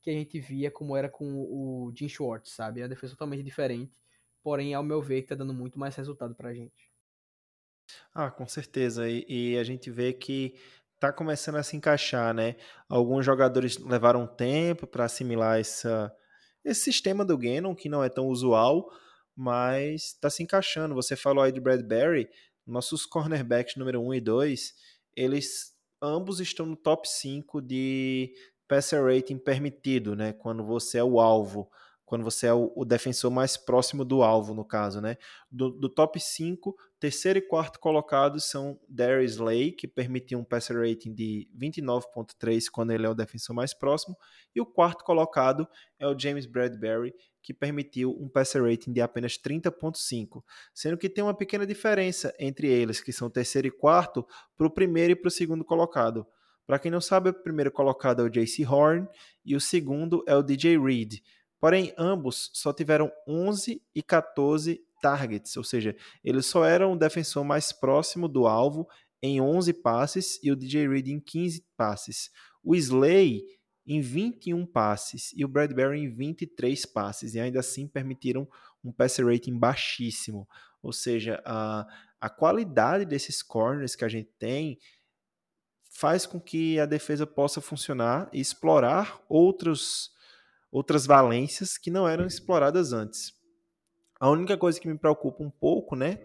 que 0.00 0.10
a 0.10 0.12
gente 0.12 0.40
via 0.40 0.70
como 0.70 0.96
era 0.96 1.08
com 1.08 1.24
o 1.42 1.92
Jim 1.94 2.08
Schwartz, 2.08 2.52
sabe? 2.52 2.80
É 2.80 2.84
uma 2.84 2.88
defesa 2.88 3.12
totalmente 3.12 3.42
diferente, 3.42 4.02
porém, 4.42 4.74
ao 4.74 4.82
meu 4.82 5.00
ver, 5.02 5.22
que 5.22 5.28
tá 5.28 5.34
dando 5.34 5.54
muito 5.54 5.78
mais 5.78 5.94
resultado 5.96 6.34
pra 6.34 6.54
gente. 6.54 6.89
Ah, 8.14 8.30
com 8.30 8.46
certeza. 8.46 9.08
E, 9.08 9.24
e 9.28 9.58
a 9.58 9.64
gente 9.64 9.90
vê 9.90 10.12
que 10.12 10.54
tá 10.98 11.12
começando 11.12 11.56
a 11.56 11.62
se 11.62 11.76
encaixar, 11.76 12.34
né? 12.34 12.56
Alguns 12.88 13.24
jogadores 13.24 13.78
levaram 13.78 14.26
tempo 14.26 14.86
para 14.86 15.06
assimilar 15.06 15.58
essa, 15.58 16.14
esse 16.64 16.82
sistema 16.82 17.24
do 17.24 17.38
Gannon, 17.38 17.74
que 17.74 17.88
não 17.88 18.04
é 18.04 18.08
tão 18.08 18.26
usual, 18.26 18.90
mas 19.34 20.06
está 20.08 20.28
se 20.28 20.42
encaixando. 20.42 20.94
Você 20.94 21.16
falou 21.16 21.42
aí 21.42 21.50
de 21.50 21.60
Bradbury, 21.60 22.28
nossos 22.66 23.06
cornerbacks 23.06 23.76
número 23.76 24.00
1 24.02 24.14
e 24.14 24.20
2, 24.20 24.74
eles 25.16 25.74
ambos 26.02 26.40
estão 26.40 26.66
no 26.66 26.76
top 26.76 27.08
5 27.08 27.62
de 27.62 28.32
passer 28.68 29.02
rating 29.02 29.38
permitido, 29.38 30.14
né? 30.14 30.32
Quando 30.34 30.64
você 30.64 30.98
é 30.98 31.04
o 31.04 31.18
alvo 31.18 31.70
quando 32.10 32.24
você 32.24 32.48
é 32.48 32.52
o, 32.52 32.72
o, 32.74 32.84
defensor 32.84 33.30
mais 33.30 33.56
próximo 33.56 34.04
do 34.04 34.24
alvo, 34.24 34.52
no 34.52 34.64
caso, 34.64 35.00
né? 35.00 35.16
Do, 35.48 35.70
do, 35.70 35.88
top 35.88 36.18
5, 36.18 36.76
terceiro 37.00 37.38
e 37.38 37.42
quarto 37.42 37.80
colocados 37.80 38.44
são 38.44 38.78
Darius 38.86 39.32
Slay, 39.32 39.72
que 39.72 39.88
permitiu 39.88 40.38
um 40.38 40.44
passer 40.44 40.76
rating 40.76 41.14
de 41.14 41.48
29.3 41.58 42.66
quando 42.70 42.90
ele 42.90 43.06
é 43.06 43.08
o 43.08 43.14
defensor 43.14 43.56
mais 43.56 43.72
próximo, 43.72 44.14
e 44.54 44.60
o 44.60 44.66
quarto 44.66 45.02
colocado 45.02 45.66
é 45.98 46.06
o 46.06 46.16
James 46.16 46.44
Bradbury, 46.44 47.14
que 47.42 47.54
permitiu 47.54 48.10
um 48.20 48.28
passer 48.28 48.62
rating 48.62 48.92
de 48.92 49.00
apenas 49.00 49.38
30.5, 49.38 50.44
sendo 50.74 50.98
que 50.98 51.08
tem 51.08 51.24
uma 51.24 51.32
pequena 51.32 51.66
diferença 51.66 52.34
entre 52.38 52.68
eles, 52.68 53.00
que 53.00 53.12
são 53.12 53.30
terceiro 53.30 53.66
e 53.66 53.70
quarto, 53.70 54.26
para 54.54 54.66
o 54.66 54.70
primeiro 54.70 55.12
e 55.12 55.16
para 55.16 55.28
o 55.28 55.30
segundo 55.30 55.64
colocado. 55.64 56.26
Para 56.66 56.78
quem 56.78 56.90
não 56.90 57.00
sabe, 57.00 57.30
o 57.30 57.34
primeiro 57.34 57.72
colocado 57.72 58.20
é 58.20 58.24
o 58.26 58.30
JC 58.30 58.66
Horn 58.66 59.08
e 59.42 59.56
o 59.56 59.60
segundo 59.60 60.22
é 60.28 60.36
o 60.36 60.42
DJ 60.42 60.78
Reed. 60.78 61.14
Porém, 61.58 61.94
ambos 61.96 62.50
só 62.52 62.72
tiveram 62.72 63.10
11 63.26 63.82
e 63.94 64.02
14 64.02 64.84
targets, 65.00 65.56
ou 65.56 65.64
seja, 65.64 65.96
ele 66.22 66.42
só 66.42 66.64
era 66.64 66.86
um 66.88 66.96
defensor 66.96 67.44
mais 67.44 67.72
próximo 67.72 68.28
do 68.28 68.46
alvo 68.46 68.86
em 69.22 69.40
11 69.40 69.72
passes 69.74 70.38
e 70.42 70.50
o 70.50 70.56
DJ 70.56 70.88
Reed 70.88 71.08
em 71.08 71.20
15 71.20 71.64
passes. 71.76 72.30
O 72.62 72.74
Slay 72.74 73.42
em 73.86 74.00
21 74.00 74.66
passes 74.66 75.32
e 75.34 75.44
o 75.44 75.48
Bradbury 75.48 76.00
em 76.00 76.14
23 76.14 76.86
passes, 76.86 77.34
e 77.34 77.40
ainda 77.40 77.60
assim 77.60 77.88
permitiram 77.88 78.48
um 78.84 78.92
passer 78.92 79.26
rating 79.26 79.58
baixíssimo. 79.58 80.48
Ou 80.82 80.92
seja, 80.92 81.42
a, 81.44 81.86
a 82.20 82.30
qualidade 82.30 83.04
desses 83.04 83.42
corners 83.42 83.96
que 83.96 84.04
a 84.04 84.08
gente 84.08 84.30
tem 84.38 84.78
faz 85.90 86.24
com 86.24 86.40
que 86.40 86.78
a 86.78 86.86
defesa 86.86 87.26
possa 87.26 87.60
funcionar 87.60 88.30
e 88.32 88.40
explorar 88.40 89.20
outros, 89.28 90.12
outras 90.70 91.04
valências 91.04 91.76
que 91.76 91.90
não 91.90 92.08
eram 92.08 92.26
exploradas 92.26 92.92
antes. 92.92 93.34
A 94.20 94.28
única 94.28 94.56
coisa 94.56 94.78
que 94.78 94.86
me 94.86 94.98
preocupa 94.98 95.42
um 95.42 95.50
pouco, 95.50 95.96
né, 95.96 96.18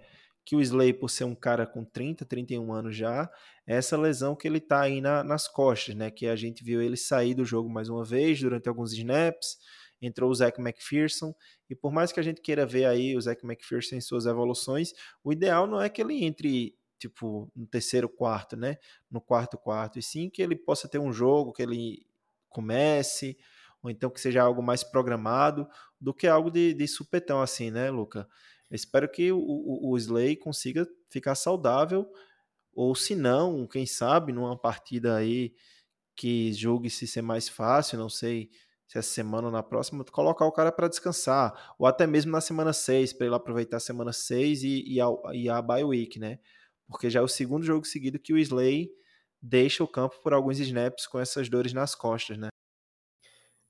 que 0.45 0.55
o 0.55 0.61
Slay, 0.61 0.93
por 0.93 1.09
ser 1.09 1.23
um 1.23 1.33
cara 1.33 1.65
com 1.65 1.83
30, 1.83 2.23
31 2.25 2.71
anos 2.71 2.95
já, 2.95 3.31
é 3.65 3.75
essa 3.77 3.97
lesão 3.97 4.35
que 4.35 4.47
ele 4.47 4.59
tá 4.59 4.81
aí 4.81 5.01
na, 5.01 5.23
nas 5.23 5.47
costas, 5.47 5.95
né? 5.95 6.11
Que 6.11 6.27
a 6.27 6.35
gente 6.35 6.63
viu 6.63 6.81
ele 6.83 6.95
sair 6.95 7.33
do 7.33 7.43
jogo 7.43 7.67
mais 7.67 7.89
uma 7.89 8.05
vez 8.05 8.39
durante 8.39 8.69
alguns 8.69 8.93
snaps, 8.93 9.57
entrou 9.99 10.29
o 10.29 10.35
Zach 10.35 10.61
McPherson, 10.61 11.33
e 11.67 11.75
por 11.75 11.91
mais 11.91 12.11
que 12.11 12.19
a 12.19 12.23
gente 12.23 12.41
queira 12.41 12.63
ver 12.63 12.85
aí 12.85 13.17
o 13.17 13.21
Zach 13.21 13.43
McPherson 13.43 13.95
em 13.95 14.01
suas 14.01 14.27
evoluções, 14.27 14.93
o 15.23 15.33
ideal 15.33 15.65
não 15.65 15.81
é 15.81 15.89
que 15.89 15.99
ele 15.99 16.23
entre 16.23 16.75
tipo 16.99 17.51
no 17.55 17.65
terceiro 17.65 18.07
quarto, 18.07 18.55
né? 18.55 18.77
No 19.09 19.19
quarto 19.19 19.57
quarto, 19.57 19.97
e 19.97 20.03
sim 20.03 20.29
que 20.29 20.43
ele 20.43 20.55
possa 20.55 20.87
ter 20.87 20.99
um 20.99 21.11
jogo 21.11 21.53
que 21.53 21.63
ele 21.63 22.05
comece, 22.49 23.35
ou 23.85 23.91
então 23.91 24.09
que 24.09 24.19
seja 24.19 24.41
algo 24.41 24.61
mais 24.61 24.83
programado, 24.83 25.67
do 25.99 26.13
que 26.13 26.27
algo 26.27 26.49
de, 26.49 26.73
de 26.73 26.87
supetão 26.87 27.41
assim, 27.41 27.71
né, 27.71 27.89
Luca? 27.89 28.27
espero 28.71 29.07
que 29.09 29.31
o, 29.31 29.37
o, 29.37 29.91
o 29.91 29.97
Slay 29.97 30.35
consiga 30.35 30.87
ficar 31.09 31.35
saudável, 31.35 32.11
ou 32.73 32.93
se 32.95 33.15
não, 33.15 33.65
quem 33.67 33.85
sabe, 33.85 34.33
numa 34.33 34.57
partida 34.57 35.15
aí 35.15 35.53
que 36.15 36.51
julgue-se 36.51 37.07
ser 37.07 37.21
mais 37.21 37.47
fácil, 37.47 37.97
não 37.97 38.09
sei 38.09 38.49
se 38.87 38.97
essa 38.97 39.09
semana 39.09 39.47
ou 39.47 39.53
na 39.53 39.63
próxima, 39.63 40.03
colocar 40.05 40.45
o 40.45 40.51
cara 40.51 40.71
para 40.71 40.87
descansar, 40.87 41.75
ou 41.79 41.87
até 41.87 42.05
mesmo 42.05 42.31
na 42.31 42.41
semana 42.41 42.73
6, 42.73 43.13
para 43.13 43.27
ele 43.27 43.35
aproveitar 43.35 43.77
a 43.77 43.79
semana 43.79 44.11
6 44.11 44.63
e, 44.63 44.83
e, 44.95 45.01
a, 45.01 45.07
e 45.33 45.49
a 45.49 45.61
bye 45.61 45.83
week, 45.83 46.19
né? 46.19 46.39
Porque 46.87 47.09
já 47.09 47.19
é 47.19 47.23
o 47.23 47.27
segundo 47.27 47.65
jogo 47.65 47.85
seguido 47.85 48.19
que 48.19 48.33
o 48.33 48.37
Slay 48.37 48.89
deixa 49.41 49.83
o 49.83 49.87
campo 49.87 50.19
por 50.21 50.33
alguns 50.33 50.59
snaps 50.59 51.07
com 51.07 51.19
essas 51.19 51.49
dores 51.49 51.73
nas 51.73 51.95
costas, 51.95 52.37
né? 52.37 52.49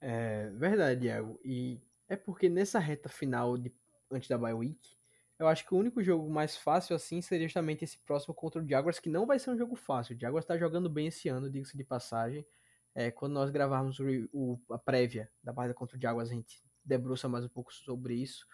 É 0.08 0.52
verdade, 0.52 1.02
Diego. 1.02 1.40
E 1.44 1.82
é 2.08 2.16
porque 2.16 2.48
nessa 2.48 2.78
reta 2.78 3.10
final 3.10 3.58
de 3.58 3.74
antes 4.12 4.30
da 4.30 4.38
bye 4.38 4.54
week. 4.54 4.80
Eu 5.40 5.48
acho 5.48 5.66
que 5.66 5.74
o 5.74 5.78
único 5.80 6.04
jogo 6.04 6.30
mais 6.30 6.56
fácil 6.56 6.96
assim 6.96 7.22
seria 7.24 7.48
justamente 7.48 7.84
esse 7.84 7.98
próximo 7.98 8.32
contra 8.36 8.62
o 8.62 8.70
Jaguars, 8.70 9.00
que 9.00 9.10
não 9.10 9.26
vai 9.26 9.40
ser 9.40 9.50
um 9.50 9.58
jogo 9.58 9.76
fácil. 9.76 10.16
O 10.16 10.20
Jaguars 10.20 10.44
está 10.44 10.60
jogando 10.60 10.88
bem 10.92 11.08
esse 11.08 11.28
ano, 11.28 11.50
diga-se 11.50 11.76
de 11.76 11.84
passagem. 11.84 12.46
É, 12.94 13.10
quando 13.10 13.34
nós 13.34 13.50
gravarmos 13.50 14.00
o, 14.00 14.06
o, 14.32 14.62
a 14.70 14.78
prévia 14.78 15.28
da 15.44 15.52
partida 15.52 15.74
contra 15.74 15.98
o 15.98 16.00
Jaguars, 16.00 16.30
a 16.30 16.34
gente 16.34 16.64
debruça 16.84 17.28
mais 17.28 17.44
um 17.44 17.50
pouco 17.50 17.74
sobre 17.74 18.14
isso. 18.14 18.46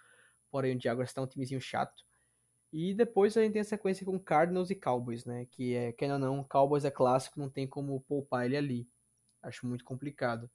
Porém, 0.49 0.77
o 0.77 0.81
Jaguars 0.81 1.09
está 1.09 1.21
um 1.21 1.27
timezinho 1.27 1.59
chato. 1.59 2.01
E 2.71 2.93
depois 2.93 3.35
a 3.35 3.41
gente 3.41 3.51
tem 3.51 3.61
a 3.61 3.65
sequência 3.65 4.05
com 4.05 4.17
Cardinals 4.17 4.69
e 4.69 4.75
Cowboys, 4.75 5.25
né? 5.25 5.47
Que 5.51 5.75
é, 5.75 5.91
quem 5.91 6.07
não, 6.07 6.17
não, 6.17 6.43
Cowboys 6.45 6.85
é 6.85 6.91
clássico, 6.91 7.41
não 7.41 7.49
tem 7.49 7.67
como 7.67 7.99
poupar 8.07 8.45
ele 8.45 8.55
ali. 8.55 8.89
Acho 9.43 9.67
muito 9.67 9.83
complicado. 9.83 10.49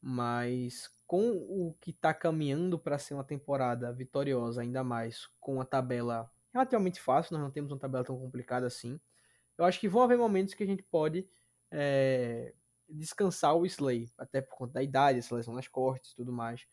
Mas 0.00 0.90
com 1.06 1.30
o 1.30 1.74
que 1.80 1.90
está 1.90 2.12
caminhando 2.12 2.78
para 2.78 2.98
ser 2.98 3.14
uma 3.14 3.24
temporada 3.24 3.92
vitoriosa, 3.92 4.62
ainda 4.62 4.84
mais 4.84 5.26
com 5.40 5.54
uma 5.54 5.64
tabela 5.64 6.30
relativamente 6.52 7.00
fácil, 7.00 7.34
nós 7.34 7.42
não 7.42 7.50
temos 7.50 7.72
uma 7.72 7.78
tabela 7.78 8.04
tão 8.04 8.18
complicada 8.18 8.66
assim. 8.66 9.00
Eu 9.56 9.64
acho 9.64 9.80
que 9.80 9.88
vão 9.88 10.02
haver 10.02 10.18
momentos 10.18 10.54
que 10.54 10.62
a 10.62 10.66
gente 10.66 10.82
pode 10.82 11.26
é, 11.70 12.54
descansar 12.88 13.54
o 13.56 13.66
Slay, 13.66 14.10
até 14.16 14.40
por 14.40 14.56
conta 14.56 14.74
da 14.74 14.82
idade, 14.82 15.18
a 15.18 15.22
seleção 15.22 15.54
nas 15.54 15.68
cortes 15.68 16.12
e 16.12 16.16
tudo 16.16 16.32
mais. 16.32 16.66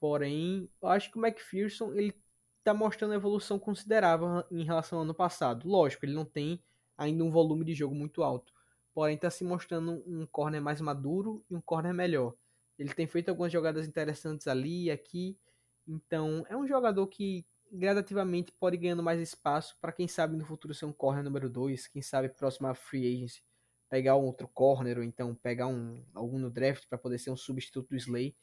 Porém, 0.00 0.68
eu 0.80 0.88
acho 0.88 1.10
que 1.10 1.18
o 1.18 1.24
McPherson 1.24 1.92
ele 1.92 2.14
está 2.58 2.72
mostrando 2.72 3.14
evolução 3.14 3.58
considerável 3.58 4.44
em 4.50 4.64
relação 4.64 4.98
ao 4.98 5.04
ano 5.04 5.14
passado. 5.14 5.68
Lógico, 5.68 6.04
ele 6.04 6.14
não 6.14 6.24
tem 6.24 6.62
ainda 6.96 7.24
um 7.24 7.30
volume 7.30 7.64
de 7.64 7.74
jogo 7.74 7.94
muito 7.94 8.22
alto, 8.22 8.52
porém 8.94 9.16
está 9.16 9.30
se 9.30 9.44
mostrando 9.44 10.02
um 10.06 10.26
corner 10.26 10.62
mais 10.62 10.80
maduro 10.80 11.44
e 11.50 11.54
um 11.54 11.60
corner 11.60 11.92
melhor. 11.92 12.34
Ele 12.82 12.94
tem 12.94 13.06
feito 13.06 13.28
algumas 13.28 13.52
jogadas 13.52 13.86
interessantes 13.86 14.46
ali 14.46 14.84
e 14.84 14.90
aqui. 14.90 15.38
Então, 15.86 16.44
é 16.48 16.56
um 16.56 16.66
jogador 16.66 17.06
que 17.06 17.46
gradativamente 17.70 18.52
pode 18.52 18.76
ganhando 18.76 19.02
mais 19.02 19.20
espaço 19.20 19.76
para 19.80 19.92
quem 19.92 20.06
sabe 20.06 20.36
no 20.36 20.44
futuro 20.44 20.74
ser 20.74 20.84
um 20.84 20.92
corner 20.92 21.24
número 21.24 21.48
2, 21.48 21.88
quem 21.88 22.02
sabe 22.02 22.28
próximo 22.28 22.66
a 22.68 22.74
free 22.74 23.06
agency 23.14 23.42
pegar 23.92 24.16
um 24.16 24.24
outro 24.24 24.48
corner 24.48 24.96
ou 24.96 25.04
então 25.04 25.34
pegar 25.34 25.66
um 25.66 26.02
algum 26.14 26.38
no 26.38 26.50
draft 26.50 26.88
para 26.88 26.96
poder 26.96 27.18
ser 27.18 27.30
um 27.30 27.36
substituto 27.36 27.90
do 27.90 27.96
Slay. 27.96 28.34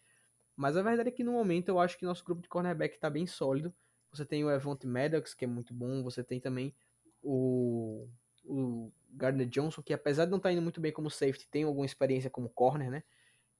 Mas 0.56 0.78
a 0.78 0.84
verdade 0.84 1.10
é 1.10 1.12
que 1.12 1.24
no 1.24 1.32
momento 1.32 1.70
eu 1.70 1.80
acho 1.80 1.98
que 1.98 2.06
nosso 2.06 2.24
grupo 2.24 2.44
de 2.44 2.48
cornerback 2.48 2.94
está 2.94 3.10
bem 3.10 3.26
sólido. 3.26 3.74
Você 4.12 4.24
tem 4.24 4.46
o 4.46 4.52
Evante 4.52 4.86
Maddox, 4.86 5.34
que 5.34 5.46
é 5.46 5.48
muito 5.48 5.74
bom, 5.74 6.04
você 6.04 6.24
tem 6.24 6.40
também 6.40 6.76
o, 7.24 8.08
o 8.46 8.92
Gardner 9.10 9.48
Johnson, 9.48 9.82
que 9.82 9.92
apesar 9.92 10.26
de 10.26 10.32
não 10.32 10.38
estar 10.38 10.50
tá 10.50 10.54
indo 10.54 10.62
muito 10.62 10.80
bem 10.80 10.92
como 10.92 11.10
safety, 11.10 11.48
tem 11.50 11.64
alguma 11.64 11.86
experiência 11.88 12.30
como 12.30 12.48
corner, 12.50 12.92
né? 12.92 13.04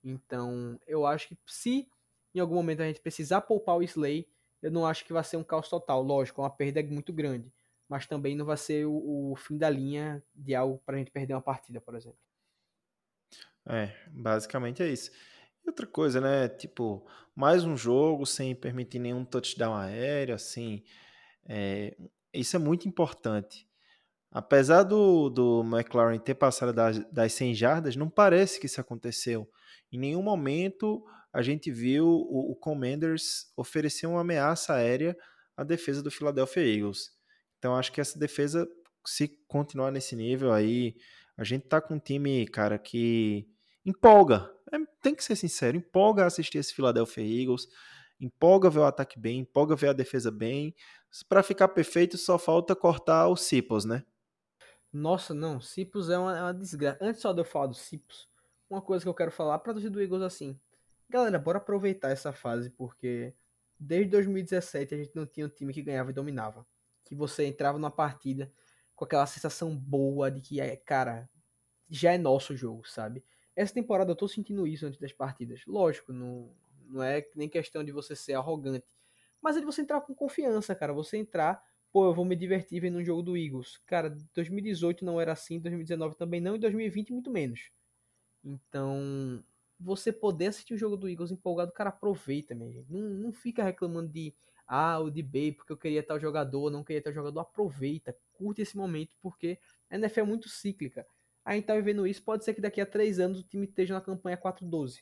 Então, 0.04 0.80
eu 0.88 1.06
acho 1.06 1.30
que 1.30 1.38
se 1.46 1.90
em 2.34 2.40
algum 2.40 2.56
momento 2.56 2.82
a 2.82 2.86
gente 2.86 3.02
precisar 3.02 3.42
poupar 3.42 3.78
o 3.78 3.84
Slay, 3.84 4.28
eu 4.62 4.72
não 4.72 4.86
acho 4.86 5.06
que 5.06 5.14
vai 5.14 5.24
ser 5.24 5.38
um 5.38 5.44
caos 5.44 5.70
total. 5.70 6.02
Lógico, 6.02 6.42
é 6.42 6.44
uma 6.44 6.50
perda 6.50 6.82
muito 6.84 7.14
grande. 7.14 7.52
Mas 7.88 8.06
também 8.06 8.36
não 8.36 8.46
vai 8.46 8.58
ser 8.58 8.86
o, 8.86 9.32
o 9.32 9.36
fim 9.36 9.58
da 9.58 9.70
linha 9.70 10.24
de 10.36 10.54
algo 10.54 10.80
para 10.86 10.96
a 10.96 11.00
gente 11.00 11.12
perder 11.12 11.34
uma 11.34 11.42
partida, 11.42 11.82
por 11.82 11.96
exemplo. 11.96 12.20
É, 13.68 13.94
basicamente 14.08 14.84
é 14.84 14.88
isso. 14.88 15.12
E 15.64 15.70
outra 15.70 15.88
coisa, 15.88 16.22
né? 16.22 16.48
Tipo, 16.50 17.06
mais 17.36 17.64
um 17.64 17.76
jogo 17.76 18.26
sem 18.26 18.56
permitir 18.56 19.00
nenhum 19.00 19.26
touchdown 19.26 19.76
aéreo, 19.76 20.36
assim. 20.36 20.84
É, 21.48 21.98
isso 22.34 22.56
é 22.56 22.60
muito 22.60 22.88
importante. 22.88 23.68
Apesar 24.32 24.84
do, 24.84 25.30
do 25.30 25.64
McLaren 25.64 26.20
ter 26.20 26.36
passado 26.36 26.72
das, 26.72 27.00
das 27.12 27.34
100 27.34 27.56
jardas, 27.56 27.96
não 27.96 28.10
parece 28.10 28.60
que 28.60 28.68
isso 28.68 28.80
aconteceu. 28.80 29.50
Em 29.92 29.98
nenhum 29.98 30.22
momento 30.22 31.04
a 31.32 31.42
gente 31.42 31.72
viu 31.72 32.06
o, 32.08 32.52
o 32.52 32.56
Commanders 32.56 33.52
oferecer 33.56 34.08
uma 34.08 34.22
ameaça 34.22 34.74
aérea 34.74 35.16
à 35.56 35.64
defesa 35.64 36.02
do 36.02 36.12
Philadelphia 36.12 36.66
Eagles. 36.66 37.12
Então 37.58 37.76
acho 37.76 37.92
que 37.92 38.02
essa 38.02 38.18
defesa, 38.18 38.68
se 39.06 39.28
continuar 39.48 39.92
nesse 39.92 40.16
nível 40.16 40.52
aí, 40.52 40.96
a 41.38 41.44
gente 41.44 41.68
tá 41.68 41.82
com 41.82 41.96
um 41.96 42.00
time, 42.00 42.48
cara, 42.48 42.78
que 42.78 43.48
empolga. 43.86 44.50
É, 44.72 44.78
tem 45.02 45.16
que 45.16 45.24
ser 45.24 45.36
sincero, 45.36 45.78
empolga 45.78 46.26
assistir 46.26 46.58
esse 46.58 46.74
Philadelphia 46.74 47.24
Eagles, 47.24 47.68
empolga 48.20 48.70
ver 48.70 48.80
o 48.80 48.86
ataque 48.86 49.20
bem, 49.20 49.40
empolga 49.40 49.76
ver 49.76 49.90
a 49.90 49.94
defesa 49.94 50.32
bem. 50.32 50.76
Para 51.28 51.44
ficar 51.44 51.68
perfeito, 51.70 52.18
só 52.18 52.38
falta 52.38 52.76
cortar 52.76 53.28
os 53.30 53.42
Cipos, 53.42 53.86
né? 53.86 54.04
Nossa, 54.92 55.34
não, 55.34 55.60
Cipos 55.60 56.10
é 56.10 56.18
uma, 56.18 56.38
é 56.38 56.42
uma 56.42 56.54
desgraça. 56.54 56.98
Antes 57.02 57.22
só 57.22 57.34
de 57.34 57.42
eu 57.42 57.46
falar 57.46 57.68
do 57.68 57.76
Cipos, 57.76 58.29
uma 58.70 58.82
coisa 58.82 59.04
que 59.04 59.10
eu 59.10 59.14
quero 59.14 59.32
falar 59.32 59.60
para 59.60 59.74
torcida 59.74 59.92
do 59.92 60.02
Eagles 60.02 60.22
assim. 60.22 60.60
Galera, 61.10 61.40
bora 61.40 61.58
aproveitar 61.58 62.10
essa 62.12 62.32
fase 62.32 62.70
porque 62.70 63.34
desde 63.80 64.12
2017 64.12 64.94
a 64.94 64.98
gente 64.98 65.16
não 65.16 65.26
tinha 65.26 65.46
um 65.46 65.50
time 65.50 65.74
que 65.74 65.82
ganhava 65.82 66.12
e 66.12 66.14
dominava. 66.14 66.66
Que 67.04 67.16
você 67.16 67.46
entrava 67.46 67.80
numa 67.80 67.90
partida 67.90 68.52
com 68.96 69.06
aquela 69.06 69.26
sensação 69.26 69.76
boa 69.76 70.30
de 70.30 70.42
que, 70.42 70.62
é, 70.62 70.76
cara, 70.76 71.28
já 71.90 72.14
é 72.14 72.18
nosso 72.18 72.56
jogo, 72.56 72.88
sabe? 72.88 73.24
Essa 73.56 73.74
temporada 73.74 74.12
eu 74.12 74.16
tô 74.16 74.28
sentindo 74.28 74.68
isso 74.68 74.86
antes 74.86 75.00
das 75.00 75.12
partidas. 75.12 75.64
Lógico, 75.66 76.14
não, 76.14 76.54
não 76.88 77.02
é 77.02 77.26
nem 77.36 77.50
questão 77.50 77.84
de 77.84 77.92
você 77.92 78.16
ser 78.16 78.34
arrogante, 78.34 78.86
mas 79.42 79.58
é 79.58 79.60
de 79.60 79.66
você 79.66 79.82
entrar 79.82 80.02
com 80.02 80.14
confiança, 80.14 80.76
cara. 80.76 80.94
Você 80.94 81.18
entrar, 81.18 81.64
pô, 81.92 82.06
eu 82.06 82.14
vou 82.14 82.26
me 82.26 82.36
divertir 82.36 82.82
vendo 82.82 83.00
um 83.00 83.04
jogo 83.04 83.24
do 83.24 83.38
Eagles. 83.38 83.78
Cara, 83.86 84.16
2018 84.36 85.04
não 85.04 85.20
era 85.20 85.32
assim, 85.32 85.60
2019 85.60 86.16
também 86.16 86.40
não, 86.40 86.56
e 86.56 86.60
2020 86.60 87.14
muito 87.14 87.32
menos. 87.32 87.72
Então, 88.44 89.44
você 89.80 90.12
poder 90.12 90.48
assistir 90.48 90.74
o 90.74 90.78
jogo 90.78 90.98
do 90.98 91.10
Eagles 91.10 91.32
empolgado, 91.32 91.72
cara, 91.72 91.90
aproveita, 91.90 92.54
minha 92.54 92.72
gente. 92.72 92.92
Não, 92.92 93.02
não 93.02 93.32
fica 93.32 93.64
reclamando 93.64 94.10
de, 94.10 94.34
ah, 94.68 95.00
o 95.00 95.10
de 95.10 95.22
B, 95.22 95.54
porque 95.54 95.72
eu 95.72 95.78
queria 95.78 96.04
tal 96.04 96.20
jogador, 96.20 96.70
não 96.70 96.84
queria 96.84 97.02
tal 97.02 97.14
jogador. 97.14 97.40
Aproveita, 97.40 98.16
curte 98.34 98.62
esse 98.62 98.76
momento, 98.76 99.16
porque 99.22 99.60
a 99.90 99.96
NFL 99.96 100.20
é 100.20 100.24
muito 100.24 100.50
cíclica. 100.50 101.06
A 101.44 101.56
gente 101.56 101.66
tá 101.66 101.76
vivendo 101.76 102.06
isso, 102.06 102.22
pode 102.22 102.44
ser 102.44 102.54
que 102.54 102.62
daqui 102.62 102.82
a 102.82 102.86
três 102.86 103.20
anos 103.20 103.40
o 103.40 103.44
time 103.44 103.66
esteja 103.66 103.94
na 103.94 104.02
campanha 104.02 104.38
4-12. 104.38 105.00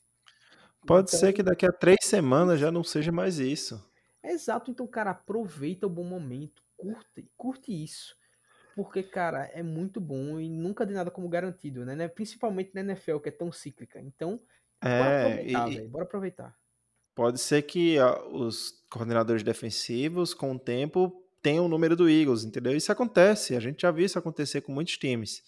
Pode 0.85 1.09
então, 1.09 1.19
ser 1.19 1.33
que 1.33 1.43
daqui 1.43 1.65
a 1.65 1.71
três 1.71 1.97
semanas 2.03 2.59
já 2.59 2.71
não 2.71 2.83
seja 2.83 3.11
mais 3.11 3.39
isso. 3.39 3.83
Exato, 4.23 4.71
então, 4.71 4.87
cara, 4.87 5.11
aproveita 5.11 5.87
o 5.87 5.89
bom 5.89 6.03
momento, 6.03 6.63
curte, 6.75 7.29
curte 7.35 7.83
isso. 7.83 8.16
Porque, 8.77 9.01
cara, 9.01 9.49
é 9.55 9.63
muito 9.63 9.99
bom 9.99 10.39
e 10.39 10.47
nunca 10.47 10.85
de 10.85 10.93
nada 10.93 11.09
como 11.09 11.27
garantido, 11.27 11.83
né? 11.83 12.07
Principalmente 12.07 12.75
na 12.75 12.81
NFL, 12.81 13.17
que 13.17 13.29
é 13.29 13.31
tão 13.31 13.51
cíclica. 13.51 13.99
Então, 13.99 14.39
é, 14.79 14.99
bora 14.99 15.17
aproveitar, 15.17 15.71
e, 15.71 15.87
Bora 15.87 16.03
aproveitar. 16.03 16.55
pode 17.15 17.39
ser 17.39 17.63
que 17.63 17.97
ah, 17.97 18.23
os 18.27 18.85
coordenadores 18.87 19.41
defensivos, 19.41 20.31
com 20.31 20.51
o 20.51 20.59
tempo, 20.59 21.25
tenham 21.41 21.65
o 21.65 21.67
número 21.67 21.95
do 21.95 22.07
Eagles, 22.07 22.43
entendeu? 22.43 22.77
Isso 22.77 22.91
acontece, 22.91 23.55
a 23.55 23.59
gente 23.59 23.81
já 23.81 23.89
viu 23.89 24.05
isso 24.05 24.19
acontecer 24.19 24.61
com 24.61 24.71
muitos 24.71 24.95
times. 24.95 25.41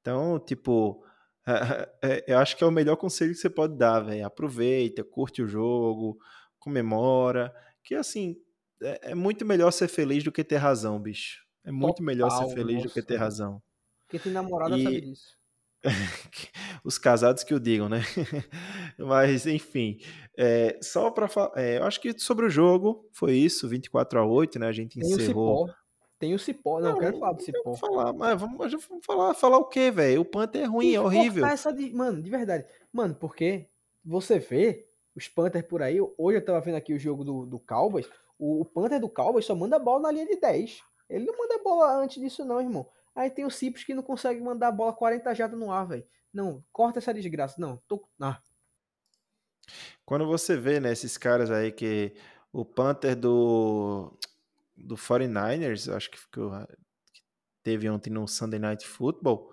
Então, 0.00 0.40
tipo, 0.40 1.04
é, 2.00 2.24
eu 2.26 2.38
acho 2.38 2.56
que 2.56 2.64
é 2.64 2.66
o 2.66 2.70
melhor 2.70 2.96
conselho 2.96 3.32
que 3.32 3.38
você 3.38 3.50
pode 3.50 3.76
dar, 3.76 4.00
velho. 4.00 4.24
Aproveita, 4.24 5.04
curte 5.04 5.42
o 5.42 5.46
jogo, 5.46 6.18
comemora. 6.58 7.54
Que 7.84 7.94
assim, 7.94 8.34
é, 8.82 9.10
é, 9.10 9.14
muito 9.14 9.44
melhor 9.44 9.70
ser 9.72 9.88
feliz 9.88 10.24
do 10.24 10.32
que 10.32 10.42
ter 10.42 10.56
razão, 10.56 10.98
bicho. 10.98 11.42
É 11.64 11.70
muito 11.70 11.96
Total, 11.96 12.06
melhor 12.06 12.30
ser 12.30 12.54
feliz 12.54 12.76
nossa. 12.76 12.88
do 12.88 12.94
que 12.94 13.02
ter 13.02 13.16
razão. 13.16 13.62
Porque 14.00 14.18
tem 14.18 14.32
namorada 14.32 14.76
e... 14.76 14.82
sabe 14.82 15.00
disso. 15.00 15.42
Os 16.84 16.98
casados 16.98 17.42
que 17.42 17.54
o 17.54 17.60
digam, 17.60 17.88
né? 17.88 18.02
Mas, 18.98 19.46
enfim, 19.46 19.98
é, 20.36 20.78
só 20.80 21.10
para 21.10 21.28
falar. 21.28 21.52
É, 21.56 21.78
eu 21.78 21.84
acho 21.84 22.00
que 22.00 22.16
sobre 22.18 22.46
o 22.46 22.50
jogo 22.50 23.08
foi 23.12 23.34
isso, 23.34 23.68
24 23.68 24.20
a 24.20 24.26
8, 24.26 24.58
né? 24.58 24.68
A 24.68 24.72
gente 24.72 24.98
tem 24.98 25.10
encerrou. 25.10 25.64
O 25.64 25.66
cipó. 25.66 25.82
Tem 26.22 26.34
o 26.34 26.38
Cipó, 26.38 26.80
não, 26.80 26.92
não 26.92 26.98
quero 27.00 27.18
falar 27.18 27.32
do 27.32 27.42
Cipó. 27.42 27.74
Falar, 27.74 28.12
mas 28.12 28.40
vamos, 28.40 28.56
vamos 28.56 29.04
falar, 29.04 29.34
falar 29.34 29.58
o 29.58 29.64
quê, 29.64 29.90
velho? 29.90 30.20
O 30.20 30.24
Panther 30.24 30.62
é 30.62 30.66
ruim, 30.66 30.94
é 30.94 31.00
horrível. 31.00 31.44
Essa 31.44 31.72
de, 31.72 31.92
mano, 31.92 32.22
de 32.22 32.30
verdade. 32.30 32.64
Mano, 32.92 33.12
porque 33.16 33.66
você 34.04 34.38
vê 34.38 34.86
os 35.16 35.26
Panthers 35.26 35.66
por 35.66 35.82
aí. 35.82 35.98
Hoje 36.16 36.38
eu 36.38 36.44
tava 36.44 36.60
vendo 36.60 36.76
aqui 36.76 36.94
o 36.94 36.98
jogo 36.98 37.24
do, 37.24 37.44
do 37.44 37.58
Cowboys. 37.58 38.08
O, 38.38 38.60
o 38.60 38.64
Panther 38.64 39.00
do 39.00 39.08
Cowboys 39.08 39.44
só 39.44 39.56
manda 39.56 39.80
bola 39.80 40.02
na 40.02 40.12
linha 40.12 40.26
de 40.26 40.36
10. 40.36 40.80
Ele 41.14 41.26
não 41.26 41.36
manda 41.36 41.62
bola 41.62 41.96
antes 41.96 42.20
disso, 42.20 42.44
não, 42.44 42.60
irmão. 42.60 42.88
Aí 43.14 43.30
tem 43.30 43.44
o 43.44 43.50
Cipos 43.50 43.84
que 43.84 43.94
não 43.94 44.02
consegue 44.02 44.40
mandar 44.40 44.68
a 44.68 44.72
bola 44.72 44.92
40 44.92 45.34
jadas 45.34 45.58
no 45.58 45.70
ar, 45.70 45.86
velho. 45.86 46.06
Não, 46.32 46.64
corta 46.72 46.98
essa 46.98 47.12
desgraça. 47.12 47.60
Não, 47.60 47.76
tô. 47.86 48.06
Ah. 48.20 48.40
Quando 50.04 50.26
você 50.26 50.56
vê, 50.56 50.80
né, 50.80 50.92
esses 50.92 51.18
caras 51.18 51.50
aí 51.50 51.70
que 51.70 52.14
o 52.52 52.64
Panther 52.64 53.14
do 53.14 54.16
do 54.76 54.96
49ers, 54.96 55.94
acho 55.94 56.10
que 56.10 56.18
ficou 56.18 56.50
que 57.12 57.22
teve 57.62 57.88
ontem 57.88 58.10
no 58.10 58.26
Sunday 58.26 58.58
Night 58.58 58.86
Football. 58.86 59.52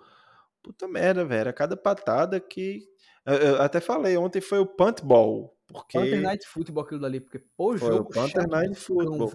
Puta 0.62 0.88
merda, 0.88 1.24
velho, 1.24 1.40
era 1.40 1.52
cada 1.52 1.76
patada 1.76 2.40
que 2.40 2.88
eu, 3.24 3.34
eu 3.34 3.62
até 3.62 3.80
falei, 3.80 4.16
ontem 4.16 4.40
foi 4.40 4.58
o 4.58 4.66
punt 4.66 5.02
ball, 5.02 5.56
porque 5.66 5.98
Panther 5.98 6.20
Night 6.20 6.46
Football 6.46 6.84
aquilo 6.84 7.00
dali, 7.00 7.20
porque 7.20 7.38
pô, 7.56 7.76
foi 7.76 7.78
jogo 7.78 8.10
o 8.10 8.12
Panther 8.12 8.48
Night 8.48 8.74
Football. 8.74 9.32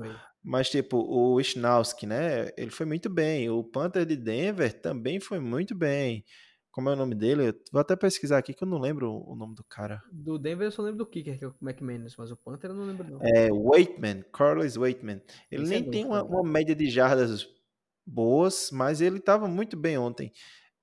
Mas, 0.48 0.70
tipo, 0.70 0.98
o 0.98 1.42
Schnauski, 1.42 2.06
né? 2.06 2.52
Ele 2.56 2.70
foi 2.70 2.86
muito 2.86 3.10
bem. 3.10 3.50
O 3.50 3.64
Panther 3.64 4.06
de 4.06 4.16
Denver 4.16 4.72
também 4.80 5.20
foi 5.20 5.40
muito 5.40 5.74
bem. 5.74 6.24
Como 6.70 6.88
é 6.88 6.94
o 6.94 6.96
nome 6.96 7.16
dele? 7.16 7.48
Eu 7.48 7.56
vou 7.72 7.82
até 7.82 7.96
pesquisar 7.96 8.38
aqui 8.38 8.54
que 8.54 8.64
eu 8.64 8.68
não 8.68 8.78
lembro 8.78 9.12
o 9.12 9.36
nome 9.36 9.56
do 9.56 9.64
cara. 9.64 10.04
Do 10.12 10.38
Denver 10.38 10.68
eu 10.68 10.72
só 10.72 10.84
lembro 10.84 11.00
do 11.00 11.06
Kicker, 11.08 11.40
que 11.40 11.46
é 11.46 11.48
o 11.48 11.56
McManus, 11.60 12.16
mas 12.16 12.30
o 12.30 12.38
Panther 12.38 12.70
eu 12.70 12.76
não 12.76 12.86
lembro 12.86 13.10
não. 13.10 13.20
É, 13.24 13.50
Waitman, 13.50 14.24
Carlos 14.32 14.76
Waitman. 14.76 15.20
Ele 15.50 15.64
Esse 15.64 15.72
nem 15.72 15.88
é 15.88 15.90
tem 15.90 16.06
uma, 16.06 16.22
uma, 16.22 16.44
média 16.44 16.76
de 16.76 16.92
jardas 16.92 17.48
boas, 18.06 18.70
mas 18.72 19.02
ele 19.02 19.18
estava 19.18 19.48
muito 19.48 19.76
bem 19.76 19.98
ontem. 19.98 20.32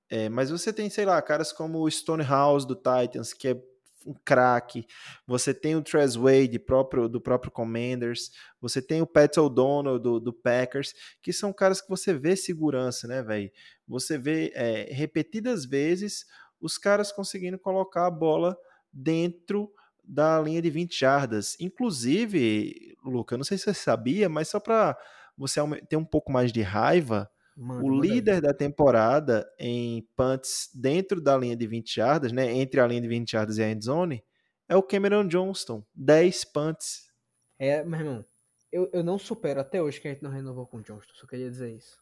É, 0.09 0.27
mas 0.27 0.49
você 0.49 0.73
tem, 0.73 0.89
sei 0.89 1.05
lá, 1.05 1.21
caras 1.21 1.53
como 1.53 1.79
o 1.79 1.89
Stonehouse 1.89 2.67
do 2.67 2.75
Titans, 2.75 3.31
que 3.31 3.47
é 3.47 3.63
um 4.05 4.13
craque. 4.25 4.85
Você 5.25 5.53
tem 5.53 5.75
o 5.75 5.81
Trez 5.81 6.15
Wade 6.15 6.59
próprio, 6.59 7.07
do 7.07 7.21
próprio 7.21 7.51
Commanders. 7.51 8.31
Você 8.61 8.81
tem 8.81 9.01
o 9.01 9.07
Pat 9.07 9.37
O'Donnell 9.37 9.99
do, 9.99 10.19
do, 10.19 10.33
Packers, 10.33 10.93
que 11.21 11.31
são 11.31 11.53
caras 11.53 11.81
que 11.81 11.89
você 11.89 12.13
vê 12.13 12.35
segurança, 12.35 13.07
né, 13.07 13.21
velho? 13.21 13.51
Você 13.87 14.17
vê 14.17 14.51
é, 14.55 14.93
repetidas 14.93 15.65
vezes 15.65 16.25
os 16.59 16.77
caras 16.77 17.11
conseguindo 17.11 17.59
colocar 17.59 18.07
a 18.07 18.11
bola 18.11 18.57
dentro 18.91 19.71
da 20.03 20.39
linha 20.41 20.61
de 20.61 20.69
20 20.69 20.97
jardas. 20.97 21.55
Inclusive, 21.59 22.95
Luca, 23.03 23.37
não 23.37 23.43
sei 23.43 23.57
se 23.57 23.65
você 23.65 23.73
sabia, 23.73 24.27
mas 24.29 24.49
só 24.49 24.59
para 24.59 24.97
você 25.37 25.59
ter 25.89 25.97
um 25.97 26.05
pouco 26.05 26.31
mais 26.31 26.51
de 26.51 26.61
raiva, 26.61 27.29
Mano, 27.55 27.85
o 27.85 28.01
líder 28.01 28.41
da 28.41 28.53
temporada 28.53 29.47
em 29.59 30.07
punts 30.15 30.69
dentro 30.73 31.21
da 31.21 31.37
linha 31.37 31.55
de 31.55 31.67
20 31.67 31.95
jardas, 31.95 32.31
né, 32.31 32.51
entre 32.51 32.79
a 32.79 32.87
linha 32.87 33.01
de 33.01 33.07
20 33.07 33.31
jardas 33.31 33.57
e 33.57 33.63
a 33.63 33.69
end 33.69 33.85
zone, 33.85 34.23
é 34.67 34.75
o 34.75 34.83
Cameron 34.83 35.27
Johnston, 35.27 35.85
10 35.93 36.45
punts. 36.45 37.11
É, 37.59 37.83
meu 37.83 37.99
irmão, 37.99 38.25
eu, 38.71 38.89
eu 38.91 39.03
não 39.03 39.19
supero 39.19 39.59
até 39.59 39.81
hoje 39.81 40.01
que 40.01 40.07
a 40.07 40.11
gente 40.11 40.23
não 40.23 40.31
renovou 40.31 40.65
com 40.65 40.77
o 40.77 40.81
Johnston, 40.81 41.13
só 41.13 41.27
queria 41.27 41.49
dizer 41.49 41.75
isso. 41.75 41.97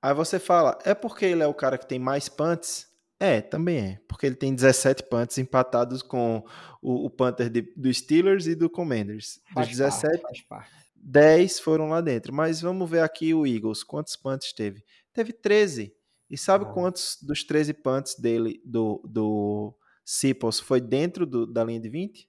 Aí 0.00 0.14
você 0.14 0.38
fala, 0.38 0.78
é 0.84 0.94
porque 0.94 1.24
ele 1.24 1.42
é 1.42 1.46
o 1.46 1.54
cara 1.54 1.78
que 1.78 1.88
tem 1.88 1.98
mais 1.98 2.28
punts? 2.28 2.86
É, 3.20 3.40
também 3.40 3.78
é, 3.78 4.00
porque 4.06 4.26
ele 4.26 4.36
tem 4.36 4.54
17 4.54 5.02
punts 5.04 5.38
empatados 5.38 6.02
com 6.02 6.44
o, 6.80 7.06
o 7.06 7.10
punter 7.10 7.50
de, 7.50 7.62
do 7.76 7.92
Steelers 7.92 8.46
e 8.46 8.54
do 8.54 8.70
Commanders. 8.70 9.40
Dos 9.46 9.54
faz 9.54 9.68
17, 9.68 10.22
parte, 10.22 10.22
faz 10.22 10.40
parte. 10.42 10.87
10 11.08 11.60
foram 11.60 11.88
lá 11.88 12.00
dentro. 12.00 12.32
Mas 12.32 12.60
vamos 12.60 12.88
ver 12.88 13.00
aqui 13.00 13.32
o 13.32 13.46
Eagles. 13.46 13.82
Quantos 13.82 14.14
punts 14.14 14.52
teve? 14.52 14.84
Teve 15.12 15.32
13. 15.32 15.94
E 16.28 16.36
sabe 16.36 16.66
ah. 16.66 16.68
quantos 16.68 17.16
dos 17.22 17.42
13 17.44 17.72
punts 17.74 18.14
dele, 18.14 18.60
do, 18.64 19.00
do 19.04 19.74
Cipos, 20.04 20.60
foi 20.60 20.80
dentro 20.80 21.24
do, 21.24 21.46
da 21.46 21.64
linha 21.64 21.80
de 21.80 21.88
20? 21.88 22.28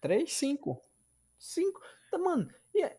3? 0.00 0.30
5. 0.30 0.82
5? 1.38 1.80
Tá, 2.10 2.18
mano. 2.18 2.48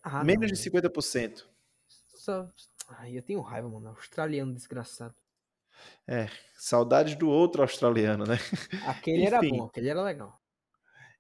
Ah, 0.03 0.23
Menos 0.23 0.51
não, 0.51 0.57
de 0.57 0.69
50%. 0.89 1.45
Só... 1.87 2.49
Ai, 2.87 3.15
eu 3.15 3.21
tenho 3.21 3.39
raiva, 3.41 3.69
mano. 3.69 3.89
Australiano 3.89 4.53
desgraçado. 4.53 5.13
É, 6.07 6.27
saudades 6.57 7.15
do 7.15 7.29
outro 7.29 7.61
australiano, 7.61 8.25
né? 8.25 8.37
Aquele 8.87 9.25
era 9.25 9.39
bom, 9.39 9.65
aquele 9.65 9.87
era 9.87 10.01
legal. 10.01 10.38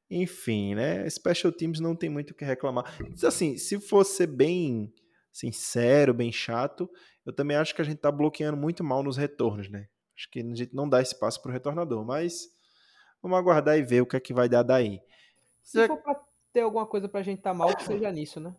Enfim, 0.09 0.73
né? 0.75 1.07
Special 1.09 1.53
Teams 1.53 1.79
não 1.79 1.95
tem 1.95 2.09
muito 2.09 2.31
o 2.31 2.33
que 2.33 2.43
reclamar. 2.43 2.85
Assim, 3.23 3.57
se 3.57 3.79
fosse 3.79 4.25
bem 4.25 4.93
sincero, 5.31 6.13
bem 6.13 6.31
chato, 6.31 6.89
eu 7.25 7.31
também 7.31 7.55
acho 7.55 7.75
que 7.75 7.81
a 7.81 7.85
gente 7.85 7.99
tá 7.99 8.11
bloqueando 8.11 8.57
muito 8.57 8.83
mal 8.83 9.03
nos 9.03 9.17
retornos, 9.17 9.69
né? 9.69 9.87
Acho 10.17 10.29
que 10.31 10.39
a 10.39 10.43
gente 10.43 10.73
não 10.73 10.89
dá 10.89 11.01
espaço 11.01 11.41
pro 11.41 11.51
retornador, 11.51 12.03
mas 12.03 12.49
vamos 13.21 13.37
aguardar 13.37 13.77
e 13.77 13.83
ver 13.83 14.01
o 14.01 14.05
que 14.05 14.17
é 14.17 14.19
que 14.19 14.33
vai 14.33 14.49
dar 14.49 14.63
daí. 14.63 14.99
Se 15.61 15.87
for 15.87 16.01
pra 16.01 16.19
ter 16.51 16.61
alguma 16.61 16.87
coisa 16.87 17.07
pra 17.07 17.21
gente 17.21 17.41
tá 17.41 17.53
mal, 17.53 17.75
que 17.75 17.83
seja 17.83 18.11
nisso, 18.11 18.39
né? 18.39 18.55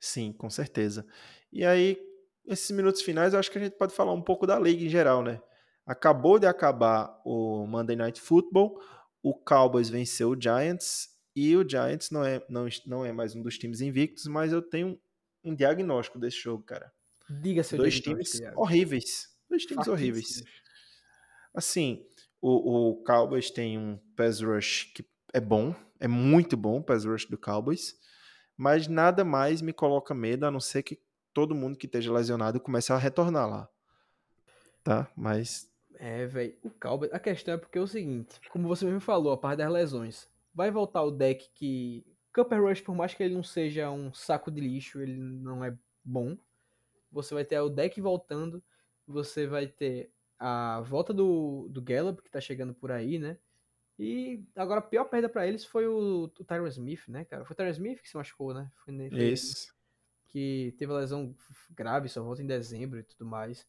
Sim, 0.00 0.32
com 0.32 0.50
certeza. 0.50 1.06
E 1.52 1.64
aí, 1.64 1.98
esses 2.44 2.70
minutos 2.70 3.02
finais, 3.02 3.32
eu 3.32 3.40
acho 3.40 3.50
que 3.50 3.58
a 3.58 3.60
gente 3.60 3.76
pode 3.76 3.94
falar 3.94 4.12
um 4.12 4.22
pouco 4.22 4.46
da 4.46 4.58
liga 4.58 4.84
em 4.84 4.88
geral, 4.88 5.22
né? 5.22 5.40
Acabou 5.86 6.38
de 6.38 6.46
acabar 6.46 7.20
o 7.24 7.66
Monday 7.66 7.96
Night 7.96 8.20
Football 8.20 8.80
o 9.22 9.34
Cowboys 9.34 9.88
venceu 9.88 10.30
o 10.30 10.40
Giants 10.40 11.10
e 11.34 11.56
o 11.56 11.68
Giants 11.68 12.10
não 12.10 12.24
é, 12.24 12.44
não, 12.48 12.66
não 12.86 13.04
é 13.04 13.12
mais 13.12 13.34
um 13.34 13.42
dos 13.42 13.58
times 13.58 13.80
invictos, 13.80 14.26
mas 14.26 14.52
eu 14.52 14.62
tenho 14.62 14.98
um 15.44 15.54
diagnóstico 15.54 16.18
desse 16.18 16.38
jogo, 16.38 16.62
cara. 16.62 16.92
Diga 17.28 17.62
seu 17.62 17.78
Dois 17.78 18.00
times 18.00 18.40
horríveis. 18.54 19.36
Dois 19.48 19.66
times 19.66 19.86
horríveis. 19.86 20.42
Assim, 21.54 22.06
o, 22.40 22.90
o 22.90 23.04
Cowboys 23.04 23.50
tem 23.50 23.78
um 23.78 23.98
pass 24.16 24.40
rush 24.40 24.92
que 24.94 25.04
é 25.32 25.40
bom, 25.40 25.74
é 25.98 26.08
muito 26.08 26.56
bom 26.56 26.78
o 26.78 26.82
pass 26.82 27.04
rush 27.04 27.26
do 27.26 27.36
Cowboys, 27.36 27.98
mas 28.56 28.88
nada 28.88 29.24
mais 29.24 29.60
me 29.60 29.72
coloca 29.72 30.14
medo 30.14 30.46
a 30.46 30.50
não 30.50 30.60
ser 30.60 30.82
que 30.82 31.00
todo 31.32 31.54
mundo 31.54 31.76
que 31.76 31.86
esteja 31.86 32.12
lesionado 32.12 32.60
comece 32.60 32.92
a 32.92 32.96
retornar 32.96 33.48
lá. 33.48 33.68
Tá? 34.82 35.10
Mas 35.16 35.68
é, 35.98 36.26
velho, 36.26 36.54
o 36.62 36.70
Cowboys. 36.70 37.12
A 37.12 37.18
questão 37.18 37.54
é 37.54 37.56
porque 37.58 37.78
é 37.78 37.80
o 37.80 37.86
seguinte: 37.86 38.40
como 38.50 38.68
você 38.68 38.84
mesmo 38.84 39.00
falou, 39.00 39.32
a 39.32 39.38
parte 39.38 39.58
das 39.58 39.72
lesões. 39.72 40.28
Vai 40.54 40.70
voltar 40.70 41.02
o 41.02 41.10
deck 41.10 41.50
que. 41.54 42.04
Cooper 42.34 42.62
Rush, 42.62 42.82
por 42.82 42.94
mais 42.94 43.14
que 43.14 43.22
ele 43.22 43.34
não 43.34 43.42
seja 43.42 43.90
um 43.90 44.12
saco 44.12 44.50
de 44.50 44.60
lixo, 44.60 45.00
ele 45.00 45.16
não 45.16 45.64
é 45.64 45.76
bom. 46.04 46.36
Você 47.10 47.32
vai 47.32 47.44
ter 47.44 47.58
o 47.60 47.70
deck 47.70 47.98
voltando. 48.00 48.62
Você 49.06 49.46
vai 49.46 49.66
ter 49.66 50.10
a 50.38 50.80
volta 50.82 51.14
do, 51.14 51.66
do 51.70 51.80
Gallup, 51.80 52.22
que 52.22 52.30
tá 52.30 52.40
chegando 52.40 52.74
por 52.74 52.92
aí, 52.92 53.18
né? 53.18 53.38
E 53.98 54.44
agora 54.54 54.80
a 54.80 54.82
pior 54.82 55.04
perda 55.06 55.28
para 55.28 55.46
eles 55.46 55.64
foi 55.64 55.86
o, 55.86 56.24
o 56.24 56.28
Tyron 56.28 56.66
Smith, 56.66 57.08
né, 57.08 57.24
cara? 57.24 57.44
Foi 57.44 57.54
o 57.54 57.56
Tyron 57.56 57.70
Smith 57.70 58.02
que 58.02 58.08
se 58.08 58.16
machucou, 58.16 58.52
né? 58.52 58.70
Foi, 58.84 58.94
Isso. 59.12 59.74
Que 60.28 60.74
teve 60.76 60.92
a 60.92 60.96
lesão 60.96 61.34
grave, 61.70 62.08
só 62.08 62.22
volta 62.22 62.42
em 62.42 62.46
dezembro 62.46 62.98
e 62.98 63.02
tudo 63.02 63.24
mais. 63.24 63.66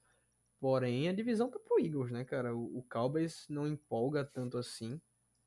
Porém, 0.59 1.07
a 1.07 1.13
divisão 1.13 1.49
tá 1.49 1.59
pro 1.59 1.79
Eagles, 1.79 2.11
né, 2.11 2.23
cara? 2.23 2.55
O, 2.55 2.79
o 2.79 2.83
Cowboys 2.89 3.45
não 3.49 3.67
empolga 3.67 4.25
tanto 4.25 4.57
assim. 4.57 4.99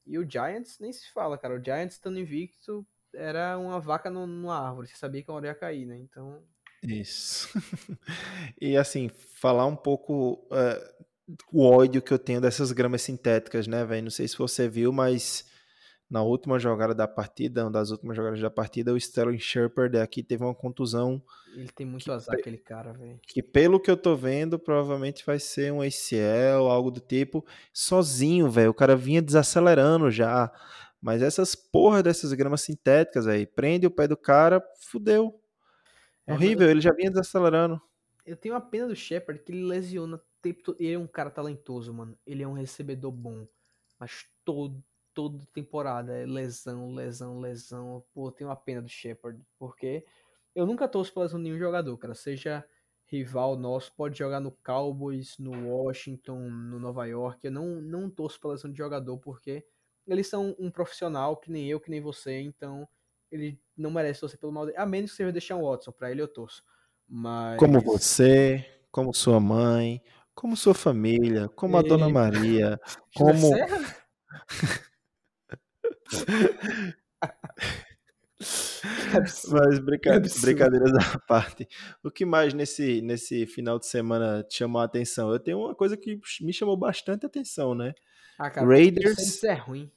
E 0.07 0.19
o 0.19 0.29
Giants 0.29 0.79
nem 0.79 0.93
se 0.93 1.11
fala, 1.13 1.37
cara. 1.37 1.59
O 1.59 1.65
Giants 1.65 1.95
estando 1.95 2.19
invicto 2.19 2.87
era 3.15 3.59
uma 3.59 3.81
vaca 3.81 4.09
no, 4.09 4.27
numa 4.27 4.59
árvore. 4.59 4.89
Você 4.89 4.97
sabia 4.97 5.23
que 5.23 5.31
a 5.31 5.35
hora 5.35 5.49
ia 5.49 5.55
cair, 5.55 5.87
né? 5.87 5.99
Então. 5.99 6.43
Isso. 6.83 7.49
e 8.61 8.77
assim, 8.77 9.09
falar 9.09 9.67
um 9.67 9.77
pouco 9.77 10.47
uh, 10.51 11.05
o 11.53 11.65
ódio 11.65 12.01
que 12.01 12.13
eu 12.13 12.19
tenho 12.19 12.41
dessas 12.41 12.73
gramas 12.73 13.03
sintéticas, 13.03 13.67
né, 13.67 13.85
velho? 13.85 14.05
Não 14.05 14.11
sei 14.11 14.29
se 14.29 14.39
você 14.39 14.69
viu, 14.69 14.93
mas 14.93 15.50
na 16.11 16.23
última 16.23 16.59
jogada 16.59 16.93
da 16.93 17.07
partida, 17.07 17.65
uma 17.65 17.71
das 17.71 17.91
últimas 17.91 18.17
jogadas 18.17 18.41
da 18.41 18.51
partida, 18.51 18.93
o 18.93 18.97
Sterling 18.97 19.39
Shepard 19.39 19.97
aqui 19.97 20.25
teve 20.25 20.43
uma 20.43 20.55
contusão. 20.55 21.23
Ele 21.55 21.69
tem 21.69 21.87
muito 21.87 22.05
que, 22.05 22.11
azar, 22.11 22.35
aquele 22.35 22.59
cara, 22.59 22.93
velho. 22.93 23.21
Que 23.29 23.41
pelo 23.41 23.79
que 23.79 23.89
eu 23.89 23.97
tô 23.97 24.17
vendo, 24.17 24.59
provavelmente 24.59 25.25
vai 25.25 25.39
ser 25.39 25.73
um 25.73 25.81
ACL, 25.81 26.69
algo 26.69 26.91
do 26.91 27.01
tipo. 27.01 27.47
Sozinho, 27.73 28.51
velho. 28.51 28.71
O 28.71 28.75
cara 28.75 28.97
vinha 28.97 29.23
desacelerando 29.23 30.11
já. 30.11 30.53
Mas 31.01 31.23
essas 31.23 31.55
porra 31.55 32.03
dessas 32.03 32.33
gramas 32.33 32.63
sintéticas 32.63 33.29
aí, 33.29 33.47
prende 33.47 33.87
o 33.87 33.91
pé 33.91 34.09
do 34.09 34.17
cara, 34.17 34.61
fudeu. 34.81 35.41
É 36.27 36.33
horrível, 36.33 36.69
ele 36.69 36.81
já 36.81 36.93
vinha 36.93 37.11
desacelerando. 37.11 37.81
Eu 38.27 38.37
tenho 38.37 38.55
uma 38.55 38.61
pena 38.61 38.89
do 38.89 38.97
Shepard 38.97 39.43
que 39.43 39.53
ele 39.53 39.63
lesiona 39.63 40.17
o 40.17 40.21
tempo 40.43 40.63
todo. 40.63 40.77
Ele 40.81 40.93
é 40.93 40.99
um 40.99 41.07
cara 41.07 41.31
talentoso, 41.31 41.95
mano. 41.95 42.19
Ele 42.27 42.43
é 42.43 42.49
um 42.49 42.53
recebedor 42.53 43.13
bom. 43.13 43.47
Mas 43.99 44.25
todo, 44.45 44.83
toda 45.15 45.45
temporada 45.53 46.17
é 46.17 46.27
lesão, 46.27 46.95
lesão, 46.95 47.41
lesão. 47.41 48.05
Pô, 48.13 48.31
tenho 48.31 48.51
uma 48.51 48.57
pena 48.57 48.83
do 48.83 48.89
Shepard. 48.89 49.41
Porque 49.59 50.05
eu 50.55 50.67
nunca 50.67 50.89
torço 50.89 51.13
pra 51.13 51.23
lesão 51.23 51.39
de 51.39 51.45
nenhum 51.45 51.59
jogador, 51.59 51.97
cara. 51.99 52.15
Seja 52.15 52.65
rival 53.07 53.57
nosso, 53.57 53.93
pode 53.97 54.17
jogar 54.17 54.41
no 54.41 54.53
Cowboys, 54.65 55.37
no 55.39 55.69
Washington, 55.69 56.49
no 56.49 56.79
Nova 56.79 57.07
York. 57.07 57.45
Eu 57.45 57.53
não, 57.53 57.81
não 57.81 58.09
torço 58.09 58.41
pra 58.41 58.51
lesão 58.51 58.71
de 58.71 58.79
jogador 58.79 59.19
porque 59.19 59.65
eles 60.07 60.29
são 60.29 60.55
um 60.59 60.71
profissional 60.71 61.37
que 61.37 61.51
nem 61.51 61.69
eu, 61.69 61.81
que 61.81 61.91
nem 61.91 62.01
você. 62.01 62.41
Então 62.41 62.89
ele 63.31 63.61
não 63.77 63.91
merece 63.91 64.21
torcer 64.21 64.39
pelo 64.39 64.53
mal 64.53 64.67
dele. 64.67 64.79
A 64.79 64.87
menos 64.87 65.11
que 65.11 65.17
seja 65.17 65.33
deixar 65.33 65.57
o 65.57 65.69
Watson. 65.69 65.93
Pra 65.93 66.11
ele 66.11 66.23
eu 66.23 66.29
torço. 66.29 66.63
Mas... 67.09 67.59
Como 67.59 67.81
você, 67.81 68.65
como 68.91 69.13
sua 69.13 69.41
mãe, 69.41 70.01
como 70.35 70.57
sua 70.57 70.75
família, 70.75 71.49
como 71.49 71.77
a 71.77 71.83
Dona 71.83 72.09
Maria, 72.09 72.81
como. 73.15 73.51
Mas 79.51 79.79
brinca... 79.79 80.19
brincadeiras 80.41 80.93
à 80.95 81.19
parte. 81.19 81.69
O 82.03 82.11
que 82.11 82.25
mais 82.25 82.55
nesse, 82.55 83.03
nesse 83.03 83.47
final 83.47 83.79
de 83.79 83.87
semana 83.87 84.43
te 84.43 84.57
chamou 84.59 84.81
a 84.81 84.85
atenção? 84.85 85.31
Eu 85.31 85.39
tenho 85.39 85.59
uma 85.59 85.75
coisa 85.75 85.97
que 85.97 86.19
me 86.41 86.53
chamou 86.53 86.77
bastante 86.77 87.27
atenção, 87.27 87.75
né? 87.75 87.93
Ah, 88.39 88.51
cara, 88.51 88.67
Raiders. 88.67 89.45
É 89.45 89.55
ruim. 89.55 89.91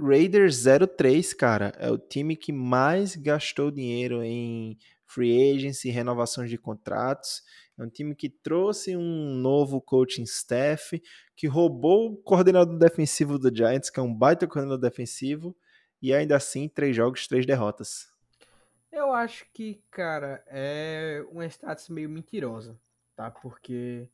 Raiders 0.00 0.64
03, 0.96 1.32
cara, 1.32 1.72
é 1.78 1.90
o 1.90 1.98
time 1.98 2.36
que 2.36 2.52
mais 2.52 3.16
gastou 3.16 3.70
dinheiro 3.70 4.22
em 4.22 4.76
free 5.08 5.52
agency, 5.54 5.88
renovações 5.90 6.50
de 6.50 6.58
contratos. 6.58 7.42
É 7.76 7.82
um 7.82 7.88
time 7.88 8.14
que 8.14 8.28
trouxe 8.28 8.96
um 8.96 9.34
novo 9.34 9.80
coaching 9.80 10.22
staff, 10.22 11.02
que 11.34 11.46
roubou 11.46 12.12
o 12.12 12.16
coordenador 12.16 12.78
defensivo 12.78 13.38
do 13.38 13.54
Giants, 13.54 13.90
que 13.90 13.98
é 13.98 14.02
um 14.02 14.14
baita 14.14 14.46
coordenador 14.46 14.78
defensivo, 14.78 15.56
e 16.00 16.12
ainda 16.14 16.36
assim, 16.36 16.68
três 16.68 16.94
jogos, 16.94 17.26
três 17.26 17.46
derrotas. 17.46 18.06
Eu 18.92 19.12
acho 19.12 19.46
que, 19.52 19.82
cara, 19.90 20.42
é 20.46 21.24
uma 21.30 21.46
status 21.46 21.88
meio 21.88 22.08
mentirosa, 22.08 22.78
tá? 23.16 23.30
Porque 23.30 24.08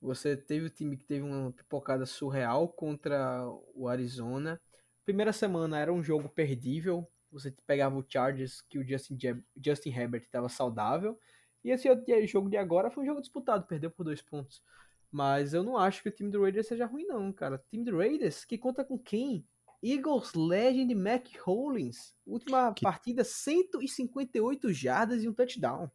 você 0.00 0.36
teve 0.36 0.66
o 0.66 0.70
time 0.70 0.96
que 0.96 1.04
teve 1.04 1.22
uma 1.22 1.52
pipocada 1.52 2.06
surreal 2.06 2.68
contra 2.68 3.46
o 3.74 3.88
Arizona. 3.88 4.60
Primeira 5.04 5.32
semana 5.32 5.78
era 5.78 5.92
um 5.92 6.02
jogo 6.02 6.28
perdível, 6.28 7.06
você 7.30 7.54
pegava 7.66 7.96
o 7.96 8.04
Chargers, 8.06 8.60
que 8.62 8.78
o 8.78 8.86
Justin, 8.86 9.18
Justin 9.62 9.90
Herbert 9.90 10.22
estava 10.22 10.48
saudável. 10.48 11.18
E 11.62 11.70
esse 11.70 11.88
jogo 12.26 12.48
de 12.48 12.56
agora 12.56 12.90
foi 12.90 13.04
um 13.04 13.06
jogo 13.06 13.20
disputado, 13.20 13.66
perdeu 13.66 13.90
por 13.90 14.04
dois 14.04 14.22
pontos. 14.22 14.62
Mas 15.10 15.52
eu 15.52 15.62
não 15.62 15.76
acho 15.76 16.02
que 16.02 16.08
o 16.08 16.12
time 16.12 16.30
do 16.30 16.42
Raiders 16.42 16.68
seja 16.68 16.86
ruim, 16.86 17.04
não, 17.04 17.32
cara. 17.32 17.56
O 17.56 17.70
time 17.70 17.84
do 17.84 17.98
Raiders, 17.98 18.44
que 18.44 18.56
conta 18.56 18.84
com 18.84 18.98
quem? 18.98 19.44
Eagles 19.82 20.32
Legend 20.34 20.94
Mac 20.94 21.26
Hollins. 21.44 22.14
Última 22.26 22.72
que... 22.72 22.82
partida, 22.82 23.24
158 23.24 24.72
jardas 24.72 25.22
e 25.22 25.28
um 25.28 25.32
touchdown. 25.34 25.90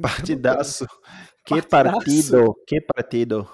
Partidaço. 0.00 0.86
Que 1.46 1.62
partido, 1.62 2.52
que 2.66 2.80
partido. 2.80 3.48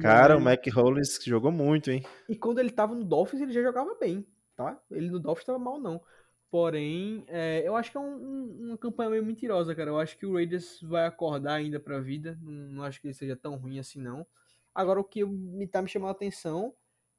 Cara, 0.00 0.38
o 0.38 0.40
Mac 0.40 0.64
Hollins 0.74 1.18
jogou 1.22 1.52
muito, 1.52 1.90
hein? 1.90 2.02
E 2.26 2.34
quando 2.34 2.60
ele 2.60 2.70
tava 2.70 2.94
no 2.94 3.04
Dolphins, 3.04 3.42
ele 3.42 3.52
já 3.52 3.60
jogava 3.60 3.94
bem 4.00 4.26
tá? 4.56 4.80
Ele 4.90 5.10
no 5.10 5.20
Dolphins 5.20 5.42
estava 5.42 5.58
mal, 5.58 5.78
não. 5.80 6.02
Porém, 6.50 7.24
é, 7.28 7.66
eu 7.66 7.74
acho 7.74 7.90
que 7.90 7.96
é 7.96 8.00
um, 8.00 8.14
um, 8.14 8.66
uma 8.68 8.78
campanha 8.78 9.10
meio 9.10 9.24
mentirosa, 9.24 9.74
cara. 9.74 9.90
Eu 9.90 9.98
acho 9.98 10.16
que 10.16 10.26
o 10.26 10.34
Raiders 10.34 10.80
vai 10.82 11.06
acordar 11.06 11.54
ainda 11.54 11.80
pra 11.80 12.00
vida. 12.00 12.38
Não, 12.42 12.52
não 12.52 12.82
acho 12.84 13.00
que 13.00 13.08
ele 13.08 13.14
seja 13.14 13.36
tão 13.36 13.56
ruim 13.56 13.78
assim, 13.78 14.00
não. 14.00 14.26
Agora, 14.74 15.00
o 15.00 15.04
que 15.04 15.24
me 15.24 15.66
tá 15.66 15.82
me 15.82 15.88
chamando 15.88 16.10
a 16.10 16.12
atenção 16.12 16.74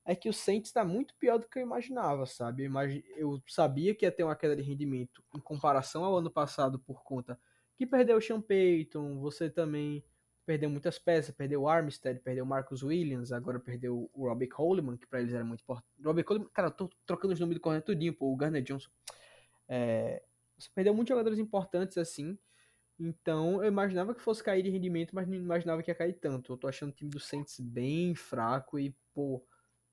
é 0.05 0.15
que 0.15 0.29
o 0.29 0.33
Saints 0.33 0.69
está 0.69 0.85
muito 0.85 1.15
pior 1.15 1.37
do 1.37 1.47
que 1.49 1.59
eu 1.59 1.63
imaginava, 1.63 2.25
sabe? 2.25 2.65
Eu, 2.65 2.71
eu, 3.17 3.43
sabia 3.47 3.95
que 3.95 4.05
ia 4.05 4.11
ter 4.11 4.23
uma 4.23 4.35
queda 4.35 4.55
de 4.55 4.61
rendimento 4.61 5.23
em 5.35 5.39
comparação 5.39 6.05
ao 6.05 6.17
ano 6.17 6.29
passado 6.29 6.79
por 6.79 7.03
conta 7.03 7.39
que 7.75 7.85
perdeu 7.85 8.17
o 8.17 8.21
Sean 8.21 8.41
Payton, 8.41 9.19
você 9.19 9.49
também 9.49 10.03
perdeu 10.45 10.69
muitas 10.69 10.99
peças, 10.99 11.33
perdeu 11.33 11.63
o 11.63 11.67
Armstead, 11.67 12.19
perdeu 12.19 12.43
o 12.43 12.47
Marcus 12.47 12.83
Williams, 12.83 13.31
agora 13.31 13.59
perdeu 13.59 14.09
o 14.13 14.27
Robbie 14.27 14.47
Coleman, 14.47 14.97
que 14.97 15.07
para 15.07 15.19
eles 15.19 15.33
era 15.33 15.43
muito 15.43 15.61
importante. 15.61 15.87
Robbie 16.03 16.23
Coleman, 16.23 16.49
cara, 16.53 16.67
eu 16.67 16.71
tô 16.71 16.89
trocando 17.05 17.33
os 17.33 17.39
nomes 17.39 17.55
do 17.55 17.61
corner 17.61 17.81
tudinho, 17.81 18.13
pô, 18.13 18.31
o 18.31 18.35
Garner 18.35 18.61
Johnson. 18.61 18.89
É, 19.67 20.23
você 20.57 20.69
perdeu 20.73 20.93
muitos 20.93 21.09
jogadores 21.09 21.39
importantes 21.39 21.97
assim, 21.97 22.37
então 22.99 23.61
eu 23.63 23.67
imaginava 23.67 24.13
que 24.13 24.21
fosse 24.21 24.43
cair 24.43 24.63
de 24.63 24.69
rendimento, 24.69 25.13
mas 25.13 25.27
não 25.27 25.35
imaginava 25.35 25.83
que 25.83 25.91
ia 25.91 25.95
cair 25.95 26.13
tanto. 26.13 26.53
Eu 26.53 26.57
tô 26.57 26.67
achando 26.67 26.89
o 26.89 26.95
time 26.95 27.09
do 27.09 27.19
Saints 27.19 27.59
bem 27.59 28.15
fraco 28.15 28.79
e, 28.79 28.95
pô, 29.13 29.43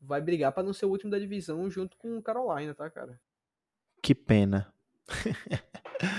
vai 0.00 0.20
brigar 0.20 0.52
para 0.52 0.62
não 0.62 0.72
ser 0.72 0.86
o 0.86 0.90
último 0.90 1.10
da 1.10 1.18
divisão 1.18 1.68
junto 1.70 1.96
com 1.96 2.16
o 2.16 2.22
Carolina, 2.22 2.74
tá, 2.74 2.88
cara? 2.90 3.20
Que 4.02 4.14
pena. 4.14 4.72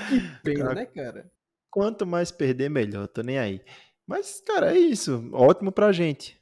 que 0.09 0.43
pena, 0.43 0.73
né, 0.75 0.85
cara? 0.85 1.31
Quanto 1.69 2.05
mais 2.05 2.31
perder, 2.31 2.69
melhor, 2.69 3.07
tô 3.07 3.21
nem 3.21 3.39
aí. 3.39 3.61
Mas, 4.07 4.41
cara, 4.41 4.75
é 4.75 4.77
isso. 4.77 5.29
Ótimo 5.31 5.71
pra 5.71 5.91
gente. 5.91 6.39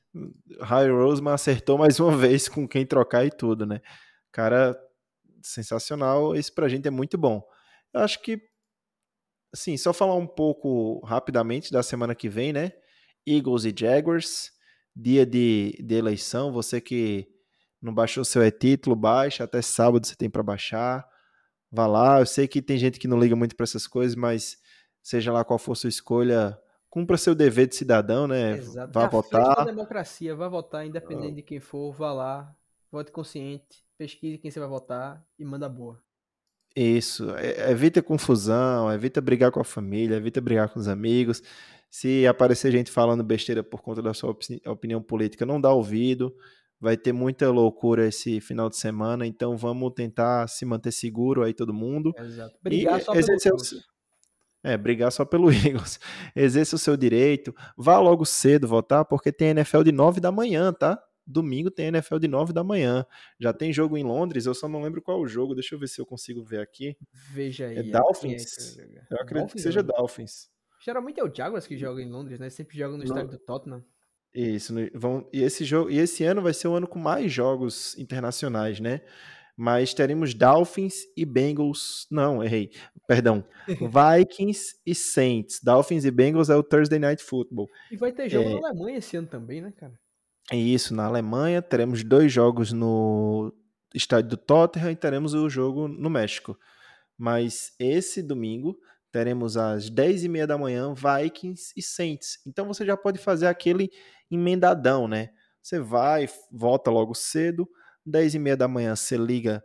Harry 0.61 0.91
Roseman 0.91 1.33
acertou 1.33 1.77
mais 1.77 1.99
uma 1.99 2.15
vez 2.17 2.49
com 2.49 2.67
quem 2.67 2.85
trocar 2.85 3.25
e 3.25 3.31
tudo, 3.31 3.65
né? 3.65 3.81
Cara, 4.31 4.77
sensacional. 5.41 6.35
Isso 6.35 6.53
pra 6.53 6.67
gente 6.67 6.87
é 6.87 6.91
muito 6.91 7.17
bom. 7.17 7.41
Eu 7.93 8.01
acho 8.01 8.21
que, 8.21 8.41
assim, 9.53 9.77
só 9.77 9.93
falar 9.93 10.15
um 10.15 10.27
pouco 10.27 10.99
rapidamente 11.05 11.71
da 11.71 11.83
semana 11.83 12.15
que 12.15 12.29
vem, 12.29 12.53
né? 12.53 12.71
Eagles 13.27 13.65
e 13.65 13.73
Jaguars, 13.77 14.51
dia 14.95 15.25
de, 15.25 15.77
de 15.79 15.95
eleição. 15.95 16.51
Você 16.51 16.81
que 16.81 17.27
não 17.81 17.93
baixou 17.93 18.23
seu 18.23 18.43
e-título, 18.43 18.95
baixa. 18.95 19.43
Até 19.43 19.61
sábado 19.61 20.05
você 20.05 20.15
tem 20.15 20.29
para 20.29 20.43
baixar. 20.43 21.07
Vá 21.71 21.87
lá. 21.87 22.19
Eu 22.19 22.25
sei 22.25 22.47
que 22.47 22.61
tem 22.61 22.77
gente 22.77 22.99
que 22.99 23.07
não 23.07 23.19
liga 23.19 23.35
muito 23.35 23.55
para 23.55 23.63
essas 23.63 23.87
coisas, 23.87 24.15
mas 24.15 24.57
seja 25.01 25.31
lá 25.31 25.43
qual 25.43 25.57
for 25.57 25.75
sua 25.75 25.89
escolha, 25.89 26.57
cumpra 26.91 27.17
seu 27.17 27.33
dever 27.33 27.67
de 27.67 27.75
cidadão, 27.75 28.27
né? 28.27 28.57
Exato. 28.57 28.91
Vá 28.93 29.05
é 29.05 29.09
votar. 29.09 29.61
A 29.61 29.63
democracia, 29.63 30.35
vá 30.35 30.49
votar, 30.49 30.85
independente 30.85 31.35
de 31.35 31.41
quem 31.41 31.59
for, 31.59 31.93
vá 31.93 32.11
lá, 32.11 32.53
vote 32.91 33.11
consciente, 33.11 33.83
pesquise 33.97 34.37
quem 34.37 34.51
você 34.51 34.59
vai 34.59 34.67
votar 34.67 35.25
e 35.39 35.45
manda 35.45 35.69
boa. 35.69 35.97
Isso, 36.75 37.33
é, 37.35 37.71
evita 37.71 38.01
confusão, 38.03 38.91
evita 38.91 39.21
brigar 39.21 39.51
com 39.51 39.59
a 39.59 39.63
família, 39.63 40.15
evita 40.15 40.41
brigar 40.41 40.69
com 40.69 40.79
os 40.79 40.87
amigos. 40.87 41.41
Se 41.89 42.27
aparecer 42.27 42.71
gente 42.71 42.91
falando 42.91 43.23
besteira 43.23 43.63
por 43.63 43.81
conta 43.81 44.01
da 44.01 44.13
sua 44.13 44.35
opinião 44.67 45.01
política, 45.01 45.45
não 45.45 45.59
dá 45.59 45.71
ouvido. 45.71 46.35
Vai 46.79 46.97
ter 46.97 47.13
muita 47.13 47.49
loucura 47.51 48.07
esse 48.07 48.41
final 48.41 48.67
de 48.67 48.75
semana, 48.75 49.25
então 49.25 49.55
vamos 49.55 49.93
tentar 49.93 50.47
se 50.47 50.65
manter 50.65 50.91
seguro 50.91 51.43
aí 51.43 51.53
todo 51.53 51.73
mundo. 51.73 52.11
Exato. 52.17 52.57
Brigar 52.61 52.99
e 52.99 53.03
só 53.03 53.13
exercer, 53.13 53.53
é, 54.63 54.77
brigar 54.77 55.11
só 55.11 55.25
pelo 55.25 55.49
Eagles. 55.51 55.99
Exerça 56.35 56.75
o 56.75 56.79
seu 56.79 56.95
direito. 56.95 57.53
Vá 57.77 57.99
logo 57.99 58.25
cedo 58.25 58.67
votar, 58.67 59.05
porque 59.05 59.31
tem 59.31 59.49
NFL 59.49 59.83
de 59.83 59.91
9 59.91 60.19
da 60.19 60.31
manhã, 60.31 60.71
tá? 60.73 61.01
Domingo 61.25 61.71
tem 61.71 61.87
NFL 61.87 62.17
de 62.17 62.27
9 62.27 62.51
da 62.51 62.63
manhã. 62.63 63.05
Já 63.39 63.53
tem 63.53 63.71
jogo 63.71 63.97
em 63.97 64.03
Londres, 64.03 64.45
eu 64.45 64.53
só 64.53 64.67
não 64.67 64.81
lembro 64.81 65.01
qual 65.01 65.19
o 65.19 65.27
jogo. 65.27 65.53
Deixa 65.53 65.75
eu 65.75 65.79
ver 65.79 65.87
se 65.87 66.01
eu 66.01 66.05
consigo 66.05 66.43
ver 66.43 66.59
aqui. 66.59 66.97
Veja 67.31 67.67
aí. 67.67 67.77
É 67.77 67.83
Dolphins? 67.83 68.77
É 68.77 68.83
eu 68.83 69.17
acredito 69.17 69.33
Dolphins, 69.33 69.53
que 69.53 69.61
seja 69.61 69.83
Dolphins. 69.83 70.49
Geralmente 70.83 71.19
é 71.19 71.23
o 71.23 71.33
Jaguars 71.33 71.67
que 71.67 71.77
joga 71.77 72.01
em 72.01 72.09
Londres, 72.09 72.39
né? 72.39 72.49
Sempre 72.49 72.77
joga 72.77 72.97
no 72.97 73.03
estádio 73.03 73.29
do 73.29 73.39
Tottenham. 73.39 73.83
Isso, 74.33 74.73
vão, 74.93 75.27
e 75.33 75.41
esse 75.43 75.65
jogo, 75.65 75.89
e 75.91 75.99
esse 75.99 76.23
ano 76.23 76.41
vai 76.41 76.53
ser 76.53 76.69
o 76.69 76.73
ano 76.73 76.87
com 76.87 76.97
mais 76.97 77.31
jogos 77.31 77.97
internacionais, 77.97 78.79
né? 78.79 79.01
Mas 79.57 79.93
teremos 79.93 80.33
Dolphins 80.33 80.95
e 81.15 81.25
Bengals. 81.25 82.07
Não, 82.09 82.43
errei. 82.43 82.71
Perdão. 83.07 83.43
Vikings 83.67 84.75
e 84.85 84.95
Saints. 84.95 85.59
Dolphins 85.61 86.05
e 86.05 86.11
Bengals 86.11 86.49
é 86.49 86.55
o 86.55 86.63
Thursday 86.63 86.99
Night 86.99 87.23
Football. 87.23 87.69
E 87.91 87.97
vai 87.97 88.11
ter 88.11 88.29
jogo 88.29 88.49
é... 88.49 88.59
na 88.59 88.69
Alemanha 88.69 88.97
esse 88.97 89.17
ano 89.17 89.27
também, 89.27 89.61
né, 89.61 89.71
cara? 89.77 89.93
É 90.51 90.55
isso, 90.55 90.93
na 90.93 91.05
Alemanha. 91.05 91.61
Teremos 91.61 92.03
dois 92.03 92.31
jogos 92.31 92.71
no 92.71 93.53
estádio 93.93 94.31
do 94.31 94.37
Tottenham 94.37 94.91
e 94.91 94.95
teremos 94.95 95.33
o 95.33 95.49
jogo 95.49 95.87
no 95.87 96.09
México. 96.09 96.57
Mas 97.17 97.73
esse 97.79 98.23
domingo 98.23 98.77
teremos 99.11 99.57
às 99.57 99.91
10h30 99.91 100.45
da 100.45 100.57
manhã 100.57 100.93
Vikings 100.93 101.73
e 101.75 101.81
Saints. 101.81 102.39
Então 102.47 102.65
você 102.65 102.85
já 102.85 102.95
pode 102.95 103.19
fazer 103.19 103.47
aquele 103.47 103.91
emendadão, 104.29 105.07
né? 105.07 105.29
Você 105.61 105.79
vai, 105.79 106.27
volta 106.51 106.89
logo 106.89 107.13
cedo 107.13 107.69
10 108.05 108.35
e 108.35 108.39
meia 108.39 108.57
da 108.57 108.67
manhã 108.67 108.95
você 108.95 109.17
liga 109.17 109.63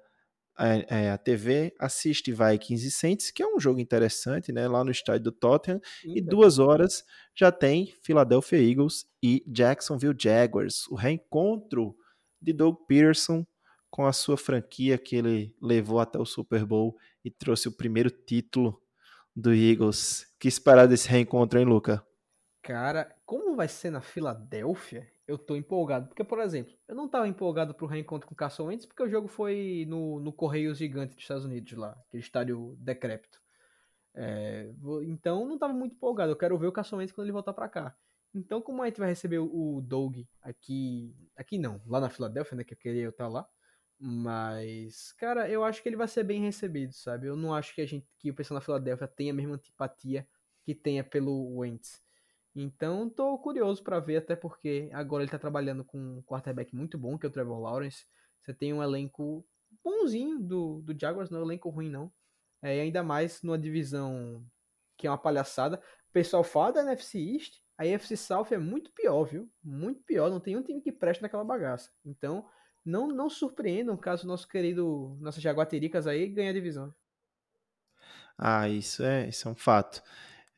a, 0.57 0.68
é, 0.68 1.11
a 1.11 1.18
TV, 1.18 1.74
assiste 1.78 2.32
Vikings 2.32 2.87
e 2.87 2.91
Saints, 2.91 3.30
que 3.30 3.43
é 3.43 3.47
um 3.47 3.61
jogo 3.61 3.78
interessante, 3.78 4.51
né? 4.51 4.66
Lá 4.66 4.82
no 4.82 4.91
estádio 4.91 5.24
do 5.24 5.32
Tottenham. 5.32 5.80
e 6.05 6.20
duas 6.20 6.59
horas 6.59 7.05
já 7.34 7.53
tem 7.53 7.95
Philadelphia 8.03 8.59
Eagles 8.59 9.07
e 9.22 9.45
Jacksonville 9.47 10.16
Jaguars. 10.18 10.87
O 10.89 10.95
reencontro 10.95 11.95
de 12.41 12.53
Doug 12.53 12.76
Peterson 12.89 13.47
com 13.91 14.07
a 14.07 14.12
sua 14.12 14.37
franquia 14.37 14.99
que 14.99 15.16
ele 15.16 15.55
levou 15.61 16.01
até 16.01 16.18
o 16.18 16.26
Super 16.26 16.64
Bowl 16.64 16.97
e 17.24 17.30
trouxe 17.30 17.68
o 17.68 17.72
primeiro 17.72 18.11
título 18.11 18.80
do 19.34 19.55
Eagles. 19.55 20.26
Que 20.39 20.49
esperar 20.49 20.87
desse 20.87 21.09
reencontro, 21.09 21.59
hein, 21.59 21.66
Luca? 21.66 22.05
Cara, 22.62 23.14
como 23.24 23.55
vai 23.55 23.68
ser 23.68 23.91
na 23.91 24.01
Filadélfia, 24.01 25.07
eu 25.27 25.37
tô 25.39 25.57
empolgado. 25.57 26.09
Porque, 26.09 26.24
por 26.24 26.39
exemplo, 26.41 26.74
eu 26.89 26.95
não 26.95 27.09
tava 27.09 27.29
empolgado 27.29 27.74
pro 27.74 27.87
reencontro 27.87 28.27
com 28.27 28.35
o 28.35 28.37
Carson 28.37 28.66
Wentz 28.66 28.87
porque 28.87 29.03
o 29.03 29.09
jogo 29.09 29.29
foi 29.29 29.85
no, 29.89 30.20
no 30.20 30.33
Correios 30.33 30.79
Gigante 30.79 31.14
dos 31.14 31.22
Estados 31.22 31.45
Unidos 31.45 31.72
lá, 31.72 31.91
aquele 32.07 32.22
estádio 32.22 32.77
decrépito. 32.79 33.41
É, 34.14 34.72
então 35.03 35.47
não 35.47 35.59
tava 35.59 35.72
muito 35.72 35.95
empolgado. 35.95 36.33
Eu 36.33 36.37
quero 36.37 36.59
ver 36.59 36.66
o 36.68 36.72
Carson 36.72 36.97
Wentz 36.97 37.12
quando 37.12 37.27
ele 37.27 37.33
voltar 37.33 37.53
para 37.53 37.68
cá. 37.68 37.97
Então, 38.35 38.61
como 38.61 38.83
a 38.83 38.87
gente 38.87 39.01
vai 39.01 39.09
receber 39.09 39.39
o 39.39 39.81
Doug 39.81 40.18
aqui, 40.43 41.14
aqui 41.35 41.59
não, 41.59 41.81
lá 41.87 42.01
na 42.01 42.11
Filadélfia, 42.11 42.57
né, 42.57 42.64
que 42.64 42.74
eu 42.74 42.79
queria 42.79 43.09
estar 43.09 43.24
tá 43.24 43.29
lá. 43.29 43.49
Mas, 43.99 45.12
cara, 45.12 45.49
eu 45.49 45.64
acho 45.64 45.83
que 45.83 45.89
ele 45.89 45.97
vai 45.97 46.07
ser 46.07 46.22
bem 46.22 46.43
recebido, 46.43 46.93
sabe? 46.93 47.27
Eu 47.27 47.37
não 47.37 47.55
acho 47.55 47.74
que 47.74 47.81
a 47.81 47.87
gente, 47.87 48.07
que 48.18 48.31
o 48.31 48.35
pessoal 48.35 48.57
na 48.57 48.61
Filadélfia 48.61 49.09
tenha 49.09 49.33
a 49.33 49.35
mesma 49.35 49.55
antipatia 49.55 50.29
que 50.62 50.74
tenha 50.74 51.03
pelo 51.03 51.57
Wentz. 51.57 52.06
Então, 52.59 53.11
tô 53.11 53.39
curioso 53.39 53.83
para 53.85 54.01
ver, 54.01 54.17
até 54.17 54.35
porque 54.35 54.89
agora 54.95 55.23
ele 55.23 55.31
tá 55.31 55.39
trabalhando 55.39 55.85
com 55.85 55.99
um 55.99 56.23
quarterback 56.23 56.75
muito 56.75 56.97
bom, 56.97 57.19
que 57.19 57.27
é 57.27 57.29
o 57.29 57.33
Trevor 57.33 57.61
Lawrence. 57.61 58.07
Você 58.41 58.55
tem 58.55 58.73
um 58.73 58.83
elenco 58.83 59.47
bonzinho 59.85 60.39
do, 60.41 60.81
do 60.81 60.99
Jaguars, 60.99 61.29
não 61.29 61.41
é 61.41 61.43
um 61.43 61.45
elenco 61.45 61.69
ruim, 61.69 61.91
não. 61.91 62.11
É, 62.63 62.81
ainda 62.81 63.03
mais 63.03 63.43
numa 63.43 63.59
divisão 63.59 64.43
que 64.97 65.07
é 65.07 65.11
uma 65.11 65.19
palhaçada. 65.19 65.77
O 66.09 66.13
pessoal 66.15 66.43
fala 66.43 66.73
da 66.73 66.81
NFC 66.81 67.19
East, 67.19 67.61
a 67.77 67.87
NFC 67.87 68.17
South 68.17 68.47
é 68.51 68.57
muito 68.57 68.91
pior, 68.93 69.25
viu? 69.25 69.51
Muito 69.63 70.03
pior, 70.05 70.31
não 70.31 70.41
tem 70.41 70.57
um 70.57 70.63
time 70.63 70.81
que 70.81 70.91
preste 70.91 71.21
naquela 71.21 71.45
bagaça. 71.45 71.91
Então, 72.07 72.49
não 72.83 73.09
não 73.09 73.29
surpreendam 73.29 73.99
caso 73.99 74.27
nosso 74.27 74.49
querido, 74.49 75.15
nossas 75.21 75.43
Jaguatiricas 75.43 76.07
aí 76.07 76.27
ganhe 76.27 76.49
a 76.49 76.55
divisão. 76.55 76.95
Ah, 78.39 78.67
isso 78.67 79.03
é, 79.03 79.29
isso 79.29 79.47
é 79.47 79.51
um 79.51 79.55
fato. 79.55 80.03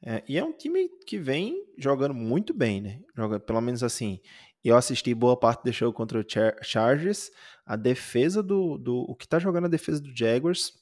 É, 0.03 0.23
e 0.29 0.39
é 0.39 0.45
um 0.45 0.53
time 0.53 0.89
que 1.07 1.19
vem 1.19 1.67
jogando 1.77 2.15
muito 2.15 2.55
bem, 2.55 2.81
né? 2.81 3.01
Joga, 3.17 3.41
pelo 3.41 3.61
menos 3.61 3.83
assim. 3.83 4.21
Eu 4.63 4.77
assisti 4.77 5.15
boa 5.15 5.39
parte 5.39 5.65
do 5.65 5.73
show 5.73 5.93
contra 5.93 6.21
o 6.21 6.25
Chargers. 6.63 7.31
A 7.65 7.77
defesa 7.77 8.43
do, 8.43 8.79
do. 8.79 8.99
O 9.09 9.15
que 9.15 9.27
tá 9.27 9.39
jogando 9.39 9.65
a 9.67 9.69
defesa 9.69 10.01
do 10.01 10.17
Jaguars. 10.17 10.73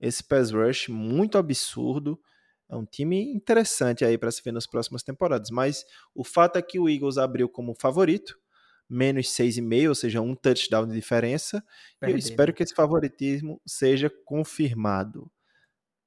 Esse 0.00 0.22
pass 0.22 0.52
rush 0.52 0.88
muito 0.88 1.38
absurdo. 1.38 2.20
É 2.70 2.76
um 2.76 2.84
time 2.84 3.20
interessante 3.32 4.04
aí 4.04 4.18
para 4.18 4.30
se 4.30 4.42
ver 4.42 4.52
nas 4.52 4.66
próximas 4.66 5.02
temporadas. 5.02 5.50
Mas 5.50 5.84
o 6.14 6.22
fato 6.22 6.56
é 6.56 6.62
que 6.62 6.78
o 6.78 6.88
Eagles 6.88 7.18
abriu 7.18 7.48
como 7.48 7.74
favorito. 7.74 8.38
Menos 8.88 9.26
6,5, 9.28 9.88
ou 9.88 9.94
seja, 9.94 10.20
um 10.20 10.34
touchdown 10.34 10.86
de 10.86 10.94
diferença. 10.94 11.62
E 12.02 12.10
eu 12.10 12.16
espero 12.16 12.54
que 12.54 12.62
esse 12.62 12.74
favoritismo 12.74 13.60
seja 13.66 14.10
confirmado. 14.24 15.30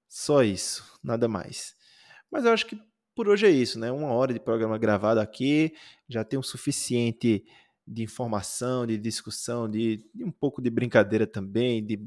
Só 0.08 0.44
isso, 0.44 0.84
nada 1.04 1.28
mais. 1.28 1.76
Mas 2.32 2.46
eu 2.46 2.54
acho 2.54 2.66
que 2.66 2.80
por 3.14 3.28
hoje 3.28 3.46
é 3.46 3.50
isso, 3.50 3.78
né? 3.78 3.92
Uma 3.92 4.14
hora 4.14 4.34
de 4.34 4.40
programa 4.40 4.78
gravado 4.78 5.20
aqui, 5.20 5.74
já 6.08 6.24
tem 6.24 6.40
o 6.40 6.44
suficiente 6.44 7.44
de 7.86 8.04
informação, 8.04 8.88
de 8.88 8.98
discussão, 8.98 9.70
de, 9.70 9.98
de, 10.14 10.24
um 10.24 10.32
pouco 10.32 10.62
de 10.62 10.70
brincadeira 10.70 11.28
também, 11.28 11.86
de 11.86 12.00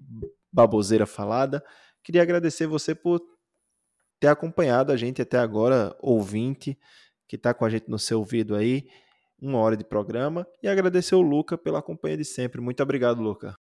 baboseira 0.50 1.04
falada. 1.04 1.62
Queria 2.02 2.22
agradecer 2.22 2.66
você 2.66 2.94
por 2.94 3.20
ter 4.18 4.28
acompanhado 4.28 4.92
a 4.92 4.96
gente 4.96 5.20
até 5.20 5.38
agora, 5.38 5.94
ouvinte, 6.00 6.78
que 7.28 7.36
está 7.36 7.52
com 7.52 7.64
a 7.64 7.68
gente 7.68 7.88
no 7.88 7.98
seu 7.98 8.18
ouvido 8.18 8.54
aí, 8.54 8.88
uma 9.40 9.58
hora 9.58 9.76
de 9.76 9.84
programa, 9.84 10.46
e 10.62 10.68
agradecer 10.68 11.14
o 11.14 11.20
Luca 11.20 11.58
pela 11.58 11.82
companhia 11.82 12.16
de 12.16 12.24
sempre. 12.24 12.60
Muito 12.60 12.82
obrigado, 12.82 13.20
Luca. 13.20 13.54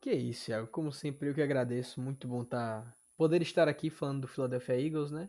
Que 0.00 0.12
isso, 0.12 0.46
Thiago. 0.46 0.66
Como 0.68 0.92
sempre, 0.92 1.28
eu 1.28 1.34
que 1.34 1.42
agradeço. 1.42 2.00
Muito 2.00 2.26
bom 2.26 2.44
tá, 2.44 2.94
poder 3.16 3.40
estar 3.42 3.68
aqui 3.68 3.88
falando 3.88 4.22
do 4.22 4.28
Philadelphia 4.28 4.80
Eagles, 4.80 5.10
né? 5.10 5.28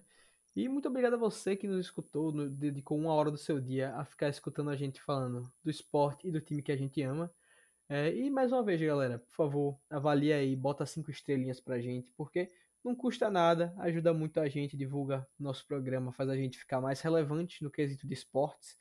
E 0.54 0.68
muito 0.68 0.90
obrigado 0.90 1.14
a 1.14 1.18
você 1.18 1.56
que 1.56 1.68
nos 1.68 1.86
escutou, 1.86 2.32
dedicou 2.50 2.98
uma 2.98 3.14
hora 3.14 3.32
do 3.32 3.38
seu 3.38 3.62
dia 3.62 3.96
a 3.96 4.04
ficar 4.04 4.28
escutando 4.28 4.70
a 4.70 4.76
gente 4.76 5.02
falando 5.02 5.50
do 5.64 5.72
esporte 5.72 6.28
e 6.28 6.32
do 6.32 6.42
time 6.42 6.62
que 6.62 6.72
a 6.72 6.76
gente 6.76 7.02
ama. 7.02 7.32
É, 7.88 8.14
e 8.14 8.30
mais 8.30 8.52
uma 8.52 8.62
vez, 8.64 8.82
galera, 8.82 9.20
por 9.20 9.34
favor, 9.34 9.80
avalie 9.90 10.34
aí, 10.34 10.56
bota 10.56 10.86
cinco 10.86 11.10
estrelinhas 11.10 11.62
pra 11.62 11.80
gente, 11.80 12.12
porque 12.18 12.50
não 12.84 12.96
custa 12.96 13.30
nada, 13.30 13.74
ajuda 13.80 14.14
muito 14.14 14.40
a 14.40 14.50
gente, 14.50 14.76
divulga 14.76 15.26
nosso 15.40 15.66
programa, 15.66 16.12
faz 16.12 16.30
a 16.30 16.36
gente 16.36 16.58
ficar 16.58 16.82
mais 16.82 17.00
relevante 17.02 17.64
no 17.64 17.72
quesito 17.72 18.06
de 18.06 18.14
esportes. 18.14 18.78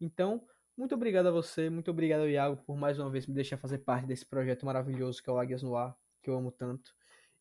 Então, 0.00 0.44
muito 0.76 0.94
obrigado 0.94 1.26
a 1.26 1.30
você, 1.30 1.70
muito 1.70 1.90
obrigado, 1.90 2.28
Iago, 2.28 2.56
por 2.64 2.76
mais 2.76 2.98
uma 2.98 3.10
vez 3.10 3.26
me 3.26 3.34
deixar 3.34 3.58
fazer 3.58 3.78
parte 3.78 4.06
desse 4.06 4.26
projeto 4.26 4.66
maravilhoso 4.66 5.22
que 5.22 5.30
é 5.30 5.32
o 5.32 5.38
Águias 5.38 5.62
no 5.62 5.76
Ar, 5.76 5.96
que 6.20 6.30
eu 6.30 6.34
amo 6.34 6.50
tanto. 6.50 6.94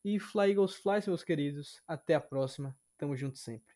E 0.03 0.19
Fly 0.19 0.51
Eagles 0.51 0.75
Fly, 0.75 1.01
meus 1.07 1.23
queridos. 1.23 1.81
Até 1.87 2.15
a 2.15 2.21
próxima. 2.21 2.75
Tamo 3.01 3.15
junto 3.15 3.39
sempre. 3.39 3.73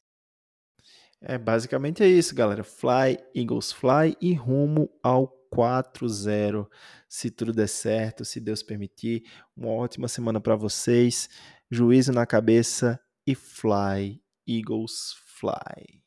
É, 1.19 1.35
basicamente 1.35 2.03
é 2.03 2.07
isso, 2.07 2.35
galera. 2.35 2.63
Fly, 2.63 3.17
Eagles 3.33 3.71
Fly 3.71 4.15
e 4.21 4.35
rumo 4.35 4.87
ao 5.01 5.27
4-0. 5.51 6.69
Se 7.09 7.31
tudo 7.31 7.51
der 7.51 7.67
certo, 7.67 8.23
se 8.23 8.39
Deus 8.39 8.61
permitir. 8.61 9.23
Uma 9.57 9.69
ótima 9.69 10.07
semana 10.07 10.39
para 10.39 10.55
vocês. 10.55 11.27
Juízo 11.71 12.11
na 12.11 12.27
cabeça 12.27 12.99
e 13.25 13.33
Fly, 13.33 14.21
Eagles 14.47 15.15
Fly. 15.39 16.04